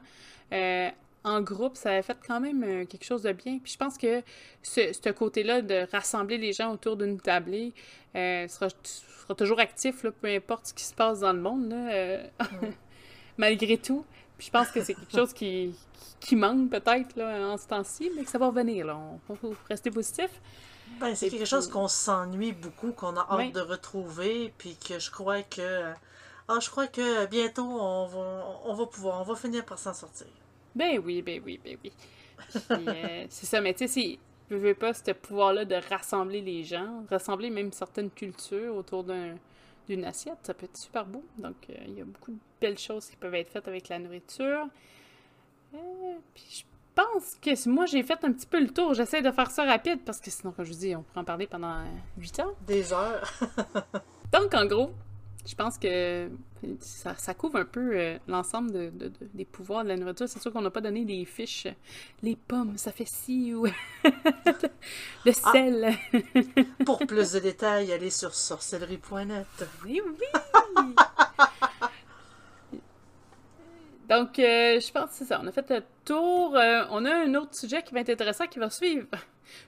en 1.23 1.41
groupe, 1.41 1.77
ça 1.77 1.91
a 1.91 2.01
fait 2.01 2.17
quand 2.25 2.39
même 2.39 2.63
euh, 2.63 2.85
quelque 2.85 3.05
chose 3.05 3.23
de 3.23 3.31
bien. 3.31 3.59
Puis 3.59 3.73
je 3.73 3.77
pense 3.77 3.97
que 3.97 4.21
ce, 4.61 5.09
côté-là 5.11 5.61
de 5.61 5.87
rassembler 5.91 6.37
les 6.37 6.53
gens 6.53 6.71
autour 6.71 6.97
d'une 6.97 7.19
tablée 7.19 7.73
euh, 8.15 8.47
sera, 8.47 8.67
toujours 9.35 9.59
actif, 9.59 10.03
là, 10.03 10.11
peu 10.11 10.27
importe 10.27 10.67
ce 10.67 10.73
qui 10.73 10.83
se 10.83 10.93
passe 10.93 11.21
dans 11.21 11.33
le 11.33 11.39
monde, 11.39 11.71
euh, 11.73 12.25
malgré 13.37 13.77
tout. 13.77 14.05
Puis 14.37 14.47
je 14.47 14.51
pense 14.51 14.69
que 14.69 14.83
c'est 14.83 14.95
quelque 14.95 15.15
chose 15.15 15.33
qui, 15.33 15.73
qui, 16.19 16.35
manque 16.35 16.69
peut-être 16.69 17.19
en 17.21 17.57
ce 17.57 17.67
temps-ci, 17.67 18.11
mais 18.15 18.23
que 18.23 18.29
ça 18.29 18.37
va 18.37 18.47
revenir. 18.47 18.85
Là. 18.85 18.99
On 19.29 19.35
faut 19.35 19.55
rester 19.69 19.91
positif. 19.91 20.29
Ben, 20.99 21.15
c'est 21.15 21.29
quelque 21.29 21.45
chose 21.45 21.69
qu'on 21.69 21.87
s'ennuie 21.87 22.51
beaucoup, 22.51 22.91
qu'on 22.91 23.15
a 23.15 23.25
hâte 23.31 23.53
de 23.53 23.61
retrouver, 23.61 24.53
puis 24.57 24.75
que 24.75 24.99
je 24.99 25.09
crois 25.09 25.41
que... 25.41 25.93
Ah, 26.47 26.59
je 26.61 26.69
crois 26.69 26.87
que 26.87 27.25
bientôt, 27.27 27.63
on 27.63 28.05
va, 28.05 28.59
on 28.65 28.73
va 28.73 28.85
pouvoir, 28.85 29.21
on 29.21 29.23
va 29.23 29.35
finir 29.35 29.65
par 29.65 29.79
s'en 29.79 29.93
sortir. 29.93 30.27
Ben 30.75 30.99
oui, 31.03 31.21
ben 31.21 31.41
oui, 31.45 31.59
ben 31.63 31.77
oui. 31.83 31.91
Euh, 32.71 33.25
c'est 33.29 33.45
ça, 33.45 33.61
mais 33.61 33.73
tu 33.73 33.79
sais, 33.79 33.87
si 33.87 34.19
je 34.49 34.55
veux 34.55 34.73
pas 34.73 34.93
ce 34.93 35.11
pouvoir-là 35.11 35.65
de 35.65 35.75
rassembler 35.89 36.41
les 36.41 36.63
gens, 36.63 37.05
rassembler 37.09 37.49
même 37.49 37.71
certaines 37.71 38.09
cultures 38.09 38.75
autour 38.75 39.03
d'une 39.03 40.05
assiette, 40.05 40.39
ça 40.43 40.53
peut 40.53 40.65
être 40.65 40.77
super 40.77 41.05
beau. 41.05 41.23
Donc, 41.37 41.55
euh, 41.69 41.75
il 41.87 41.97
y 41.97 42.01
a 42.01 42.05
beaucoup 42.05 42.31
de 42.31 42.37
belles 42.59 42.77
choses 42.77 43.07
qui 43.07 43.15
peuvent 43.15 43.35
être 43.35 43.49
faites 43.49 43.67
avec 43.67 43.87
la 43.89 43.99
nourriture. 43.99 44.67
Euh, 45.73 45.77
puis 46.33 46.45
je 46.49 46.63
pense 46.95 47.35
que 47.41 47.69
moi, 47.69 47.85
j'ai 47.85 48.03
fait 48.03 48.23
un 48.23 48.31
petit 48.31 48.45
peu 48.45 48.59
le 48.59 48.69
tour. 48.69 48.93
J'essaie 48.93 49.21
de 49.21 49.31
faire 49.31 49.49
ça 49.49 49.63
rapide 49.63 50.01
parce 50.05 50.19
que 50.19 50.29
sinon, 50.29 50.51
comme 50.51 50.65
je 50.65 50.71
vous 50.71 50.79
dis, 50.79 50.95
on 50.95 51.03
pourrait 51.03 51.21
en 51.21 51.25
parler 51.25 51.47
pendant 51.47 51.83
8 52.17 52.39
ans. 52.41 52.53
Des 52.67 52.93
heures. 52.93 53.31
Donc, 54.31 54.53
en 54.53 54.65
gros, 54.65 54.91
je 55.45 55.55
pense 55.55 55.77
que 55.77 56.29
ça, 56.79 57.33
couvre 57.33 57.57
un 57.57 57.65
peu 57.65 57.97
euh, 57.97 58.17
l'ensemble 58.27 58.71
de, 58.71 59.11
des 59.33 59.45
pouvoirs 59.45 59.83
de 59.83 59.89
la 59.89 59.97
nourriture. 59.97 60.29
C'est 60.29 60.41
sûr 60.41 60.53
qu'on 60.53 60.61
n'a 60.61 60.71
pas 60.71 60.81
donné 60.81 61.03
des 61.03 61.25
fiches. 61.25 61.67
Les 62.21 62.35
pommes, 62.35 62.77
ça 62.77 62.91
fait 62.91 63.07
ci 63.07 63.53
ou 63.53 63.65
le 65.25 65.31
ah! 65.43 65.51
sel. 65.51 65.93
Pour 66.85 66.99
plus 66.99 67.33
de 67.33 67.39
détails, 67.39 67.91
allez 67.91 68.09
sur 68.09 68.33
sorcellerie.net. 68.33 69.45
Oui, 69.83 70.01
oui! 70.05 70.85
Donc, 74.09 74.37
euh, 74.37 74.79
je 74.79 74.91
pense 74.91 75.09
que 75.09 75.15
c'est 75.15 75.25
ça. 75.25 75.41
On 75.43 75.47
a 75.47 75.51
fait 75.51 75.69
le 75.69 75.83
tour. 76.05 76.55
Euh, 76.55 76.83
on 76.91 77.03
a 77.05 77.13
un 77.13 77.33
autre 77.35 77.55
sujet 77.55 77.81
qui 77.81 77.93
va 77.93 78.01
être 78.01 78.09
intéressant 78.09 78.47
qui 78.47 78.59
va 78.59 78.69
suivre. 78.69 79.07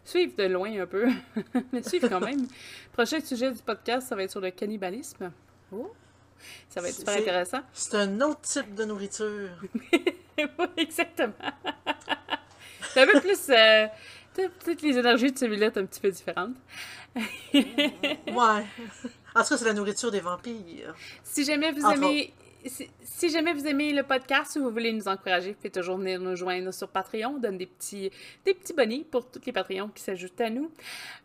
suivre 0.04 0.36
de 0.38 0.44
loin 0.44 0.82
un 0.82 0.86
peu. 0.86 1.08
Mais 1.74 1.84
suivre 1.84 2.08
quand 2.08 2.20
même. 2.20 2.46
Prochain 2.94 3.20
sujet 3.22 3.52
du 3.52 3.62
podcast, 3.62 4.08
ça 4.08 4.16
va 4.16 4.24
être 4.24 4.32
sur 4.32 4.42
le 4.42 4.52
cannibalisme. 4.52 5.32
Oh. 5.71 5.93
Ça 6.69 6.82
va 6.82 6.89
être 6.89 6.95
super 6.95 7.17
intéressant. 7.17 7.62
C'est 7.73 7.95
un 7.95 8.21
autre 8.21 8.41
type 8.41 8.75
de 8.75 8.86
nourriture. 8.86 9.49
oui, 10.38 10.47
exactement. 10.78 11.34
c'est 12.93 13.01
un 13.01 13.08
peu 13.08 13.21
plus. 13.21 13.49
Euh, 13.49 13.88
toutes 14.63 14.82
les 14.82 14.97
énergies 14.97 15.32
de 15.32 15.38
celui-là 15.38 15.71
sont 15.73 15.80
un 15.80 15.86
petit 15.86 16.01
peu 16.01 16.12
différentes. 16.12 16.56
ouais. 17.15 17.23
En 18.36 19.43
tout 19.43 19.49
cas, 19.49 19.58
c'est 19.58 19.65
la 19.65 19.73
nourriture 19.73 20.12
des 20.12 20.19
vampires. 20.19 20.93
Si 21.23 21.45
jamais 21.45 21.71
vous 21.71 21.86
aimez 21.89 22.34
si, 22.67 23.30
jamais 23.30 23.54
vous 23.54 23.67
aimez 23.67 23.93
le 23.93 24.04
podcast 24.04 24.56
ou 24.56 24.63
vous 24.63 24.71
voulez 24.71 24.91
nous 24.91 25.08
encourager, 25.08 25.51
vous 25.51 25.56
pouvez 25.58 25.69
toujours 25.69 25.97
venir 25.97 26.19
nous 26.19 26.36
joindre 26.36 26.73
sur 26.73 26.89
Patreon. 26.89 27.36
On 27.36 27.39
donne 27.39 27.58
des 27.58 27.67
petits, 27.67 28.10
des 28.43 28.54
petits 28.54 28.73
bonnets 28.73 29.06
pour 29.10 29.30
tous 29.30 29.41
les 29.45 29.51
Patreons 29.51 29.89
qui 29.89 30.01
s'ajoutent 30.01 30.41
à 30.41 30.49
nous. 30.49 30.71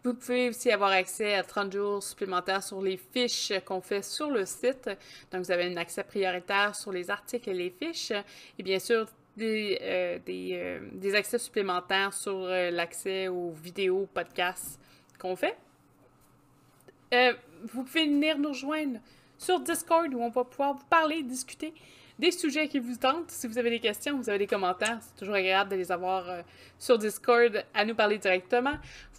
Vous 0.04 0.14
pouvez 0.14 0.50
aussi 0.50 0.70
avoir 0.70 0.90
accès 0.90 1.34
à 1.34 1.42
30 1.42 1.72
jours 1.72 2.02
supplémentaires 2.02 2.62
sur 2.62 2.82
les 2.82 2.96
fiches 2.96 3.52
qu'on 3.64 3.80
fait 3.80 4.02
sur 4.04 4.30
le 4.30 4.44
site. 4.44 4.90
Donc, 5.32 5.44
vous 5.44 5.50
avez 5.50 5.64
un 5.64 5.76
accès 5.76 6.04
prioritaire 6.04 6.74
sur 6.74 6.92
les 6.92 7.10
articles 7.10 7.48
et 7.48 7.54
les 7.54 7.70
fiches. 7.70 8.12
Et 8.58 8.62
bien 8.62 8.78
sûr, 8.78 9.06
des, 9.36 9.78
euh, 9.82 10.18
euh, 10.28 10.80
des, 10.92 11.14
accès 11.14 11.38
supplémentaires 11.38 12.12
sur 12.12 12.44
euh, 12.44 12.70
l'accès 12.70 13.28
aux 13.28 13.50
vidéos, 13.50 14.08
podcasts 14.12 14.78
qu'on 15.18 15.36
fait. 15.36 15.56
vous 17.64 17.82
pouvez 17.84 18.06
venir 18.06 18.38
nous 18.38 18.50
rejoindre 18.50 19.00
sur 19.40 19.58
Discord 19.58 20.12
où 20.14 20.20
on 20.20 20.28
va 20.28 20.44
pouvoir 20.44 20.74
vous 20.74 20.84
parler, 20.88 21.22
discuter 21.22 21.74
des 22.18 22.30
sujets 22.30 22.68
qui 22.68 22.78
vous 22.78 22.96
tentent. 22.96 23.30
Si 23.30 23.46
vous 23.46 23.56
avez 23.56 23.70
des 23.70 23.80
questions, 23.80 24.18
vous 24.18 24.28
avez 24.28 24.38
des 24.38 24.46
commentaires, 24.46 24.98
c'est 25.00 25.18
toujours 25.18 25.34
agréable 25.34 25.70
de 25.70 25.76
les 25.76 25.90
avoir 25.90 26.28
euh, 26.28 26.42
sur 26.78 26.98
Discord 26.98 27.64
à 27.72 27.84
nous 27.86 27.94
parler 27.94 28.18
directement. 28.18 28.74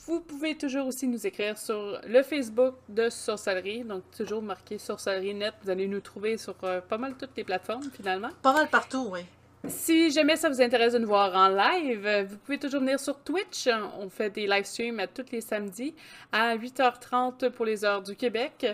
Vous 0.06 0.20
pouvez 0.20 0.56
toujours 0.56 0.88
aussi 0.88 1.08
nous 1.08 1.26
écrire 1.26 1.58
sur 1.58 2.00
le 2.08 2.22
Facebook 2.22 2.76
de 2.88 3.10
Sorcellerie, 3.10 3.84
donc 3.84 4.04
toujours 4.16 4.44
marqué 4.44 4.78
Sorcellerie 4.78 5.34
Net. 5.34 5.56
Vous 5.64 5.72
allez 5.72 5.88
nous 5.88 6.02
trouver 6.02 6.38
sur 6.38 6.56
euh, 6.64 6.82
pas 6.82 7.00
mal 7.00 7.16
toutes 7.18 7.36
les 7.36 7.44
plateformes 7.44 7.90
finalement. 7.92 8.30
Pas 8.44 8.54
mal 8.54 8.70
partout, 8.70 9.10
oui. 9.12 9.22
Si 9.68 10.10
jamais 10.10 10.38
ça 10.38 10.50
vous 10.50 10.60
intéresse 10.60 10.94
de 10.94 10.98
nous 10.98 11.08
voir 11.08 11.36
en 11.36 11.48
live, 11.48 12.28
vous 12.28 12.38
pouvez 12.38 12.58
toujours 12.58 12.80
venir 12.80 13.00
sur 13.00 13.20
Twitch. 13.20 13.70
On 14.00 14.10
fait 14.10 14.32
des 14.32 14.48
live 14.48 14.64
streams 14.66 15.00
à 15.00 15.06
tous 15.06 15.26
les 15.32 15.42
samedis 15.42 15.94
à 16.32 16.58
8h30 16.58 17.52
pour 17.52 17.66
les 17.66 17.86
heures 17.86 18.02
du 18.02 18.16
Québec, 18.16 18.66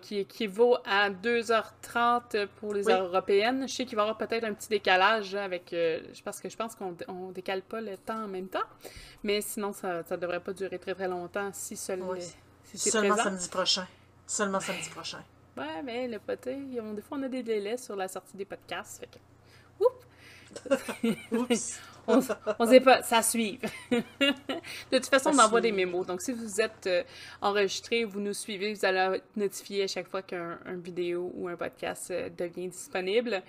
qui 0.00 0.18
équivaut 0.18 0.76
à 0.84 1.10
2h30 1.10 2.48
pour 2.56 2.74
les 2.74 2.88
heures 2.90 3.04
européennes. 3.04 3.68
Je 3.68 3.74
sais 3.74 3.84
qu'il 3.84 3.94
va 3.94 4.02
y 4.02 4.08
avoir 4.08 4.18
peut-être 4.18 4.42
un 4.42 4.54
petit 4.54 4.68
décalage 4.68 5.36
avec. 5.36 5.72
Euh, 5.72 6.00
parce 6.24 6.40
que 6.40 6.48
je 6.48 6.56
pense 6.56 6.74
qu'on 6.74 6.96
ne 7.28 7.32
décale 7.32 7.62
pas 7.62 7.80
le 7.80 7.96
temps 7.96 8.24
en 8.24 8.28
même 8.28 8.48
temps. 8.48 8.66
Mais 9.22 9.40
sinon, 9.40 9.72
ça 9.72 10.02
ne 10.10 10.16
devrait 10.16 10.40
pas 10.40 10.52
durer 10.52 10.80
très 10.80 10.94
très 10.94 11.08
longtemps 11.08 11.50
si, 11.52 11.76
seulement 11.76 12.14
Seulement 12.74 13.16
samedi 13.16 13.48
prochain. 13.48 13.86
Seulement 14.26 14.58
samedi 14.58 14.88
prochain. 14.90 15.22
Ouais, 15.56 15.82
mais 15.84 16.08
le 16.08 16.18
poté, 16.18 16.56
des 16.56 17.02
fois 17.02 17.18
on 17.18 17.22
a 17.22 17.28
des 17.28 17.44
délais 17.44 17.76
sur 17.76 17.94
la 17.94 18.08
sortie 18.08 18.36
des 18.36 18.44
podcasts. 18.44 18.98
Fait 18.98 19.06
que, 19.06 19.18
on, 22.06 22.20
on 22.58 22.66
sait 22.66 22.80
pas, 22.80 23.02
ça 23.02 23.22
suit. 23.22 23.58
de 23.90 24.02
toute 24.92 25.06
façon, 25.06 25.30
on 25.34 25.38
envoie 25.38 25.60
des 25.60 25.72
mémos. 25.72 26.06
Donc, 26.06 26.20
si 26.20 26.32
vous 26.32 26.60
êtes 26.60 26.86
euh, 26.86 27.02
enregistré, 27.40 28.04
vous 28.04 28.20
nous 28.20 28.34
suivez, 28.34 28.74
vous 28.74 28.84
allez 28.84 29.20
notifier 29.36 29.84
à 29.84 29.86
chaque 29.86 30.08
fois 30.08 30.22
qu'un 30.22 30.58
vidéo 30.84 31.32
ou 31.34 31.48
un 31.48 31.56
podcast 31.56 32.10
euh, 32.10 32.28
devient 32.36 32.68
disponible. 32.68 33.42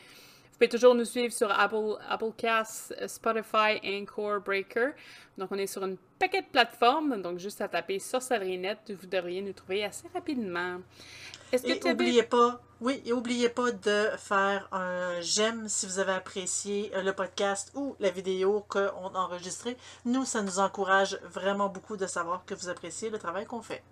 Vous 0.55 0.59
pouvez 0.59 0.69
toujours 0.69 0.95
nous 0.95 1.03
suivre 1.03 1.33
sur 1.33 1.51
Apple, 1.51 1.97
Applecast, 2.07 2.95
Spotify, 3.07 3.77
Anchor, 3.83 4.39
Breaker. 4.39 4.91
Donc, 5.37 5.51
on 5.51 5.57
est 5.57 5.67
sur 5.67 5.83
une 5.83 5.97
paquet 6.17 6.43
de 6.43 6.47
plateformes. 6.47 7.21
Donc, 7.21 7.39
juste 7.39 7.59
à 7.59 7.67
taper 7.67 7.99
Sorcellerie.net, 7.99 8.79
vous 8.89 9.05
devriez 9.05 9.41
nous 9.41 9.51
trouver 9.51 9.83
assez 9.83 10.07
rapidement. 10.13 10.77
Est-ce 11.51 11.63
que 11.63 11.89
n'oubliez 11.89 12.23
pas, 12.23 12.61
oui, 12.79 13.01
et 13.05 13.09
n'oubliez 13.09 13.49
pas 13.49 13.73
de 13.73 14.11
faire 14.17 14.69
un 14.71 15.19
j'aime 15.19 15.67
si 15.67 15.87
vous 15.87 15.99
avez 15.99 16.13
apprécié 16.13 16.89
euh, 16.95 17.01
le 17.01 17.11
podcast 17.11 17.73
ou 17.75 17.97
la 17.99 18.09
vidéo 18.09 18.65
qu'on 18.69 18.79
a 18.79 19.19
enregistrée. 19.19 19.75
Nous, 20.05 20.23
ça 20.23 20.41
nous 20.41 20.59
encourage 20.59 21.19
vraiment 21.23 21.67
beaucoup 21.67 21.97
de 21.97 22.07
savoir 22.07 22.45
que 22.45 22.55
vous 22.55 22.69
appréciez 22.69 23.09
le 23.09 23.19
travail 23.19 23.45
qu'on 23.45 23.61
fait. 23.61 23.83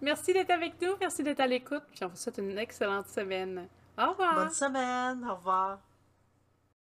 Merci 0.00 0.32
d'être 0.32 0.50
avec 0.50 0.82
nous, 0.82 0.96
merci 0.98 1.22
d'être 1.22 1.38
à 1.38 1.46
l'écoute, 1.46 1.84
puis 1.94 2.04
on 2.04 2.08
vous 2.08 2.16
souhaite 2.16 2.38
une 2.38 2.58
excellente 2.58 3.06
semaine. 3.06 3.68
Au 3.96 4.10
revoir. 4.10 4.34
Bonne 4.34 4.50
semaine, 4.50 5.24
au 5.30 5.36
revoir. 5.36 5.78